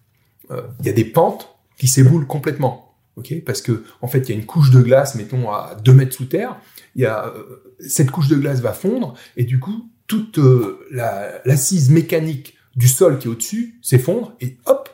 euh, 0.50 0.62
il 0.80 0.86
y 0.86 0.88
a 0.90 0.92
des 0.92 1.04
pentes 1.04 1.48
qui 1.78 1.88
s'éboulent 1.88 2.26
complètement, 2.26 2.94
ok? 3.16 3.42
Parce 3.44 3.62
que 3.62 3.84
en 4.00 4.06
fait, 4.06 4.20
il 4.20 4.28
y 4.28 4.32
a 4.32 4.38
une 4.38 4.46
couche 4.46 4.70
de 4.70 4.80
glace, 4.80 5.14
mettons 5.14 5.50
à 5.50 5.76
2 5.82 5.92
mètres 5.92 6.14
sous 6.14 6.26
terre. 6.26 6.56
Il 6.94 7.02
y 7.02 7.06
a 7.06 7.32
cette 7.80 8.10
couche 8.10 8.28
de 8.28 8.36
glace 8.36 8.60
va 8.60 8.72
fondre 8.72 9.14
et 9.36 9.44
du 9.44 9.58
coup, 9.58 9.90
toute 10.08 10.40
l'assise 10.90 11.90
mécanique 11.90 12.58
du 12.74 12.88
sol 12.88 13.18
qui 13.18 13.28
est 13.28 13.30
au-dessus 13.30 13.78
s'effondre 13.82 14.34
et 14.40 14.58
hop, 14.66 14.88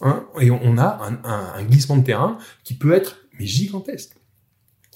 hein, 0.00 0.24
et 0.40 0.50
on 0.50 0.78
a 0.78 1.00
un, 1.24 1.62
glissement 1.64 1.96
de 1.96 2.04
terrain 2.04 2.38
qui 2.64 2.74
peut 2.74 2.92
être 2.92 3.18
mais 3.38 3.46
gigantesque. 3.46 4.12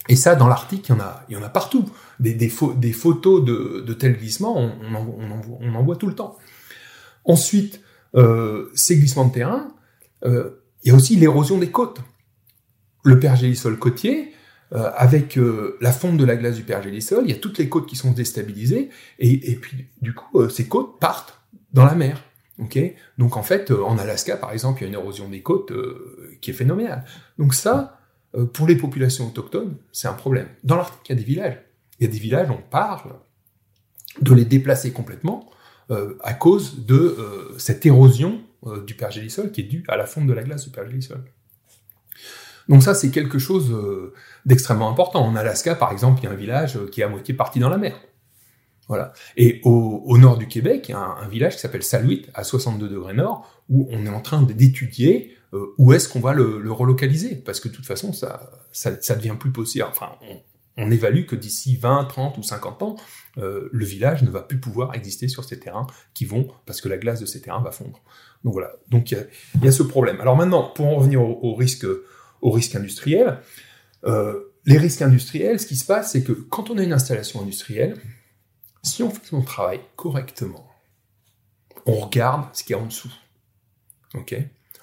Et 0.09 0.17
ça, 0.17 0.35
dans 0.35 0.47
l'Arctique, 0.47 0.89
il 0.89 0.93
y 0.93 0.95
en 0.95 1.01
a, 1.01 1.25
il 1.29 1.35
y 1.35 1.37
en 1.37 1.43
a 1.43 1.49
partout. 1.49 1.89
Des, 2.21 2.35
des, 2.35 2.53
des 2.77 2.93
photos 2.93 3.43
de, 3.43 3.83
de 3.87 3.93
tels 3.95 4.19
glissements, 4.19 4.57
on, 4.57 4.73
on, 4.83 4.95
en, 4.95 5.17
on, 5.19 5.31
en, 5.31 5.43
on, 5.61 5.75
en, 5.75 5.83
voit 5.83 5.97
tout 5.97 6.07
le 6.07 6.15
temps. 6.15 6.37
Ensuite, 7.25 7.81
euh, 8.15 8.71
ces 8.75 8.97
glissements 8.97 9.27
de 9.27 9.33
terrain, 9.33 9.75
euh, 10.25 10.63
il 10.85 10.91
y 10.91 10.93
a 10.93 10.95
aussi 10.95 11.17
l'érosion 11.17 11.59
des 11.59 11.71
côtes. 11.71 12.01
Le 13.03 13.19
pergélisol 13.19 13.79
côtier, 13.79 14.33
euh, 14.75 14.91
avec 14.97 15.39
euh, 15.39 15.79
la 15.81 15.93
fonte 15.93 16.17
de 16.17 16.25
la 16.25 16.35
glace 16.35 16.57
du 16.57 16.65
pergélisol, 16.65 17.23
il 17.25 17.31
y 17.31 17.33
a 17.33 17.39
toutes 17.39 17.59
les 17.59 17.69
côtes 17.69 17.87
qui 17.87 17.95
sont 17.95 18.11
déstabilisées, 18.11 18.91
et, 19.21 19.53
et 19.53 19.55
puis 19.55 19.87
du 20.03 20.15
coup, 20.15 20.41
euh, 20.41 20.49
ces 20.49 20.67
côtes 20.67 20.99
partent 20.99 21.39
dans 21.73 21.85
la 21.85 21.95
mer. 21.95 22.21
Okay 22.59 22.97
Donc 23.17 23.37
en 23.37 23.45
fait, 23.45 23.71
en 23.71 23.99
Alaska, 23.99 24.37
par 24.37 24.53
exemple, 24.53 24.81
il 24.81 24.85
y 24.85 24.87
a 24.87 24.89
une 24.89 24.95
érosion 24.95 25.29
des 25.29 25.43
côtes 25.43 25.73
qui 26.41 26.51
est 26.51 26.55
phénoménale. 26.55 27.05
Donc 27.37 27.53
ça, 27.53 27.99
pour 28.53 28.69
les 28.69 28.77
populations 28.77 29.27
autochtones, 29.27 29.77
c'est 29.91 30.07
un 30.07 30.13
problème. 30.13 30.47
Dans 30.63 30.77
l'Arctique, 30.77 31.03
il 31.09 31.13
y 31.13 31.17
a 31.17 31.19
des 31.19 31.25
villages. 31.25 31.59
Il 31.99 32.07
y 32.07 32.09
a 32.09 32.13
des 32.13 32.19
villages, 32.19 32.51
on 32.51 32.63
parle 32.71 33.17
de 34.21 34.35
les 34.35 34.45
déplacer 34.45 34.93
complètement 34.93 35.51
à 35.89 36.33
cause 36.33 36.87
de 36.87 37.17
cette 37.59 37.85
érosion 37.87 38.41
du 38.87 38.95
pergélisol 38.95 39.51
qui 39.51 39.63
est 39.63 39.65
due 39.65 39.83
à 39.89 39.97
la 39.97 40.07
fonte 40.07 40.29
de 40.29 40.33
la 40.33 40.45
glace 40.45 40.63
du 40.63 40.71
pergélisol. 40.71 41.25
Donc 42.69 42.85
ça, 42.85 42.95
c'est 42.95 43.11
quelque 43.11 43.41
chose 43.41 43.75
d'extrêmement 44.47 44.91
important. 44.91 45.25
En 45.25 45.37
Alaska, 45.37 45.75
par 45.75 45.93
exemple, 45.93 46.21
il 46.23 46.25
y 46.25 46.27
a 46.29 46.31
un 46.31 46.37
village 46.37 46.79
qui 46.91 47.01
est 47.01 47.05
à 47.05 47.09
moitié 47.09 47.35
parti 47.35 47.59
dans 47.59 47.69
la 47.69 47.79
mer. 47.79 47.95
Voilà. 48.89 49.13
Et 49.37 49.61
au, 49.65 50.19
nord 50.19 50.37
du 50.37 50.47
Québec, 50.47 50.87
il 50.89 50.93
y 50.93 50.95
a 50.95 50.99
un, 50.99 51.29
village 51.29 51.55
qui 51.55 51.61
s'appelle 51.61 51.83
Saluit, 51.83 52.27
à 52.35 52.45
62 52.45 52.89
degrés 52.89 53.15
nord, 53.15 53.49
où 53.69 53.89
on 53.91 54.05
est 54.05 54.11
en 54.11 54.21
train 54.21 54.43
d'étudier 54.43 55.37
euh, 55.55 55.75
où 55.79 55.93
est-ce 55.93 56.09
qu'on 56.09 56.21
va 56.21 56.35
le, 56.35 56.71
relocaliser 56.71 57.37
Parce 57.37 57.61
que 57.61 57.69
de 57.69 57.75
toute 57.75 57.87
façon, 57.87 58.13
ça, 58.13 58.51
ça, 58.73 59.15
devient 59.15 59.37
plus 59.39 59.53
possible. 59.53 59.87
Enfin, 59.89 60.11
on, 60.29 60.43
on 60.77 60.91
évalue 60.91 61.25
que 61.25 61.37
d'ici 61.37 61.77
20, 61.77 62.05
30 62.05 62.39
ou 62.39 62.43
50 62.43 62.83
ans, 62.83 62.97
euh, 63.39 63.69
le 63.73 63.85
village 63.85 64.23
ne 64.23 64.31
va 64.31 64.43
plus 64.43 64.59
pouvoir 64.59 64.95
exister 64.95 65.29
sur 65.29 65.45
ces 65.45 65.59
terrains 65.59 65.87
qui 66.13 66.25
vont, 66.25 66.49
parce 66.67 66.81
que 66.81 66.89
la 66.89 66.99
glace 66.99 67.21
de 67.21 67.27
ces 67.27 67.41
terrains 67.41 67.63
va 67.63 67.71
fondre. 67.71 68.01
Donc 68.43 68.53
voilà, 68.53 68.73
donc 68.89 69.11
il 69.11 69.19
y, 69.63 69.65
y 69.65 69.69
a, 69.69 69.73
ce 69.73 69.83
problème. 69.83 70.21
Alors 70.21 70.37
maintenant, 70.37 70.71
pour 70.75 70.87
en 70.87 70.97
revenir 70.97 71.23
au, 71.23 71.39
au 71.43 71.55
risque, 71.55 71.87
au 72.43 72.51
risque 72.51 72.75
industriel, 72.75 73.39
euh, 74.07 74.55
les 74.67 74.79
risques 74.79 75.03
industriels, 75.03 75.61
ce 75.61 75.67
qui 75.67 75.77
se 75.77 75.85
passe, 75.85 76.13
c'est 76.13 76.25
que 76.25 76.33
quand 76.33 76.71
on 76.71 76.79
a 76.79 76.83
une 76.83 76.93
installation 76.93 77.43
industrielle, 77.43 78.01
si 78.83 79.03
on 79.03 79.11
fait 79.11 79.27
son 79.27 79.43
travail 79.43 79.81
correctement, 79.97 80.71
on 81.87 81.95
regarde 81.95 82.55
ce 82.55 82.63
qu'il 82.65 82.77
y 82.77 82.79
a 82.79 82.83
en 82.83 82.87
dessous. 82.87 83.13
ok? 84.15 84.37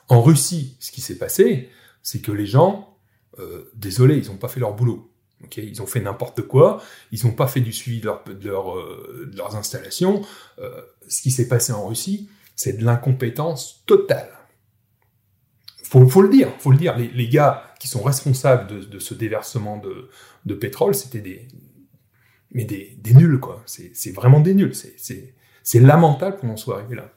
En 0.10 0.22
Russie, 0.22 0.76
ce 0.80 0.92
qui 0.92 1.02
s'est 1.02 1.18
passé, 1.18 1.70
c'est 2.04 2.20
que 2.20 2.32
les 2.32 2.46
gens, 2.46 2.98
euh, 3.40 3.72
désolé, 3.76 4.18
ils 4.18 4.28
n'ont 4.28 4.38
pas 4.38 4.50
fait 4.50 4.60
leur 4.60 4.76
boulot. 4.76 5.08
Okay 5.46 5.66
ils 5.66 5.82
ont 5.82 5.88
fait 5.88 6.02
n'importe 6.02 6.44
quoi, 6.44 6.84
ils 7.12 7.26
n'ont 7.26 7.34
pas 7.34 7.48
fait 7.48 7.62
du 7.62 7.74
suivi 7.74 8.00
de, 8.00 8.12
de, 8.34 8.50
euh, 8.52 9.26
de 9.26 9.38
leurs 9.38 9.56
installations. 9.56 10.22
Euh, 10.60 10.82
ce 11.08 11.22
qui 11.22 11.32
s'est 11.32 11.48
passé 11.48 11.72
en 11.72 11.88
Russie, 11.88 12.30
c'est 12.56 12.74
de 12.74 12.86
l'incompétence 12.86 13.84
totale. 13.88 14.30
Faut, 15.84 16.08
faut 16.08 16.22
le 16.22 16.30
dire, 16.30 16.50
faut 16.60 16.72
le 16.72 16.78
dire. 16.78 16.96
Les, 16.96 17.08
les 17.08 17.28
gars 17.28 17.71
qui 17.82 17.88
sont 17.88 18.04
responsables 18.04 18.88
de, 18.88 19.00
ce 19.00 19.16
déversement 19.16 19.82
de, 20.46 20.54
pétrole, 20.54 20.94
c'était 20.94 21.20
des, 21.20 21.48
mais 22.52 22.64
des, 22.64 23.14
nuls 23.16 23.40
quoi. 23.40 23.64
C'est 23.66 24.12
vraiment 24.12 24.40
des 24.40 24.54
nuls. 24.54 24.76
C'est 24.76 25.80
lamentable 25.80 26.38
qu'on 26.38 26.50
en 26.50 26.58
soit 26.58 26.78
arrivé 26.78 26.96
là. 26.96 27.12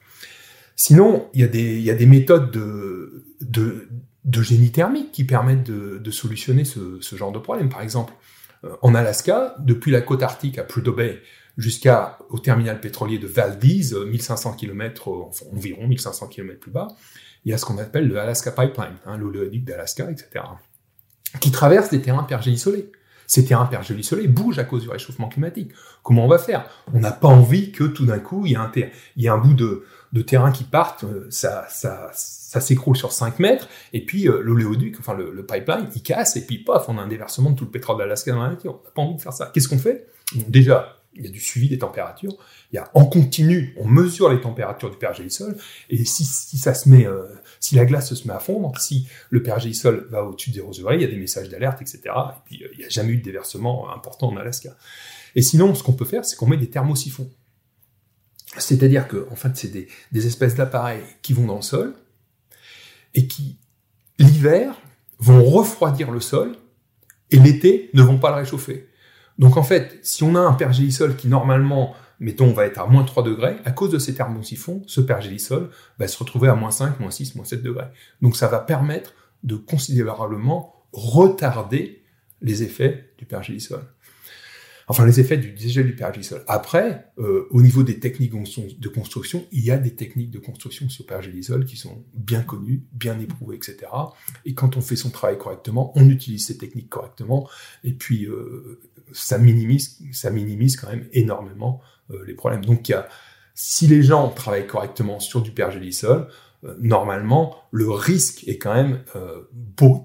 Sinon, 0.75 1.29
il 1.35 1.41
y 1.41 1.91
a 1.91 1.93
des, 1.93 2.05
méthodes 2.07 2.49
de, 2.49 3.27
de, 3.41 4.41
génie 4.41 4.71
thermique 4.71 5.11
qui 5.11 5.23
permettent 5.23 5.69
de, 5.69 6.11
solutionner 6.11 6.65
ce, 6.65 7.15
genre 7.15 7.31
de 7.31 7.37
problème. 7.37 7.69
Par 7.69 7.83
exemple, 7.83 8.13
euh, 8.63 8.75
en 8.81 8.95
Alaska, 8.95 9.57
depuis 9.59 9.91
la 9.91 10.01
côte 10.01 10.23
arctique 10.23 10.57
à 10.57 10.63
Prudhoe 10.63 10.95
Bay 10.95 11.21
jusqu'au 11.59 12.39
terminal 12.39 12.81
pétrolier 12.81 13.19
de 13.19 13.27
Valdez, 13.27 13.93
1500 14.07 14.53
km, 14.53 15.29
environ 15.53 15.87
1500 15.87 16.27
km 16.29 16.59
plus 16.59 16.71
bas, 16.71 16.87
il 17.45 17.51
y 17.51 17.53
a 17.53 17.57
ce 17.57 17.65
qu'on 17.65 17.77
appelle 17.77 18.07
le 18.07 18.19
Alaska 18.19 18.51
Pipeline, 18.51 18.95
hein, 19.05 19.17
l'oléoduc 19.17 19.63
d'Alaska, 19.63 20.09
etc., 20.09 20.45
qui 21.39 21.51
traverse 21.51 21.89
des 21.89 22.01
terrains 22.01 22.23
pergélisolés. 22.23 22.91
Ces 23.27 23.45
terrains 23.45 23.65
pergélisolés 23.65 24.27
bougent 24.27 24.59
à 24.59 24.63
cause 24.63 24.83
du 24.83 24.89
réchauffement 24.89 25.29
climatique. 25.29 25.71
Comment 26.03 26.25
on 26.25 26.27
va 26.27 26.37
faire? 26.37 26.69
On 26.93 26.99
n'a 26.99 27.11
pas 27.11 27.27
envie 27.27 27.71
que 27.71 27.83
tout 27.83 28.05
d'un 28.05 28.19
coup, 28.19 28.45
il 28.45 28.51
y 28.51 28.55
a 28.55 29.33
un, 29.33 29.37
bout 29.37 29.53
de, 29.53 30.21
terrain 30.21 30.51
qui 30.51 30.63
part, 30.63 30.97
euh, 31.03 31.27
ça, 31.29 31.67
s'écroule 32.13 32.95
sur 32.95 33.11
5 33.11 33.39
mètres, 33.39 33.67
et 33.93 34.05
puis 34.05 34.27
euh, 34.27 34.41
l'oléoduc, 34.41 34.97
enfin 34.99 35.13
le, 35.13 35.31
le, 35.31 35.45
pipeline, 35.45 35.87
il 35.95 36.03
casse, 36.03 36.35
et 36.35 36.45
puis 36.45 36.59
paf, 36.59 36.87
on 36.87 36.97
a 36.97 37.01
un 37.01 37.07
déversement 37.07 37.51
de 37.51 37.55
tout 37.55 37.65
le 37.65 37.71
pétrole 37.71 37.97
d'Alaska 37.97 38.31
dans 38.31 38.43
la 38.43 38.49
nature. 38.49 38.79
On 38.81 38.85
n'a 38.85 38.91
pas 38.91 39.01
envie 39.01 39.15
de 39.15 39.21
faire 39.21 39.33
ça. 39.33 39.51
Qu'est-ce 39.53 39.67
qu'on 39.67 39.79
fait? 39.79 40.07
Déjà, 40.47 40.97
il 41.15 41.25
y 41.25 41.27
a 41.27 41.31
du 41.31 41.39
suivi 41.39 41.69
des 41.69 41.77
températures. 41.77 42.35
Il 42.71 42.75
y 42.75 42.79
a 42.79 42.89
en 42.93 43.05
continu, 43.05 43.73
on 43.77 43.87
mesure 43.87 44.29
les 44.29 44.41
températures 44.41 44.89
du 44.89 44.97
pergélisol, 44.97 45.55
et 45.89 46.03
si, 46.05 46.25
ça 46.25 46.73
se 46.73 46.89
met, 46.89 47.07
euh, 47.07 47.23
si 47.59 47.75
la 47.75 47.85
glace 47.85 48.13
se 48.13 48.27
met 48.27 48.33
à 48.33 48.39
fondre, 48.39 48.77
si 48.79 49.07
le 49.29 49.41
pergélisol 49.41 50.07
va 50.09 50.23
au-dessus 50.23 50.51
de 50.51 50.55
0 50.55 50.71
degrés, 50.71 50.95
il 50.95 51.01
y 51.01 51.05
a 51.05 51.07
des 51.07 51.17
messages 51.17 51.49
d'alerte, 51.49 51.81
etc. 51.81 52.01
Et 52.05 52.41
puis 52.45 52.63
euh, 52.63 52.69
il 52.73 52.79
n'y 52.79 52.85
a 52.85 52.89
jamais 52.89 53.13
eu 53.13 53.17
de 53.17 53.23
déversement 53.23 53.93
important 53.93 54.29
en 54.29 54.37
Alaska. 54.37 54.75
Et 55.35 55.41
sinon, 55.41 55.73
ce 55.75 55.83
qu'on 55.83 55.93
peut 55.93 56.05
faire, 56.05 56.25
c'est 56.25 56.35
qu'on 56.35 56.47
met 56.47 56.57
des 56.57 56.69
thermosiphons. 56.69 57.29
C'est-à-dire 58.57 59.07
que, 59.07 59.27
en 59.31 59.35
fait, 59.35 59.55
c'est 59.55 59.71
des 60.11 60.27
espèces 60.27 60.55
d'appareils 60.55 61.03
qui 61.21 61.33
vont 61.33 61.45
dans 61.45 61.57
le 61.57 61.61
sol 61.61 61.93
et 63.13 63.27
qui, 63.27 63.57
l'hiver, 64.17 64.79
vont 65.19 65.43
refroidir 65.43 66.11
le 66.11 66.21
sol 66.21 66.55
et 67.31 67.37
l'été 67.37 67.89
ne 67.93 68.01
vont 68.01 68.17
pas 68.17 68.29
le 68.29 68.37
réchauffer. 68.37 68.87
Donc 69.37 69.57
en 69.57 69.63
fait, 69.63 69.99
si 70.03 70.23
on 70.23 70.35
a 70.35 70.39
un 70.39 70.53
pergélisol 70.53 71.15
qui 71.15 71.27
normalement, 71.27 71.95
mettons, 72.19 72.51
va 72.53 72.65
être 72.65 72.79
à 72.79 72.87
moins 72.87 73.03
3 73.03 73.23
degrés, 73.23 73.57
à 73.65 73.71
cause 73.71 73.91
de 73.91 73.99
ces 73.99 74.15
thermosiphons, 74.15 74.83
ce 74.87 75.01
pergélisol 75.01 75.69
va 75.99 76.07
se 76.07 76.17
retrouver 76.17 76.47
à 76.47 76.55
moins 76.55 76.71
5, 76.71 76.99
moins 76.99 77.11
6, 77.11 77.35
moins 77.35 77.45
7 77.45 77.61
degrés. 77.61 77.87
Donc 78.21 78.35
ça 78.35 78.47
va 78.47 78.59
permettre 78.59 79.13
de 79.43 79.55
considérablement 79.55 80.85
retarder 80.93 82.03
les 82.41 82.63
effets 82.63 83.13
du 83.17 83.25
pergélisol 83.25 83.81
enfin 84.87 85.05
les 85.05 85.19
effets 85.19 85.37
du 85.37 85.51
dégel 85.51 85.87
du 85.87 85.95
pergélisol. 85.95 86.43
Après, 86.47 87.07
euh, 87.17 87.47
au 87.51 87.61
niveau 87.61 87.83
des 87.83 87.99
techniques 87.99 88.33
de 88.79 88.87
construction, 88.89 89.45
il 89.51 89.63
y 89.63 89.71
a 89.71 89.77
des 89.77 89.95
techniques 89.95 90.31
de 90.31 90.39
construction 90.39 90.89
sur 90.89 91.05
pergélisol 91.05 91.65
qui 91.65 91.77
sont 91.77 92.03
bien 92.13 92.41
connues, 92.41 92.85
bien 92.93 93.19
éprouvées, 93.19 93.55
etc. 93.55 93.77
Et 94.45 94.53
quand 94.53 94.77
on 94.77 94.81
fait 94.81 94.95
son 94.95 95.09
travail 95.09 95.37
correctement, 95.37 95.91
on 95.95 96.09
utilise 96.09 96.45
ces 96.45 96.57
techniques 96.57 96.89
correctement, 96.89 97.49
et 97.83 97.93
puis 97.93 98.25
euh, 98.25 98.79
ça 99.11 99.37
minimise, 99.37 99.99
ça 100.11 100.29
minimise 100.29 100.77
quand 100.77 100.89
même 100.89 101.07
énormément 101.13 101.81
euh, 102.11 102.23
les 102.25 102.33
problèmes. 102.33 102.65
Donc 102.65 102.91
si 103.53 103.87
les 103.87 104.03
gens 104.03 104.29
travaillent 104.29 104.67
correctement 104.67 105.19
sur 105.19 105.41
du 105.41 105.51
pergélisol, 105.51 106.27
euh, 106.65 106.75
normalement, 106.79 107.55
le 107.71 107.89
risque 107.89 108.47
est 108.47 108.57
quand 108.57 108.73
même 108.73 109.03
euh, 109.15 109.43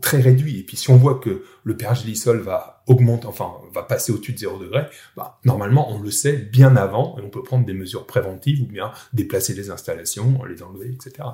très 0.00 0.20
réduit. 0.20 0.60
Et 0.60 0.62
puis 0.62 0.76
si 0.76 0.90
on 0.90 0.96
voit 0.96 1.18
que 1.18 1.44
le 1.64 1.76
pergélisol 1.76 2.40
va 2.40 2.82
augmenter, 2.86 3.26
enfin 3.26 3.52
va 3.72 3.82
passer 3.82 4.12
au-dessus 4.12 4.32
de 4.32 4.38
0 4.38 4.58
degré, 4.58 4.82
bah, 5.16 5.38
normalement 5.44 5.90
on 5.92 6.00
le 6.00 6.10
sait 6.10 6.36
bien 6.36 6.76
avant 6.76 7.16
et 7.18 7.22
on 7.22 7.30
peut 7.30 7.42
prendre 7.42 7.64
des 7.64 7.74
mesures 7.74 8.06
préventives 8.06 8.62
ou 8.62 8.66
bien 8.66 8.92
déplacer 9.12 9.54
les 9.54 9.70
installations, 9.70 10.44
les 10.44 10.62
enlever, 10.62 10.92
etc. 10.92 11.28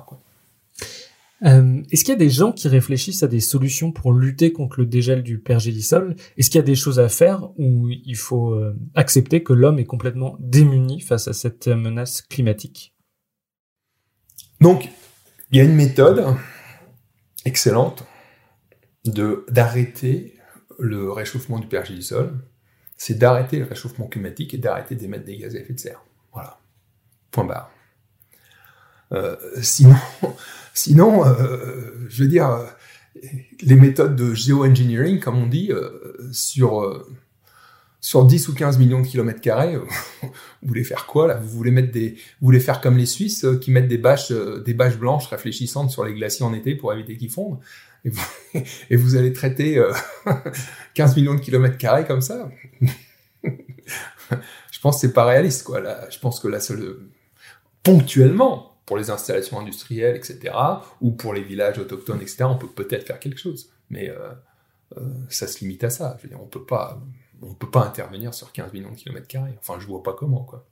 Euh, 1.45 1.83
Est-ce 1.91 2.03
qu'il 2.03 2.13
y 2.13 2.15
a 2.15 2.19
des 2.19 2.29
gens 2.29 2.51
qui 2.51 2.67
réfléchissent 2.67 3.23
à 3.23 3.27
des 3.27 3.39
solutions 3.39 3.91
pour 3.91 4.11
lutter 4.11 4.51
contre 4.51 4.79
le 4.79 4.85
dégel 4.85 5.23
du 5.23 5.39
pergélisol? 5.39 6.15
Est-ce 6.37 6.49
qu'il 6.49 6.57
y 6.57 6.63
a 6.63 6.65
des 6.65 6.75
choses 6.75 6.99
à 6.99 7.09
faire 7.09 7.49
ou 7.57 7.89
il 7.89 8.15
faut 8.15 8.53
euh, 8.53 8.75
accepter 8.95 9.43
que 9.43 9.53
l'homme 9.53 9.79
est 9.79 9.85
complètement 9.85 10.35
démuni 10.39 11.01
face 11.01 11.27
à 11.27 11.33
cette 11.33 11.67
menace 11.67 12.21
climatique? 12.21 12.95
Donc, 14.61 14.89
il 15.51 15.57
y 15.57 15.61
a 15.61 15.63
une 15.63 15.75
méthode 15.75 16.25
excellente 17.45 18.03
d'arrêter 19.05 20.33
le 20.79 21.11
réchauffement 21.11 21.59
du 21.59 21.67
pergélisol, 21.67 22.33
c'est 22.97 23.17
d'arrêter 23.17 23.59
le 23.59 23.65
réchauffement 23.65 24.07
climatique 24.07 24.53
et 24.53 24.57
d'arrêter 24.57 24.95
d'émettre 24.95 25.25
des 25.25 25.37
gaz 25.37 25.55
à 25.55 25.59
effet 25.59 25.73
de 25.73 25.79
serre. 25.79 26.03
Voilà. 26.33 26.59
Point 27.31 27.45
barre. 27.45 27.71
Euh, 29.13 29.35
sinon, 29.61 29.95
sinon, 30.73 31.25
euh, 31.25 31.91
je 32.09 32.23
veux 32.23 32.29
dire, 32.29 32.59
les 33.61 33.75
méthodes 33.75 34.15
de 34.15 34.33
géo-engineering, 34.33 35.19
comme 35.19 35.37
on 35.37 35.47
dit, 35.47 35.71
euh, 35.71 36.29
sur 36.31 36.81
euh, 36.81 37.07
sur 37.99 38.25
10 38.25 38.47
ou 38.49 38.53
15 38.53 38.77
millions 38.77 39.01
de 39.01 39.07
kilomètres 39.07 39.41
carrés, 39.41 39.75
vous 40.21 40.29
voulez 40.61 40.83
faire 40.83 41.05
quoi 41.05 41.27
là? 41.27 41.35
Vous 41.35 41.49
voulez 41.49 41.71
mettre 41.71 41.91
des, 41.91 42.11
vous 42.39 42.45
voulez 42.45 42.59
faire 42.59 42.79
comme 42.79 42.97
les 42.97 43.05
Suisses 43.05 43.43
euh, 43.43 43.57
qui 43.57 43.71
mettent 43.71 43.87
des 43.87 43.97
bâches, 43.97 44.31
euh, 44.31 44.63
des 44.63 44.73
bâches 44.73 44.97
blanches 44.97 45.27
réfléchissantes 45.27 45.91
sur 45.91 46.05
les 46.05 46.13
glaciers 46.13 46.45
en 46.45 46.53
été 46.53 46.75
pour 46.75 46.93
éviter 46.93 47.17
qu'ils 47.17 47.31
fondent, 47.31 47.59
et 48.89 48.95
vous, 48.95 49.15
allez 49.15 49.33
traiter 49.33 49.83
15 50.93 51.11
euh, 51.11 51.15
millions 51.15 51.35
de 51.35 51.41
kilomètres 51.41 51.77
carrés 51.77 52.05
comme 52.05 52.21
ça? 52.21 52.49
Je 53.43 54.79
pense 54.81 54.95
que 54.95 55.01
c'est 55.01 55.13
pas 55.13 55.25
réaliste 55.25 55.63
quoi. 55.63 55.81
Là, 55.81 56.07
je 56.09 56.19
pense 56.19 56.39
que 56.39 56.47
la 56.47 56.61
seule, 56.61 56.99
ponctuellement, 57.83 58.76
pour 58.87 58.97
les 58.97 59.11
installations 59.11 59.59
industrielles, 59.59 60.15
etc., 60.15 60.55
ou 61.01 61.11
pour 61.11 61.35
les 61.35 61.43
villages 61.43 61.77
autochtones, 61.77 62.21
etc., 62.21 62.45
on 62.45 62.57
peut 62.57 62.67
peut-être 62.67 63.05
faire 63.05 63.19
quelque 63.19 63.37
chose, 63.37 63.69
mais 63.91 64.09
euh, 64.09 64.31
euh, 64.97 65.01
ça 65.29 65.45
se 65.45 65.59
limite 65.59 65.83
à 65.83 65.91
ça. 65.91 66.15
Je 66.17 66.23
veux 66.23 66.29
dire, 66.29 66.41
on 66.41 66.47
peut 66.47 66.65
pas 66.65 66.99
on 67.43 67.53
peut 67.53 67.69
pas 67.69 67.85
intervenir 67.85 68.33
sur 68.33 68.51
15 68.51 68.73
millions 68.73 68.89
de 68.89 68.95
kilomètres 68.95 69.27
carrés. 69.27 69.55
Enfin, 69.59 69.79
je 69.79 69.85
vois 69.85 70.01
pas 70.01 70.13
comment, 70.13 70.43
quoi. 70.43 70.65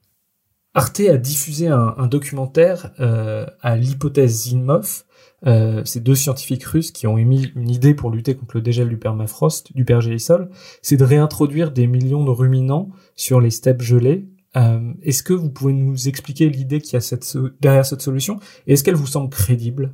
Arte 0.73 1.01
a 1.01 1.17
diffusé 1.17 1.67
un, 1.67 1.95
un 1.97 2.07
documentaire 2.07 2.91
euh, 2.99 3.45
à 3.61 3.77
l'hypothèse 3.77 4.49
Zinmov. 4.49 5.03
Euh, 5.47 5.81
c'est 5.85 6.01
deux 6.01 6.15
scientifiques 6.15 6.65
russes 6.65 6.91
qui 6.91 7.07
ont 7.07 7.17
émis 7.17 7.51
une 7.55 7.69
idée 7.69 7.93
pour 7.93 8.09
lutter 8.09 8.35
contre 8.35 8.57
le 8.57 8.61
dégel 8.61 8.89
du 8.89 8.97
permafrost, 8.97 9.73
du 9.73 9.85
pergélisol, 9.85 10.49
c'est 10.81 10.97
de 10.97 11.03
réintroduire 11.03 11.71
des 11.71 11.87
millions 11.87 12.25
de 12.25 12.31
ruminants 12.31 12.89
sur 13.15 13.39
les 13.39 13.51
steppes 13.51 13.81
gelées. 13.81 14.27
Euh, 14.55 14.93
est-ce 15.01 15.23
que 15.23 15.33
vous 15.33 15.49
pouvez 15.49 15.73
nous 15.73 16.07
expliquer 16.07 16.49
l'idée 16.49 16.81
qu'il 16.81 16.99
y 16.99 17.51
derrière 17.59 17.85
cette 17.85 18.01
solution? 18.01 18.39
Et 18.67 18.73
est-ce 18.73 18.83
qu'elle 18.83 18.95
vous 18.95 19.07
semble 19.07 19.29
crédible? 19.29 19.93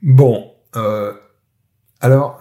Bon, 0.00 0.54
euh, 0.76 1.12
alors 2.00 2.40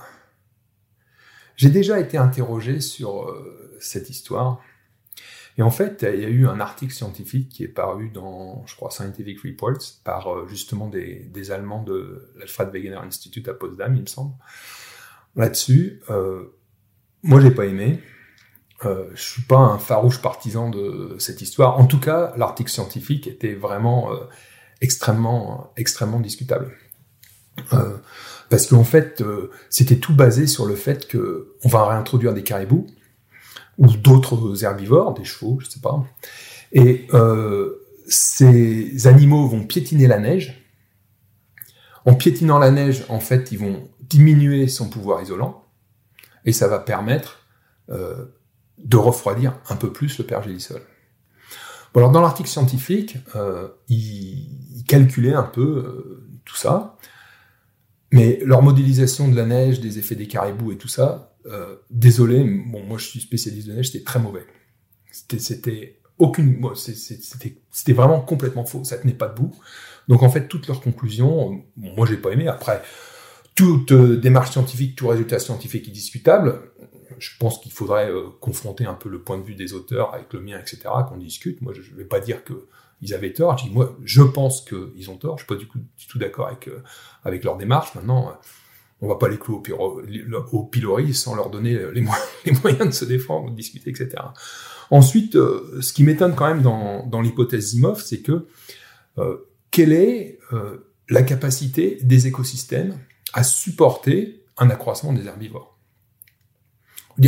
j'ai 1.55 1.69
déjà 1.69 1.99
été 1.99 2.17
interrogé 2.17 2.81
sur 2.81 3.23
euh, 3.23 3.75
cette 3.79 4.11
histoire. 4.11 4.61
Et 5.57 5.63
en 5.63 5.71
fait, 5.71 6.05
il 6.13 6.21
y 6.21 6.25
a 6.25 6.29
eu 6.29 6.45
un 6.45 6.59
article 6.59 6.93
scientifique 6.93 7.49
qui 7.49 7.63
est 7.63 7.67
paru 7.67 8.11
dans, 8.11 8.63
je 8.67 8.75
crois, 8.75 8.91
Scientific 8.91 9.41
Reports, 9.41 9.81
par 10.03 10.47
justement 10.47 10.87
des, 10.87 11.51
Allemands 11.51 11.81
de 11.81 12.31
l'Alfred 12.37 12.69
Wegener 12.71 12.97
Institute 12.97 13.47
à 13.47 13.55
Potsdam, 13.55 13.95
il 13.95 14.01
me 14.01 14.05
semble. 14.05 14.35
Là-dessus, 15.35 16.03
moi, 17.23 17.41
j'ai 17.41 17.49
pas 17.49 17.65
aimé. 17.65 17.99
Euh, 18.85 19.05
je 19.15 19.21
suis 19.21 19.41
pas 19.41 19.57
un 19.57 19.79
farouche 19.79 20.21
partisan 20.21 20.69
de 20.69 21.15
cette 21.19 21.41
histoire. 21.41 21.79
En 21.79 21.85
tout 21.85 21.99
cas, 21.99 22.33
l'article 22.37 22.69
scientifique 22.69 23.27
était 23.27 23.55
vraiment 23.55 24.11
euh, 24.11 24.17
extrêmement, 24.81 25.71
extrêmement 25.77 26.19
discutable. 26.19 26.71
Euh, 27.73 27.97
parce 28.49 28.67
qu'en 28.67 28.83
fait, 28.83 29.21
euh, 29.21 29.51
c'était 29.69 29.97
tout 29.97 30.13
basé 30.13 30.47
sur 30.47 30.65
le 30.65 30.75
fait 30.75 31.07
que 31.07 31.55
on 31.63 31.69
va 31.69 31.87
réintroduire 31.87 32.33
des 32.33 32.43
caribous 32.43 32.87
ou 33.77 33.87
d'autres 33.87 34.63
herbivores, 34.63 35.13
des 35.13 35.25
chevaux, 35.25 35.59
je 35.59 35.67
sais 35.67 35.79
pas, 35.79 36.03
et 36.71 37.07
euh, 37.13 37.83
ces 38.07 39.07
animaux 39.07 39.47
vont 39.47 39.65
piétiner 39.65 40.07
la 40.07 40.19
neige. 40.19 40.63
En 42.05 42.15
piétinant 42.15 42.57
la 42.57 42.71
neige, 42.71 43.03
en 43.09 43.19
fait, 43.19 43.51
ils 43.51 43.59
vont 43.59 43.89
diminuer 44.01 44.67
son 44.67 44.89
pouvoir 44.89 45.21
isolant, 45.21 45.65
et 46.45 46.53
ça 46.53 46.67
va 46.67 46.79
permettre 46.79 47.45
euh, 47.89 48.25
de 48.77 48.97
refroidir 48.97 49.59
un 49.69 49.75
peu 49.75 49.91
plus 49.91 50.17
le 50.17 50.25
pergélisol. 50.25 50.81
Bon, 51.93 52.01
alors 52.01 52.11
dans 52.11 52.21
l'article 52.21 52.49
scientifique, 52.49 53.17
euh, 53.35 53.69
il, 53.87 54.77
il, 54.77 54.83
calculait 54.87 55.33
un 55.33 55.43
peu 55.43 55.61
euh, 55.61 56.29
tout 56.45 56.55
ça, 56.55 56.97
mais 58.11 58.39
leur 58.43 58.61
modélisation 58.61 59.27
de 59.27 59.35
la 59.35 59.45
neige, 59.45 59.79
des 59.79 59.99
effets 59.99 60.15
des 60.15 60.27
caribous 60.27 60.71
et 60.71 60.77
tout 60.77 60.87
ça, 60.87 61.35
euh, 61.47 61.77
désolé, 61.89 62.43
bon, 62.43 62.83
moi 62.83 62.97
je 62.97 63.05
suis 63.05 63.19
spécialiste 63.21 63.67
de 63.67 63.73
neige, 63.73 63.91
c'était 63.91 64.03
très 64.03 64.19
mauvais. 64.19 64.45
C'était 65.11 65.99
aucune, 66.19 66.61
c'était 66.75 67.93
vraiment 67.93 68.21
complètement 68.21 68.65
faux, 68.65 68.83
ça 68.83 68.97
tenait 68.97 69.13
pas 69.13 69.27
debout. 69.27 69.55
Donc 70.07 70.23
en 70.23 70.29
fait, 70.29 70.47
toutes 70.47 70.67
leurs 70.67 70.81
conclusions, 70.81 71.63
moi 71.75 72.05
j'ai 72.07 72.17
pas 72.17 72.31
aimé. 72.31 72.47
Après, 72.47 72.81
toute 73.55 73.93
démarche 73.93 74.51
scientifique, 74.51 74.95
tout 74.95 75.07
résultat 75.07 75.39
scientifique 75.39 75.87
est 75.87 75.91
discutable. 75.91 76.61
Je 77.19 77.31
pense 77.39 77.59
qu'il 77.59 77.71
faudrait 77.71 78.09
euh, 78.09 78.29
confronter 78.39 78.85
un 78.85 78.93
peu 78.93 79.09
le 79.09 79.21
point 79.21 79.37
de 79.37 79.43
vue 79.43 79.55
des 79.55 79.73
auteurs 79.73 80.13
avec 80.13 80.33
le 80.33 80.41
mien, 80.41 80.59
etc., 80.59 80.81
qu'on 81.07 81.17
discute. 81.17 81.61
Moi, 81.61 81.73
je, 81.73 81.81
je 81.81 81.95
vais 81.95 82.05
pas 82.05 82.19
dire 82.19 82.43
que 82.43 82.67
ils 83.01 83.13
avaient 83.13 83.33
tort. 83.33 83.57
Je 83.57 83.69
moi, 83.69 83.95
je 84.03 84.23
pense 84.23 84.61
qu'ils 84.61 85.09
ont 85.09 85.17
tort. 85.17 85.37
Je 85.37 85.43
suis 85.43 85.47
pas 85.47 85.55
du, 85.55 85.67
tout 86.07 86.17
d'accord 86.17 86.47
avec, 86.47 86.67
euh, 86.67 87.39
leur 87.43 87.57
démarche. 87.57 87.93
Maintenant, 87.95 88.29
euh, 88.29 88.33
on 89.01 89.07
va 89.07 89.15
pas 89.15 89.29
les 89.29 89.37
clouer 89.37 89.61
au, 89.77 90.63
pilori 90.63 91.13
sans 91.13 91.35
leur 91.35 91.51
donner 91.51 91.77
les, 91.93 92.01
mo 92.01 92.11
les, 92.45 92.51
moyens 92.53 92.87
de 92.87 92.91
se 92.91 93.05
défendre, 93.05 93.51
de 93.51 93.55
discuter, 93.55 93.91
etc. 93.91 94.09
Ensuite, 94.89 95.33
ce 95.33 95.93
qui 95.93 96.03
m'étonne 96.03 96.33
quand 96.33 96.47
même 96.47 96.63
dans, 96.63 97.05
dans 97.05 97.21
l'hypothèse 97.21 97.71
Zimov, 97.71 98.01
c'est 98.01 98.21
que 98.21 98.47
quelle 99.69 99.91
est 99.91 100.39
la 101.09 101.21
capacité 101.21 101.99
des 102.01 102.25
écosystèmes 102.25 102.97
à 103.33 103.43
supporter 103.43 104.43
un 104.57 104.71
accroissement 104.71 105.13
des 105.13 105.27
herbivores? 105.27 105.76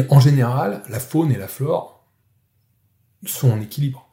En 0.10 0.20
général, 0.20 0.84
la 0.90 1.00
faune 1.00 1.32
et 1.32 1.38
la 1.38 1.48
flore 1.48 2.06
sont 3.26 3.52
en 3.52 3.62
équilibre. 3.62 4.08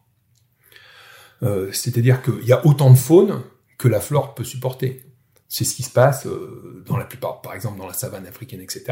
Euh, 1.43 1.70
c'est-à-dire 1.72 2.22
qu'il 2.22 2.45
y 2.45 2.53
a 2.53 2.64
autant 2.66 2.91
de 2.91 2.97
faune 2.97 3.43
que 3.79 3.89
la 3.89 4.01
flore 4.01 4.35
peut 4.35 4.45
supporter. 4.45 5.03
C'est 5.49 5.64
ce 5.64 5.74
qui 5.74 5.83
se 5.83 5.91
passe 5.91 6.27
euh, 6.27 6.83
dans 6.87 6.97
la 6.97 7.05
plupart, 7.05 7.43
par 7.43 7.55
exemple 7.55 7.79
dans 7.79 7.87
la 7.87 7.93
savane 7.93 8.27
africaine, 8.27 8.61
etc. 8.61 8.85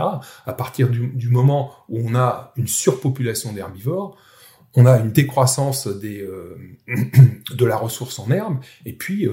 À 0.46 0.52
partir 0.52 0.88
du, 0.88 1.28
moment 1.30 1.72
où 1.88 2.06
on 2.06 2.14
a 2.14 2.52
une 2.56 2.68
surpopulation 2.68 3.52
d'herbivores, 3.52 4.16
on 4.74 4.86
a 4.86 4.98
une 4.98 5.10
décroissance 5.10 5.86
euh, 5.86 6.56
de 7.50 7.64
la 7.64 7.76
ressource 7.76 8.18
en 8.18 8.30
herbe, 8.30 8.58
et 8.84 8.92
puis 8.92 9.26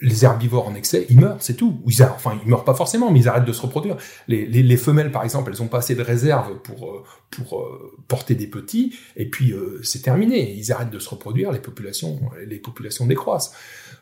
les 0.00 0.24
herbivores 0.24 0.66
en 0.66 0.74
excès, 0.74 1.06
ils 1.10 1.20
meurent, 1.20 1.36
c'est 1.40 1.54
tout. 1.54 1.80
Ils, 1.86 2.02
enfin, 2.02 2.38
ils 2.42 2.48
meurent 2.48 2.64
pas 2.64 2.74
forcément, 2.74 3.10
mais 3.10 3.20
ils 3.20 3.28
arrêtent 3.28 3.44
de 3.44 3.52
se 3.52 3.60
reproduire. 3.60 3.96
Les, 4.28 4.46
les, 4.46 4.62
les 4.62 4.76
femelles, 4.76 5.12
par 5.12 5.24
exemple, 5.24 5.50
elles 5.52 5.62
ont 5.62 5.68
pas 5.68 5.78
assez 5.78 5.94
de 5.94 6.02
réserves 6.02 6.60
pour 6.62 6.90
euh, 6.90 7.04
pour 7.30 7.60
euh, 7.60 7.96
porter 8.08 8.34
des 8.34 8.46
petits, 8.46 8.94
et 9.16 9.28
puis 9.28 9.52
euh, 9.52 9.80
c'est 9.82 10.02
terminé. 10.02 10.54
Ils 10.54 10.72
arrêtent 10.72 10.90
de 10.90 10.98
se 10.98 11.08
reproduire, 11.08 11.52
les 11.52 11.58
populations 11.58 12.20
les 12.46 12.58
populations 12.58 13.06
décroissent. 13.06 13.52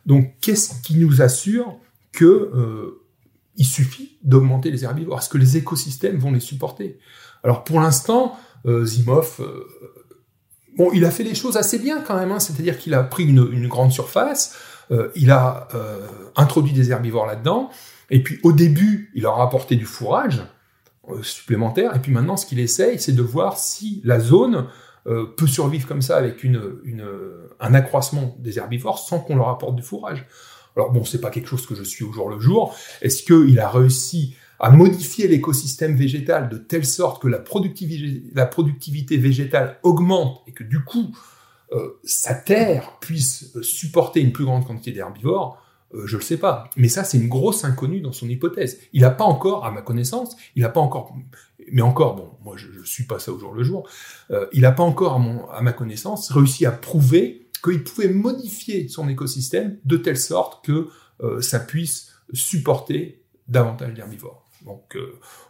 Donc, 0.06 0.34
qu'est-ce 0.40 0.80
qui 0.82 0.96
nous 0.96 1.20
assure 1.20 1.76
que 2.12 3.00
il 3.56 3.66
suffit 3.66 4.18
d'augmenter 4.22 4.70
les 4.70 4.84
herbivores? 4.84 5.18
Est-ce 5.18 5.28
que 5.28 5.38
les 5.38 5.56
écosystèmes 5.56 6.16
vont 6.16 6.30
les 6.30 6.40
supporter? 6.40 6.98
Alors, 7.42 7.64
pour 7.64 7.80
l'instant, 7.80 8.38
Zimov 8.84 9.40
Bon, 10.76 10.92
il 10.92 11.04
a 11.04 11.10
fait 11.10 11.24
les 11.24 11.34
choses 11.34 11.56
assez 11.56 11.80
bien 11.80 12.00
quand 12.00 12.14
même, 12.14 12.30
hein. 12.30 12.38
c'est-à-dire 12.38 12.78
qu'il 12.78 12.94
a 12.94 13.02
pris 13.02 13.24
une 13.24 13.66
grande 13.66 13.90
surface, 13.90 14.54
euh, 14.90 15.10
il 15.14 15.30
a 15.30 15.68
euh, 15.74 16.06
introduit 16.36 16.72
des 16.72 16.90
herbivores 16.90 17.26
là-dedans, 17.26 17.70
et 18.10 18.22
puis 18.22 18.38
au 18.42 18.52
début, 18.52 19.10
il 19.14 19.22
leur 19.22 19.40
a 19.40 19.44
apporté 19.44 19.76
du 19.76 19.84
fourrage 19.84 20.42
euh, 21.08 21.22
supplémentaire, 21.22 21.94
et 21.94 21.98
puis 21.98 22.12
maintenant, 22.12 22.36
ce 22.36 22.46
qu'il 22.46 22.58
essaye, 22.58 22.98
c'est 22.98 23.12
de 23.12 23.22
voir 23.22 23.58
si 23.58 24.00
la 24.04 24.20
zone 24.20 24.66
peut 25.38 25.46
survivre 25.46 25.88
comme 25.88 26.02
ça 26.02 26.18
avec 26.18 26.44
un 27.60 27.74
accroissement 27.74 28.36
des 28.40 28.58
herbivores 28.58 28.98
sans 28.98 29.20
qu'on 29.20 29.36
leur 29.36 29.48
apporte 29.48 29.74
du 29.74 29.82
fourrage. 29.82 30.26
Alors 30.76 30.92
bon, 30.92 31.02
c'est 31.02 31.22
pas 31.22 31.30
quelque 31.30 31.48
chose 31.48 31.66
que 31.66 31.74
je 31.74 31.82
suis 31.82 32.04
au 32.04 32.12
jour 32.12 32.28
le 32.28 32.38
jour. 32.38 32.76
Est-ce 33.00 33.22
qu'il 33.22 33.58
a 33.58 33.70
réussi 33.70 34.36
à 34.60 34.68
modifier 34.68 35.26
l'écosystème 35.26 35.96
végétal 35.96 36.50
de 36.50 36.58
telle 36.58 36.84
sorte 36.84 37.22
que 37.22 37.28
la 37.28 37.38
productivité 37.38 39.16
végétale 39.16 39.78
augmente 39.82 40.42
et 40.46 40.52
que 40.52 40.62
du 40.64 40.84
coup 40.84 41.16
euh, 41.72 42.00
sa 42.02 42.34
terre 42.34 42.96
puisse 42.98 43.54
euh, 43.56 43.62
supporter 43.62 44.20
une 44.20 44.32
plus 44.32 44.46
grande 44.46 44.66
quantité 44.66 44.92
d'herbivores, 44.92 45.62
euh, 45.94 46.06
je 46.06 46.16
le 46.16 46.22
sais 46.22 46.38
pas. 46.38 46.70
Mais 46.76 46.88
ça, 46.88 47.04
c'est 47.04 47.18
une 47.18 47.28
grosse 47.28 47.64
inconnue 47.64 48.00
dans 48.00 48.12
son 48.12 48.26
hypothèse. 48.28 48.78
Il 48.94 49.02
n'a 49.02 49.10
pas 49.10 49.24
encore, 49.24 49.66
à 49.66 49.70
ma 49.70 49.82
connaissance, 49.82 50.36
il 50.56 50.62
n'a 50.62 50.70
pas 50.70 50.80
encore, 50.80 51.14
mais 51.70 51.82
encore, 51.82 52.16
bon, 52.16 52.30
moi 52.42 52.56
je, 52.56 52.68
ne 52.68 52.84
suis 52.84 53.04
pas 53.04 53.18
ça 53.18 53.32
au 53.32 53.38
jour 53.38 53.52
le 53.52 53.62
jour, 53.62 53.88
il 54.52 54.62
n'a 54.62 54.72
pas 54.72 54.82
encore, 54.82 55.20
à 55.52 55.60
ma 55.60 55.72
connaissance, 55.72 56.30
réussi 56.30 56.64
à 56.64 56.70
prouver 56.70 57.50
qu'il 57.62 57.84
pouvait 57.84 58.08
modifier 58.08 58.88
son 58.88 59.08
écosystème 59.08 59.76
de 59.84 59.98
telle 59.98 60.16
sorte 60.16 60.64
que 60.64 60.88
ça 61.42 61.60
puisse 61.60 62.12
supporter 62.32 63.22
davantage 63.48 63.92
d'herbivores. 63.92 64.48
Donc, 64.64 64.96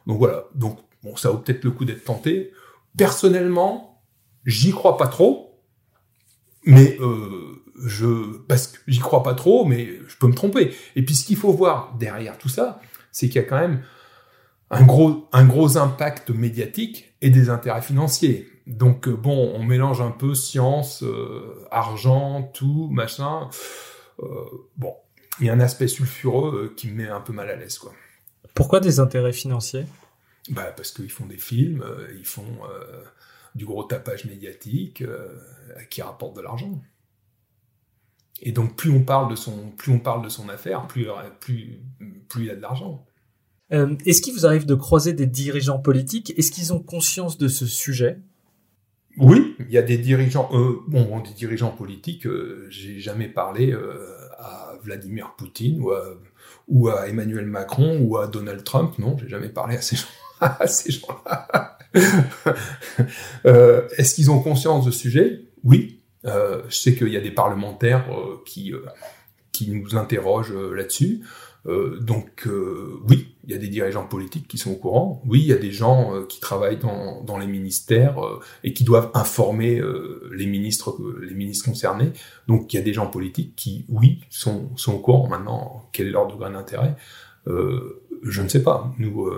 donc 0.07 0.19
voilà. 0.19 0.47
Donc 0.57 0.81
bon, 1.05 1.15
ça 1.15 1.31
vaut 1.31 1.39
peut-être 1.39 1.63
le 1.63 1.71
coup 1.71 1.85
d'être 1.85 2.05
tenté. 2.05 2.53
Personnellement, 2.97 4.03
j'y 4.45 4.73
crois 4.73 4.97
pas 4.97 5.07
trop 5.07 5.48
mais 6.69 6.99
euh, 7.01 7.63
je 7.83 8.37
parce 8.47 8.69
que 8.69 8.79
j'y 8.87 9.01
crois 9.01 9.23
pas 9.23 9.35
trop, 9.35 9.65
mais 9.65 9.89
je 10.07 10.17
peux 10.19 10.27
me 10.27 10.35
tromper. 10.35 10.75
Et 10.97 11.03
puis 11.03 11.15
ce 11.15 11.25
qu'il 11.25 11.37
faut 11.37 11.53
voir 11.53 11.95
derrière 11.99 12.37
tout 12.37 12.51
ça, 12.51 12.81
c'est 13.11 13.29
qu'il 13.29 13.37
y 13.37 13.45
a 13.45 13.49
quand 13.49 13.59
même 13.59 13.83
un 14.71 14.85
gros 14.85 15.27
un 15.33 15.47
gros 15.47 15.79
impact 15.79 16.29
médiatique 16.29 17.15
et 17.23 17.31
des 17.31 17.49
intérêts 17.49 17.81
financiers. 17.81 18.51
Donc 18.67 19.09
euh, 19.09 19.17
bon, 19.17 19.51
on 19.55 19.63
mélange 19.63 20.03
un 20.03 20.11
peu 20.11 20.35
science, 20.35 21.03
euh, 21.03 21.67
argent, 21.71 22.43
tout, 22.53 22.91
machin. 22.93 23.49
Euh, 24.21 24.27
bon, 24.77 24.95
il 25.41 25.47
y 25.47 25.51
a 25.51 25.55
un 25.55 25.61
aspect 25.61 25.89
sulfureux 25.89 26.75
qui 26.77 26.89
me 26.89 26.97
met 26.97 27.09
un 27.09 27.23
peu 27.23 27.33
mal 27.33 27.49
à 27.49 27.57
l'aise, 27.57 27.79
quoi. 27.79 27.93
Pourquoi 28.55 28.81
des 28.81 29.01
intérêts 29.01 29.33
financiers? 29.33 29.87
Bah 30.51 30.71
parce 30.77 30.93
qu'ils 30.93 31.11
font 31.11 31.27
des 31.27 31.39
films, 31.39 31.83
ils 32.19 32.27
font 32.27 32.59
du 33.55 33.65
gros 33.65 33.85
tapage 33.85 34.25
médiatique 34.25 35.03
euh, 35.03 35.35
qui 35.91 36.03
rapporte 36.03 36.37
de 36.37 36.43
l'argent. 36.43 36.81
Et 38.41 38.53
donc 38.53 38.77
plus 38.77 38.91
on 38.91 39.03
parle 39.03 39.31
de 39.31 39.37
son, 39.37 39.71
plus 39.77 39.93
on 39.93 39.99
parle 39.99 40.23
de 40.23 40.29
son 40.29 40.49
affaire, 40.49 40.87
plus, 40.87 41.07
plus, 41.41 41.81
plus 42.29 42.45
il 42.45 42.51
a 42.51 42.55
de 42.55 42.61
l'argent. 42.61 43.05
Euh, 43.73 43.97
est-ce 44.07 44.23
qu'il 44.23 44.33
vous 44.33 44.47
arrive 44.47 44.65
de 44.65 44.75
croiser 44.75 45.13
des 45.13 45.27
dirigeants 45.27 45.79
politiques? 45.79 46.33
Est-ce 46.39 46.53
qu'ils 46.53 46.73
ont 46.73 46.81
conscience 46.81 47.37
de 47.37 47.49
ce 47.49 47.67
sujet? 47.67 48.19
Oui, 49.19 49.57
il 49.59 49.71
y 49.73 49.79
a 49.79 49.83
des 49.83 49.99
dirigeants, 49.99 50.49
euh, 50.53 50.79
bon, 50.87 51.21
des 51.21 51.33
dirigeants 51.33 51.73
politiques. 51.73 52.27
J'ai 52.69 53.01
jamais 53.01 53.29
parlé 53.29 53.75
à 54.39 54.75
Vladimir 54.85 55.35
Poutine 55.37 55.81
ou 55.81 55.91
à, 55.91 56.15
ou 56.69 56.89
à, 56.89 57.09
Emmanuel 57.09 57.47
Macron 57.47 57.99
ou 58.01 58.17
à 58.17 58.29
Donald 58.29 58.63
Trump. 58.63 58.97
Non, 58.99 59.17
j'ai 59.19 59.29
jamais 59.29 59.49
parlé 59.49 59.77
à 59.77 59.83
ces 59.83 59.97
gens, 59.97 60.07
à 60.41 60.67
ces 60.67 60.93
gens-là. 60.93 61.79
euh, 63.47 63.89
Est-ce 63.97 64.15
qu'ils 64.15 64.31
ont 64.31 64.41
conscience 64.41 64.85
de 64.85 64.91
ce 64.91 64.99
sujet? 64.99 65.45
Oui. 65.65 65.99
Euh, 66.25 66.63
je 66.69 66.77
sais 66.77 66.95
qu'il 66.95 67.09
y 67.09 67.17
a 67.17 67.21
des 67.21 67.31
parlementaires 67.31 68.07
euh, 68.11 68.43
qui, 68.45 68.73
euh, 68.73 68.81
qui 69.53 69.71
nous 69.71 69.97
interrogent 69.97 70.55
là-dessus. 70.55 71.21
donc 72.01 72.49
oui, 73.09 73.35
il 73.45 73.51
y 73.51 73.55
a 73.55 73.59
des 73.59 73.69
dirigeants 73.69 74.07
politiques 74.07 74.49
qui 74.49 74.57
sont 74.57 74.73
au 74.73 74.77
courant. 74.77 75.23
Oui, 75.27 75.41
il 75.41 75.47
y 75.47 75.53
a 75.53 75.59
des 75.59 75.73
gens 75.73 76.25
qui 76.27 76.41
travaillent 76.41 76.79
dans, 76.79 77.23
dans 77.23 77.37
les 77.37 77.47
ministères 77.47 78.17
et 78.65 78.73
qui 78.73 78.85
doivent 78.85 79.11
informer 79.15 79.83
les 80.33 80.47
ministres, 80.47 80.97
les 81.21 81.35
ministres 81.35 81.67
concernés. 81.67 82.13
Donc 82.47 82.73
il 82.73 82.77
y 82.77 82.81
a 82.81 82.83
des 82.83 82.95
gens 82.95 83.09
politiques 83.09 83.55
qui, 83.55 83.85
oui, 83.89 84.21
sont, 84.31 84.71
sont 84.77 84.95
au 84.95 84.99
courant. 85.01 85.29
Maintenant, 85.29 85.91
quel 85.93 86.07
est 86.07 86.11
leur 86.11 86.27
degré 86.29 86.51
d'intérêt? 86.51 86.95
Je 87.47 88.43
ne 88.43 88.49
sais 88.49 88.63
pas. 88.63 88.95
Nous, 88.99 89.29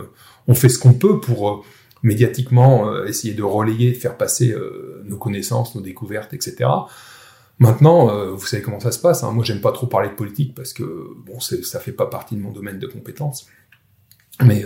on 0.50 0.54
fait 0.54 0.68
ce 0.68 0.80
qu'on 0.80 0.94
peut 0.94 1.20
pour 1.20 1.64
médiatiquement 2.02 2.90
euh, 2.90 3.06
essayer 3.06 3.34
de 3.34 3.42
relayer, 3.44 3.92
de 3.92 3.96
faire 3.96 4.16
passer 4.16 4.50
euh, 4.50 5.00
nos 5.04 5.16
connaissances, 5.16 5.76
nos 5.76 5.80
découvertes, 5.80 6.34
etc. 6.34 6.68
Maintenant, 7.60 8.10
euh, 8.10 8.32
vous 8.32 8.46
savez 8.46 8.60
comment 8.60 8.80
ça 8.80 8.90
se 8.90 8.98
passe. 8.98 9.22
Hein. 9.22 9.30
Moi, 9.30 9.44
j'aime 9.44 9.60
pas 9.60 9.70
trop 9.70 9.86
parler 9.86 10.08
de 10.08 10.14
politique 10.14 10.56
parce 10.56 10.72
que 10.72 10.82
bon, 11.24 11.38
ça 11.38 11.78
fait 11.78 11.92
pas 11.92 12.06
partie 12.06 12.34
de 12.34 12.40
mon 12.40 12.50
domaine 12.50 12.80
de 12.80 12.86
compétences. 12.88 13.46
Mais 14.44 14.64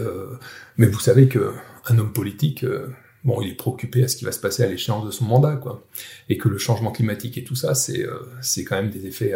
mais 0.76 0.86
vous 0.86 1.00
savez 1.00 1.26
que 1.26 1.52
un 1.86 1.98
homme 1.98 2.12
politique, 2.12 2.64
bon, 3.24 3.42
il 3.42 3.50
est 3.50 3.56
préoccupé 3.56 4.04
à 4.04 4.08
ce 4.08 4.14
qui 4.14 4.24
va 4.24 4.30
se 4.30 4.38
passer 4.38 4.62
à 4.62 4.68
l'échéance 4.68 5.04
de 5.04 5.10
son 5.10 5.24
mandat, 5.24 5.56
quoi. 5.56 5.84
Et 6.28 6.38
que 6.38 6.48
le 6.48 6.58
changement 6.58 6.92
climatique 6.92 7.36
et 7.38 7.42
tout 7.42 7.56
ça, 7.56 7.74
c'est 7.74 8.06
c'est 8.40 8.62
quand 8.62 8.76
même 8.76 8.90
des 8.90 9.04
effets 9.08 9.34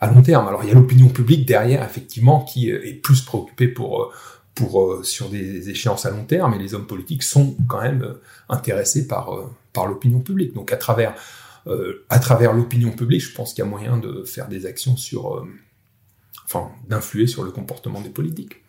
à 0.00 0.12
long 0.12 0.20
terme. 0.20 0.46
Alors 0.46 0.62
il 0.62 0.68
y 0.68 0.72
a 0.72 0.74
l'opinion 0.74 1.08
publique 1.08 1.46
derrière, 1.46 1.82
effectivement, 1.82 2.44
qui 2.44 2.68
est 2.68 3.00
plus 3.00 3.22
préoccupée 3.22 3.68
pour 3.68 4.12
pour 4.54 4.82
euh, 4.82 5.02
sur 5.02 5.28
des 5.30 5.70
échéances 5.70 6.06
à 6.06 6.10
long 6.10 6.24
terme, 6.24 6.54
et 6.54 6.58
les 6.58 6.74
hommes 6.74 6.86
politiques 6.86 7.22
sont 7.22 7.56
quand 7.68 7.82
même 7.82 8.02
euh, 8.02 8.22
intéressés 8.48 9.06
par 9.06 9.34
euh, 9.34 9.50
par 9.72 9.86
l'opinion 9.86 10.20
publique. 10.20 10.54
Donc 10.54 10.72
à 10.72 10.76
travers 10.76 11.14
à 12.10 12.18
travers 12.18 12.52
l'opinion 12.52 12.90
publique, 12.90 13.22
je 13.22 13.34
pense 13.34 13.54
qu'il 13.54 13.64
y 13.64 13.66
a 13.66 13.70
moyen 13.70 13.96
de 13.96 14.22
faire 14.24 14.48
des 14.48 14.66
actions 14.66 14.98
sur, 14.98 15.46
enfin, 16.44 16.68
d'influer 16.90 17.26
sur 17.26 17.42
le 17.42 17.50
comportement 17.52 18.02
des 18.02 18.10
politiques. 18.10 18.62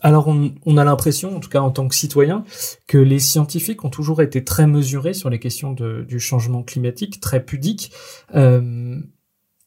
alors 0.00 0.28
on, 0.28 0.54
on 0.64 0.76
a 0.78 0.84
l'impression, 0.84 1.36
en 1.36 1.40
tout 1.40 1.50
cas 1.50 1.60
en 1.60 1.70
tant 1.70 1.88
que 1.88 1.94
citoyen, 1.94 2.42
que 2.86 2.96
les 2.96 3.18
scientifiques 3.18 3.84
ont 3.84 3.90
toujours 3.90 4.22
été 4.22 4.44
très 4.44 4.66
mesurés 4.66 5.12
sur 5.12 5.28
les 5.28 5.38
questions 5.38 5.72
de, 5.74 6.06
du 6.08 6.20
changement 6.20 6.62
climatique, 6.62 7.20
très 7.20 7.44
pudiques. 7.44 7.92
Euh, 8.34 8.98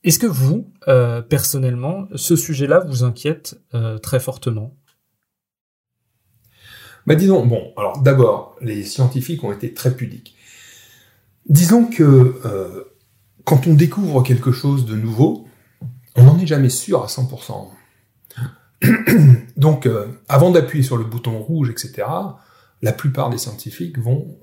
est-ce 0.03 0.19
que 0.19 0.27
vous, 0.27 0.71
euh, 0.87 1.21
personnellement, 1.21 2.07
ce 2.15 2.35
sujet-là 2.35 2.79
vous 2.87 3.03
inquiète 3.03 3.59
euh, 3.73 3.97
très 3.97 4.19
fortement? 4.19 4.75
Bah 7.05 7.15
disons, 7.15 7.45
bon, 7.45 7.73
alors 7.75 8.01
d'abord, 8.01 8.55
les 8.61 8.83
scientifiques 8.83 9.43
ont 9.43 9.51
été 9.51 9.73
très 9.73 9.95
pudiques. 9.95 10.35
Disons 11.47 11.87
que 11.87 12.03
euh, 12.45 12.83
quand 13.43 13.67
on 13.67 13.73
découvre 13.73 14.23
quelque 14.23 14.51
chose 14.51 14.85
de 14.85 14.95
nouveau, 14.95 15.47
on 16.15 16.23
n'en 16.23 16.39
est 16.39 16.47
jamais 16.47 16.69
sûr 16.69 17.03
à 17.03 17.07
100%. 17.07 17.67
Donc, 19.57 19.89
avant 20.29 20.51
d'appuyer 20.51 20.83
sur 20.83 20.97
le 20.97 21.03
bouton 21.03 21.39
rouge, 21.39 21.69
etc., 21.69 22.07
la 22.81 22.93
plupart 22.93 23.29
des 23.29 23.37
scientifiques 23.37 23.97
vont 23.97 24.39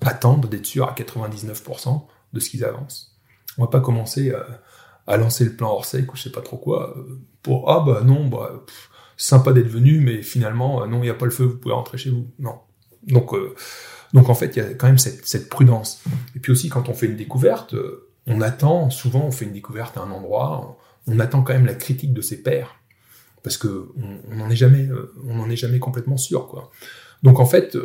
attendre 0.00 0.48
d'être 0.48 0.66
sûrs 0.66 0.88
à 0.88 0.94
99% 0.94 2.06
de 2.32 2.40
ce 2.40 2.50
qu'ils 2.50 2.64
avancent. 2.64 3.13
On 3.58 3.62
va 3.62 3.68
pas 3.68 3.80
commencer 3.80 4.32
à, 5.06 5.16
lancer 5.16 5.44
le 5.44 5.54
plan 5.54 5.70
Orsec 5.70 6.12
ou 6.12 6.16
je 6.16 6.22
sais 6.22 6.32
pas 6.32 6.40
trop 6.40 6.56
quoi 6.56 6.94
euh, 6.96 7.20
pour 7.42 7.70
ah 7.70 7.84
bah 7.86 8.00
non 8.04 8.26
bah 8.26 8.64
sympa 9.18 9.52
d'être 9.52 9.68
venu 9.68 10.00
mais 10.00 10.22
finalement 10.22 10.82
euh, 10.82 10.86
non 10.86 10.98
il 10.98 11.02
n'y 11.02 11.10
a 11.10 11.14
pas 11.14 11.26
le 11.26 11.30
feu 11.30 11.44
vous 11.44 11.58
pouvez 11.58 11.74
rentrer 11.74 11.98
chez 11.98 12.10
vous. 12.10 12.30
Non. 12.38 12.60
Donc 13.06 13.34
euh, 13.34 13.54
donc 14.12 14.28
en 14.28 14.34
fait 14.34 14.56
il 14.56 14.62
y 14.62 14.66
a 14.66 14.74
quand 14.74 14.86
même 14.86 14.98
cette, 14.98 15.26
cette, 15.26 15.48
prudence. 15.48 16.02
Et 16.34 16.40
puis 16.40 16.52
aussi 16.52 16.68
quand 16.68 16.88
on 16.88 16.94
fait 16.94 17.06
une 17.06 17.16
découverte 17.16 17.74
on 18.26 18.40
attend, 18.40 18.88
souvent 18.90 19.26
on 19.26 19.30
fait 19.30 19.44
une 19.44 19.52
découverte 19.52 19.96
à 19.98 20.00
un 20.00 20.10
endroit, 20.10 20.78
on 21.06 21.20
attend 21.20 21.42
quand 21.42 21.52
même 21.52 21.66
la 21.66 21.74
critique 21.74 22.14
de 22.14 22.22
ses 22.22 22.42
pairs, 22.42 22.76
parce 23.42 23.58
que 23.58 23.90
on 24.30 24.36
n'en 24.36 24.48
est 24.48 24.56
jamais, 24.56 24.88
on 25.26 25.38
en 25.40 25.50
est 25.50 25.56
jamais 25.56 25.78
complètement 25.78 26.16
sûr, 26.16 26.46
quoi. 26.48 26.70
Donc 27.22 27.38
en 27.38 27.44
fait, 27.44 27.76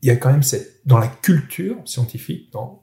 il 0.00 0.08
y 0.08 0.10
a 0.10 0.16
quand 0.16 0.32
même 0.32 0.42
cette, 0.42 0.80
dans 0.86 0.96
la 0.96 1.08
culture 1.08 1.76
scientifique, 1.84 2.50
dans, 2.52 2.81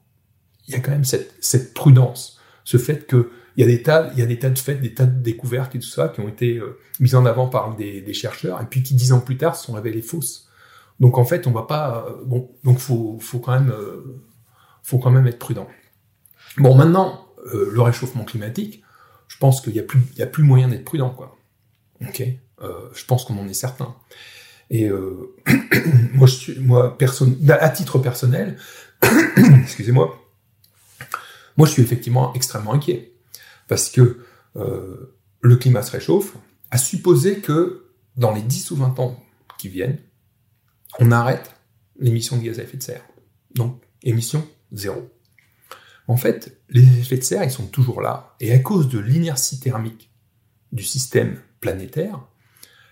il 0.70 0.74
y 0.74 0.76
a 0.76 0.80
quand 0.80 0.92
même 0.92 1.04
cette, 1.04 1.74
prudence, 1.74 2.40
ce 2.64 2.78
fait 2.78 3.08
que 3.08 3.32
il 3.58 3.62
y 3.62 3.64
a 3.64 3.68
des 3.68 3.82
tas, 3.82 4.10
il 4.14 4.20
y 4.20 4.22
a 4.22 4.26
des 4.26 4.40
tas 4.40 4.52
de 4.52 4.58
faits, 4.58 4.80
des 4.80 4.94
tas 4.94 5.06
de 5.06 5.22
découvertes 5.22 5.76
et 5.76 5.80
tout 5.80 5.88
ça 5.88 6.08
qui 6.08 6.22
ont 6.22 6.30
été 6.30 6.58
euh, 6.58 6.78
mises 7.00 7.16
en 7.16 7.26
avant 7.26 7.48
par 7.48 7.76
des, 7.76 8.14
chercheurs 8.14 8.62
et 8.62 8.66
puis 8.66 8.84
qui 8.84 8.94
dix 8.94 9.12
ans 9.12 9.20
plus 9.20 9.36
tard 9.36 9.56
se 9.56 9.66
sont 9.66 9.74
révélées 9.74 10.04
fausses. 10.04 10.48
Donc 11.00 11.18
en 11.18 11.26
fait, 11.26 11.48
on 11.48 11.52
va 11.52 11.64
pas, 11.64 12.06
euh, 12.08 12.24
bon, 12.26 12.52
donc 12.64 12.78
faut, 12.78 13.18
faut 13.20 13.40
quand 13.40 13.52
même, 13.52 13.72
euh, 13.72 14.22
faut 14.84 15.00
quand 15.00 15.10
même 15.10 15.28
être 15.28 15.40
prudent. 15.40 15.68
Bon, 16.58 16.76
maintenant, 16.76 17.26
le 17.52 17.82
réchauffement 17.82 18.24
climatique, 18.24 18.84
je 19.28 19.38
pense 19.38 19.62
qu'il 19.62 19.74
y 19.76 19.80
a 19.80 20.26
plus, 20.28 20.44
moyen 20.44 20.68
d'être 20.68 20.86
prudent, 20.86 21.10
quoi. 21.10 21.38
Ok, 22.02 22.24
je 22.62 23.06
pense 23.06 23.24
qu'on 23.24 23.38
en 23.38 23.48
est 23.48 23.54
certain. 23.54 23.96
Et 24.70 24.90
moi, 26.14 26.28
moi, 26.60 26.98
à 27.60 27.70
titre 27.70 28.00
personnel, 28.00 28.58
excusez-moi, 29.64 30.18
moi, 31.60 31.68
je 31.68 31.74
suis 31.74 31.82
effectivement 31.82 32.34
extrêmement 32.36 32.74
inquiet 32.74 33.14
parce 33.68 33.90
que 33.90 34.26
euh, 34.56 35.18
le 35.42 35.58
climat 35.58 35.84
se 35.84 35.92
réchauffe, 35.92 36.38
à 36.72 36.78
supposer 36.78 37.42
que 37.42 37.92
dans 38.16 38.34
les 38.34 38.42
10 38.42 38.72
ou 38.72 38.78
20 38.78 38.98
ans 39.00 39.22
qui 39.58 39.68
viennent, 39.68 40.00
on 41.00 41.12
arrête 41.12 41.54
l'émission 42.00 42.38
de 42.38 42.44
gaz 42.44 42.60
à 42.60 42.64
effet 42.64 42.78
de 42.78 42.82
serre. 42.82 43.04
Donc, 43.56 43.84
émission 44.04 44.48
zéro. 44.72 45.10
En 46.08 46.16
fait, 46.16 46.62
les 46.70 47.00
effets 47.00 47.18
de 47.18 47.24
serre, 47.24 47.44
ils 47.44 47.52
sont 47.52 47.68
toujours 47.68 48.00
là. 48.00 48.38
Et 48.40 48.54
à 48.54 48.60
cause 48.60 48.88
de 48.88 49.00
l'inertie 49.00 49.60
thermique 49.60 50.14
du 50.72 50.84
système 50.84 51.42
planétaire, 51.60 52.26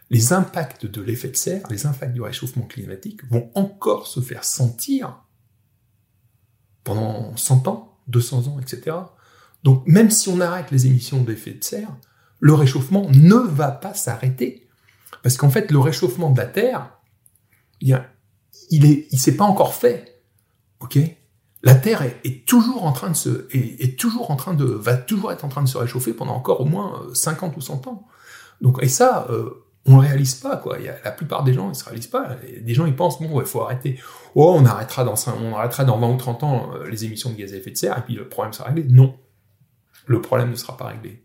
les 0.10 0.34
impacts 0.34 0.86
de 0.86 1.02
l'effet 1.02 1.30
de 1.30 1.38
serre, 1.38 1.66
les 1.70 1.86
impacts 1.86 2.14
du 2.14 2.22
réchauffement 2.22 2.66
climatique 2.66 3.24
vont 3.32 3.50
encore 3.56 4.08
se 4.08 4.20
faire 4.20 4.44
sentir 4.44 5.24
pendant 6.84 7.34
100 7.38 7.70
ans, 7.70 7.97
200 8.08 8.48
ans, 8.48 8.60
etc. 8.60 8.98
Donc 9.64 9.84
même 9.86 10.10
si 10.10 10.30
on 10.30 10.40
arrête 10.40 10.72
les 10.72 10.88
émissions 10.88 11.22
d'effet 11.24 11.54
de 11.54 11.64
serre, 11.64 11.96
le 12.40 12.54
réchauffement 12.54 13.10
ne 13.12 13.36
va 13.36 13.72
pas 13.72 13.94
s'arrêter. 13.94 14.68
Parce 15.24 15.38
qu'en 15.38 15.50
fait, 15.50 15.72
le 15.72 15.80
réchauffement 15.80 16.30
de 16.30 16.38
la 16.38 16.46
Terre, 16.46 16.92
il 17.82 17.96
est, 18.86 19.08
il 19.12 19.20
s'est 19.20 19.36
pas 19.36 19.46
encore 19.46 19.74
fait. 19.74 20.22
Ok? 20.80 21.00
La 21.64 21.76
Terre 21.76 22.04
est, 22.04 22.48
toujours 22.48 22.86
en 22.86 22.92
train 22.92 23.10
de 23.10 23.16
se, 23.16 23.48
est, 23.52 24.00
toujours 24.00 24.30
en 24.32 24.36
train 24.36 24.54
de, 24.54 24.64
va 24.64 24.96
toujours 24.96 25.32
être 25.32 25.44
en 25.44 25.50
train 25.50 25.64
de 25.64 25.68
se 25.68 25.78
réchauffer 25.78 26.14
pendant 26.14 26.36
encore 26.36 26.62
au 26.62 26.66
moins 26.66 27.08
50 27.14 27.54
euh, 27.54 27.58
ou 27.58 27.62
100 27.62 27.88
ans. 27.88 28.08
Donc, 28.62 28.78
et 28.82 28.88
ça, 28.88 29.28
euh, 29.30 29.67
on 29.88 29.98
ne 29.98 30.02
réalise 30.02 30.36
pas, 30.36 30.58
quoi. 30.58 30.78
Il 30.80 30.86
y 30.86 30.90
a, 30.90 30.96
la 31.04 31.12
plupart 31.12 31.44
des 31.44 31.54
gens, 31.54 31.70
ils 31.70 31.76
se 31.76 31.86
réalisent 31.86 32.08
pas. 32.08 32.36
Des 32.62 32.74
gens, 32.74 32.86
ils 32.86 32.96
pensent, 32.96 33.22
bon, 33.22 33.40
il 33.40 33.48
faut 33.48 33.62
arrêter. 33.62 34.00
Oh, 34.36 34.56
on 34.58 34.66
arrêtera 34.66 35.04
dans, 35.04 35.16
on 35.42 35.56
arrêtera 35.56 35.86
dans 35.86 35.98
20 35.98 36.10
ou 36.10 36.18
30 36.18 36.44
ans 36.44 36.72
euh, 36.74 36.88
les 36.90 37.06
émissions 37.06 37.32
de 37.32 37.36
gaz 37.36 37.54
à 37.54 37.58
effet 37.58 37.72
de 37.72 37.78
serre, 37.78 37.98
et 37.98 38.02
puis 38.02 38.16
le 38.16 38.28
problème 38.28 38.54
sera 38.54 38.70
réglé. 38.70 38.84
Non 38.90 39.16
le 40.08 40.22
problème 40.22 40.50
ne 40.50 40.56
sera 40.56 40.76
pas 40.76 40.88
réglé. 40.88 41.22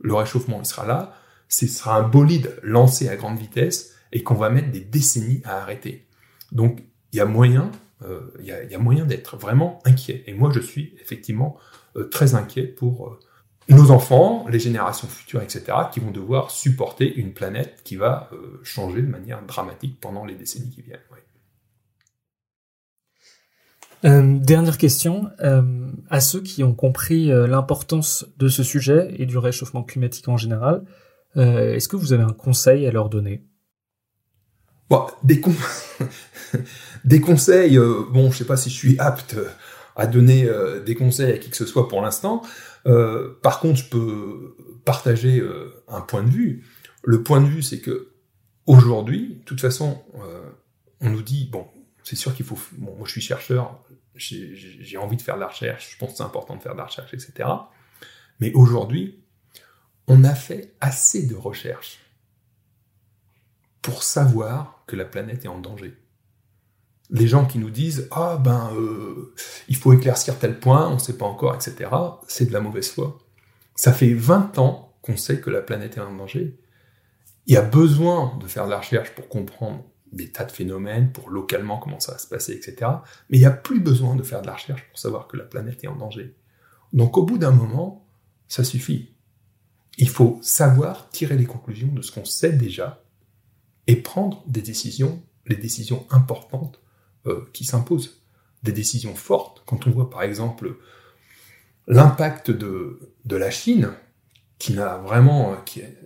Le 0.00 0.14
réchauffement, 0.14 0.58
il 0.60 0.66
sera 0.66 0.84
là, 0.86 1.14
ce 1.48 1.66
sera 1.66 1.98
un 1.98 2.08
bolide 2.08 2.56
lancé 2.62 3.08
à 3.08 3.16
grande 3.16 3.38
vitesse 3.38 3.94
et 4.10 4.22
qu'on 4.22 4.34
va 4.34 4.50
mettre 4.50 4.72
des 4.72 4.80
décennies 4.80 5.42
à 5.44 5.58
arrêter. 5.58 6.08
Donc, 6.50 6.82
il 7.12 7.18
y 7.18 7.20
a 7.20 7.26
moyen, 7.26 7.70
euh, 8.02 8.20
il 8.40 8.46
y, 8.46 8.76
moyen 8.78 9.04
d'être 9.04 9.36
vraiment 9.36 9.80
inquiet. 9.84 10.24
Et 10.26 10.34
moi, 10.34 10.50
je 10.52 10.60
suis 10.60 10.94
effectivement 11.00 11.56
euh, 11.96 12.08
très 12.08 12.34
inquiet 12.34 12.64
pour 12.66 13.18
nos 13.68 13.90
enfants, 13.90 14.46
les 14.48 14.58
générations 14.58 15.08
futures, 15.08 15.42
etc., 15.42 15.64
qui 15.92 16.00
vont 16.00 16.10
devoir 16.10 16.50
supporter 16.50 17.14
une 17.14 17.32
planète 17.32 17.80
qui 17.84 17.96
va 17.96 18.30
changer 18.62 19.02
de 19.02 19.08
manière 19.08 19.42
dramatique 19.42 19.98
pendant 20.00 20.24
les 20.24 20.34
décennies 20.34 20.70
qui 20.70 20.82
viennent. 20.82 21.00
Euh, 24.04 24.38
dernière 24.38 24.78
question, 24.78 25.30
euh, 25.40 25.62
à 26.10 26.20
ceux 26.20 26.40
qui 26.40 26.64
ont 26.64 26.74
compris 26.74 27.30
euh, 27.30 27.46
l'importance 27.46 28.26
de 28.36 28.48
ce 28.48 28.64
sujet 28.64 29.14
et 29.16 29.26
du 29.26 29.38
réchauffement 29.38 29.84
climatique 29.84 30.28
en 30.28 30.36
général, 30.36 30.82
est-ce 31.34 31.88
que 31.88 31.96
vous 31.96 32.12
avez 32.12 32.24
un 32.24 32.34
conseil 32.34 32.86
à 32.86 32.90
leur 32.90 33.08
donner? 33.08 33.42
Bon, 34.90 35.06
des, 35.22 35.40
des, 37.06 37.22
conseils, 37.22 37.78
bon, 37.78 38.30
je 38.30 38.36
sais 38.36 38.44
pas 38.44 38.58
si 38.58 38.68
je 38.68 38.74
suis 38.74 38.98
apte 38.98 39.36
à 39.96 40.06
donner 40.06 40.46
des 40.84 40.94
conseils 40.94 41.32
à 41.32 41.38
qui 41.38 41.48
que 41.48 41.56
ce 41.56 41.64
soit 41.64 41.88
pour 41.88 42.02
l'instant. 42.02 42.42
Par 42.84 43.60
contre, 43.60 43.78
je 43.78 43.88
peux 43.88 44.56
partager 44.84 45.42
un 45.88 46.00
point 46.00 46.22
de 46.22 46.30
vue. 46.30 46.66
Le 47.04 47.22
point 47.22 47.40
de 47.40 47.46
vue, 47.46 47.62
c'est 47.62 47.80
que 47.80 48.12
aujourd'hui, 48.66 49.36
de 49.40 49.44
toute 49.44 49.60
façon, 49.60 50.02
on 51.00 51.10
nous 51.10 51.22
dit, 51.22 51.48
bon, 51.50 51.66
c'est 52.02 52.16
sûr 52.16 52.34
qu'il 52.34 52.46
faut. 52.46 52.58
Bon, 52.78 52.96
moi, 52.96 53.06
je 53.06 53.12
suis 53.12 53.20
chercheur, 53.20 53.82
j'ai 54.14 54.96
envie 54.98 55.16
de 55.16 55.22
faire 55.22 55.36
de 55.36 55.40
la 55.40 55.48
recherche, 55.48 55.92
je 55.92 55.98
pense 55.98 56.10
que 56.12 56.16
c'est 56.18 56.22
important 56.22 56.56
de 56.56 56.62
faire 56.62 56.72
de 56.72 56.78
la 56.78 56.86
recherche, 56.86 57.14
etc. 57.14 57.48
Mais 58.40 58.52
aujourd'hui, 58.54 59.24
on 60.08 60.24
a 60.24 60.34
fait 60.34 60.74
assez 60.80 61.26
de 61.26 61.34
recherches 61.34 61.98
pour 63.80 64.02
savoir 64.02 64.84
que 64.86 64.96
la 64.96 65.04
planète 65.04 65.44
est 65.44 65.48
en 65.48 65.58
danger. 65.58 65.96
Les 67.12 67.28
gens 67.28 67.44
qui 67.44 67.58
nous 67.58 67.70
disent 67.70 68.08
ah 68.10 68.38
ben 68.42 68.70
euh, 68.74 69.34
il 69.68 69.76
faut 69.76 69.92
éclaircir 69.92 70.38
tel 70.38 70.58
point, 70.58 70.88
on 70.88 70.94
ne 70.94 70.98
sait 70.98 71.16
pas 71.16 71.26
encore, 71.26 71.54
etc. 71.54 71.90
C'est 72.26 72.46
de 72.46 72.52
la 72.52 72.60
mauvaise 72.60 72.90
foi. 72.90 73.18
Ça 73.76 73.92
fait 73.92 74.14
20 74.14 74.58
ans 74.58 74.94
qu'on 75.02 75.16
sait 75.16 75.40
que 75.40 75.50
la 75.50 75.60
planète 75.60 75.96
est 75.96 76.00
en 76.00 76.14
danger. 76.14 76.58
Il 77.46 77.54
y 77.54 77.56
a 77.56 77.62
besoin 77.62 78.36
de 78.40 78.46
faire 78.46 78.64
de 78.64 78.70
la 78.70 78.78
recherche 78.78 79.14
pour 79.14 79.28
comprendre 79.28 79.84
des 80.12 80.30
tas 80.30 80.44
de 80.44 80.52
phénomènes 80.52 81.12
pour 81.12 81.30
localement 81.30 81.78
comment 81.78 82.00
ça 82.00 82.12
va 82.12 82.18
se 82.18 82.26
passer, 82.26 82.52
etc. 82.52 82.90
Mais 83.28 83.38
il 83.38 83.40
n'y 83.40 83.46
a 83.46 83.50
plus 83.50 83.80
besoin 83.80 84.16
de 84.16 84.22
faire 84.22 84.42
de 84.42 84.46
la 84.46 84.54
recherche 84.54 84.86
pour 84.88 84.98
savoir 84.98 85.26
que 85.26 85.36
la 85.36 85.44
planète 85.44 85.84
est 85.84 85.88
en 85.88 85.96
danger. 85.96 86.34
Donc 86.92 87.16
au 87.16 87.24
bout 87.24 87.38
d'un 87.38 87.50
moment, 87.50 88.06
ça 88.48 88.64
suffit. 88.64 89.14
Il 89.98 90.08
faut 90.08 90.38
savoir 90.42 91.08
tirer 91.10 91.36
les 91.36 91.46
conclusions 91.46 91.92
de 91.92 92.02
ce 92.02 92.12
qu'on 92.12 92.24
sait 92.24 92.52
déjà 92.52 93.02
et 93.86 93.96
prendre 93.96 94.44
des 94.46 94.62
décisions, 94.62 95.22
les 95.46 95.56
décisions 95.56 96.06
importantes 96.10 96.80
euh, 97.26 97.40
qui 97.52 97.64
s'imposent, 97.64 98.22
des 98.62 98.72
décisions 98.72 99.14
fortes. 99.14 99.62
Quand 99.66 99.86
on 99.86 99.90
voit 99.90 100.10
par 100.10 100.22
exemple 100.22 100.76
l'impact 101.86 102.50
de, 102.50 103.00
de 103.24 103.36
la 103.36 103.50
Chine, 103.50 103.90
qui 104.58 104.72
n'a 104.74 104.98
vraiment, 104.98 105.56
qui 105.64 105.80
est 105.80 105.98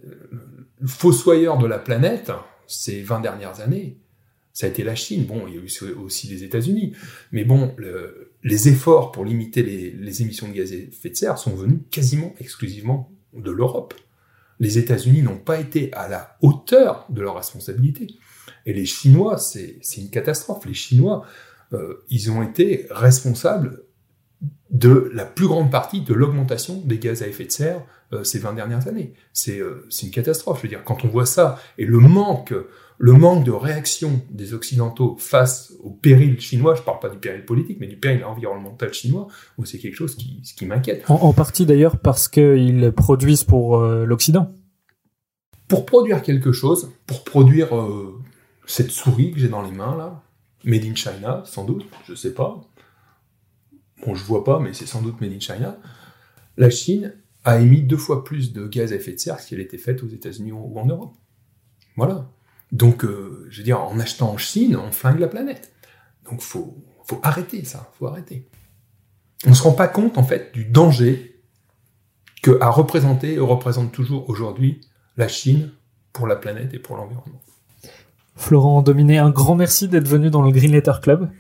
le 0.81 0.89
fossoyeur 0.89 1.59
de 1.59 1.67
la 1.67 1.79
planète, 1.79 2.33
ces 2.67 3.03
20 3.03 3.21
dernières 3.21 3.61
années, 3.61 3.99
ça 4.57 4.67
a 4.67 4.71
été 4.71 4.85
la 4.85 4.95
Chine. 4.95 5.27
Bon, 5.27 5.47
il 5.47 5.55
y 5.55 5.59
a 5.59 5.61
eu 5.61 5.95
aussi 6.03 6.29
les 6.29 6.43
États-Unis. 6.43 6.95
Mais 7.31 7.45
bon, 7.45 7.77
les 8.43 8.69
efforts 8.69 9.13
pour 9.13 9.27
limiter 9.27 9.63
les, 9.63 10.23
émissions 10.23 10.49
de 10.49 10.55
gaz 10.55 10.73
à 10.73 10.77
effet 10.77 11.11
de 11.11 11.15
serre 11.15 11.37
sont 11.37 11.55
venus 11.55 11.81
quasiment 11.91 12.35
exclusivement 12.41 13.13
de 13.35 13.51
l'Europe. 13.51 13.93
Les 14.59 14.79
États-Unis 14.79 15.21
n'ont 15.21 15.37
pas 15.37 15.61
été 15.61 15.93
à 15.93 16.09
la 16.09 16.39
hauteur 16.41 17.05
de 17.11 17.21
leurs 17.21 17.37
responsabilités. 17.37 18.07
Et 18.67 18.73
les 18.73 18.85
Chinois, 18.85 19.39
c'est 19.39 19.81
une 19.97 20.11
catastrophe. 20.11 20.67
Les 20.67 20.75
Chinois, 20.75 21.25
euh, 21.73 22.05
ils 22.11 22.31
ont 22.31 22.43
été 22.43 22.87
responsables 22.91 23.83
de 24.71 25.11
la 25.15 25.25
plus 25.25 25.47
grande 25.47 25.71
partie 25.71 26.01
de 26.01 26.13
l'augmentation 26.13 26.83
des 26.85 26.99
gaz 26.99 27.23
à 27.23 27.29
effet 27.29 27.45
de 27.45 27.53
serre 27.53 27.83
euh, 28.13 28.25
ces 28.25 28.39
20 28.39 28.53
dernières 28.55 28.89
années. 28.89 29.15
Euh, 29.49 29.87
c'est 29.89 30.07
une 30.07 30.13
catastrophe. 30.13 30.59
Je 30.59 30.63
veux 30.63 30.69
dire, 30.69 30.85
quand 30.85 31.05
on 31.05 31.09
voit 31.09 31.27
ça 31.27 31.59
et 31.79 31.85
le 31.85 31.99
manque, 31.99 32.55
le 32.99 33.13
manque 33.13 33.45
de 33.45 33.51
réaction 33.51 34.23
des 34.31 34.55
Occidentaux 34.55 35.17
face 35.19 35.73
au 35.83 35.91
péril 35.91 36.41
chinois, 36.41 36.75
je 36.75 36.83
parle 36.83 36.99
pas 36.99 37.09
du 37.09 37.19
péril 37.19 37.45
politique, 37.45 37.79
mais 37.81 37.87
du 37.87 37.97
péril 37.97 38.25
environnemental 38.25 38.93
chinois, 38.93 39.29
c'est 39.65 39.79
quelque 39.79 39.95
chose 39.95 40.15
qui, 40.17 40.43
qui 40.43 40.67
m'inquiète. 40.67 41.05
En, 41.09 41.33
partie 41.33 41.67
d'ailleurs 41.67 41.99
parce 41.99 42.29
qu'ils 42.29 42.93
produisent 42.95 43.45
pour 43.45 43.79
euh, 43.79 44.05
l'Occident. 44.05 44.53
Pour 45.69 45.85
produire 45.85 46.23
quelque 46.23 46.53
chose, 46.53 46.93
pour 47.07 47.25
produire 47.25 47.75
cette 48.67 48.91
souris 48.91 49.33
que 49.33 49.39
j'ai 49.39 49.49
dans 49.49 49.63
les 49.63 49.71
mains 49.71 49.97
là, 49.97 50.23
made 50.65 50.85
in 50.85 50.95
China, 50.95 51.43
sans 51.47 51.65
doute, 51.65 51.87
je 52.07 52.15
sais 52.15 52.35
pas. 52.35 52.61
Bon, 54.05 54.15
je 54.15 54.25
vois 54.25 54.45
pas, 54.45 54.59
mais 54.59 54.73
c'est 54.75 54.87
sans 54.87 55.01
doute 55.01 55.21
made 55.21 55.33
in 55.33 55.41
China. 55.41 55.79
La 56.57 56.71
Chine 56.71 57.15
a 57.45 57.61
émis 57.61 57.83
deux 57.83 57.97
fois 57.97 58.25
plus 58.25 58.53
de 58.53 58.67
gaz 58.67 58.93
à 58.93 58.97
effet 58.97 59.13
de 59.13 59.19
serre 59.19 59.41
si 59.41 59.55
elle 59.55 59.61
était 59.61 59.79
faite 59.79 60.03
aux 60.03 60.09
États-Unis 60.09 60.53
ou 60.53 60.79
en 60.79 60.87
Europe. 60.87 61.15
Voilà. 61.97 62.29
Donc, 62.73 63.05
euh, 63.05 63.47
je 63.49 63.59
veux 63.59 63.65
dire, 63.65 63.81
en 63.81 63.99
achetant 64.01 64.33
en 64.33 64.37
Chine, 64.37 64.77
on 64.77 64.91
flingue 64.91 65.21
la 65.21 65.29
planète. 65.29 65.73
Donc, 66.29 66.41
faut, 66.41 66.85
faut 67.05 67.21
arrêter 67.23 67.65
ça, 67.65 67.91
faut 67.97 68.07
arrêter. 68.07 68.49
On 69.47 69.51
ne 69.51 69.55
se 69.55 69.63
rend 69.63 69.73
pas 69.73 69.87
compte, 69.87 70.19
en 70.19 70.25
fait, 70.25 70.53
du 70.53 70.65
danger 70.65 71.41
que 72.43 72.59
a 72.61 72.69
représenté 72.69 73.35
et 73.35 73.39
représente 73.39 73.93
toujours 73.93 74.29
aujourd'hui 74.29 74.81
la 75.17 75.29
Chine 75.29 75.73
pour 76.13 76.27
la 76.27 76.37
planète 76.37 76.75
et 76.75 76.79
pour 76.79 76.97
l'environnement. 76.97 77.41
Florent 78.37 78.83
Dominé, 78.83 79.19
un 79.19 79.31
grand 79.31 79.57
merci 79.57 79.89
d'être 79.89 80.07
venu 80.07 80.31
dans 80.31 80.43
le 80.43 80.53
Green 80.53 80.73
Letter 80.73 80.93
Club 81.03 81.31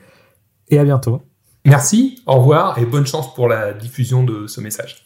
et 0.68 0.78
à 0.78 0.84
bientôt. 0.84 1.22
Merci, 1.64 2.22
au 2.26 2.36
revoir 2.36 2.78
et 2.78 2.86
bonne 2.86 3.06
chance 3.06 3.34
pour 3.34 3.48
la 3.48 3.72
diffusion 3.72 4.24
de 4.24 4.46
ce 4.46 4.60
message. 4.60 5.05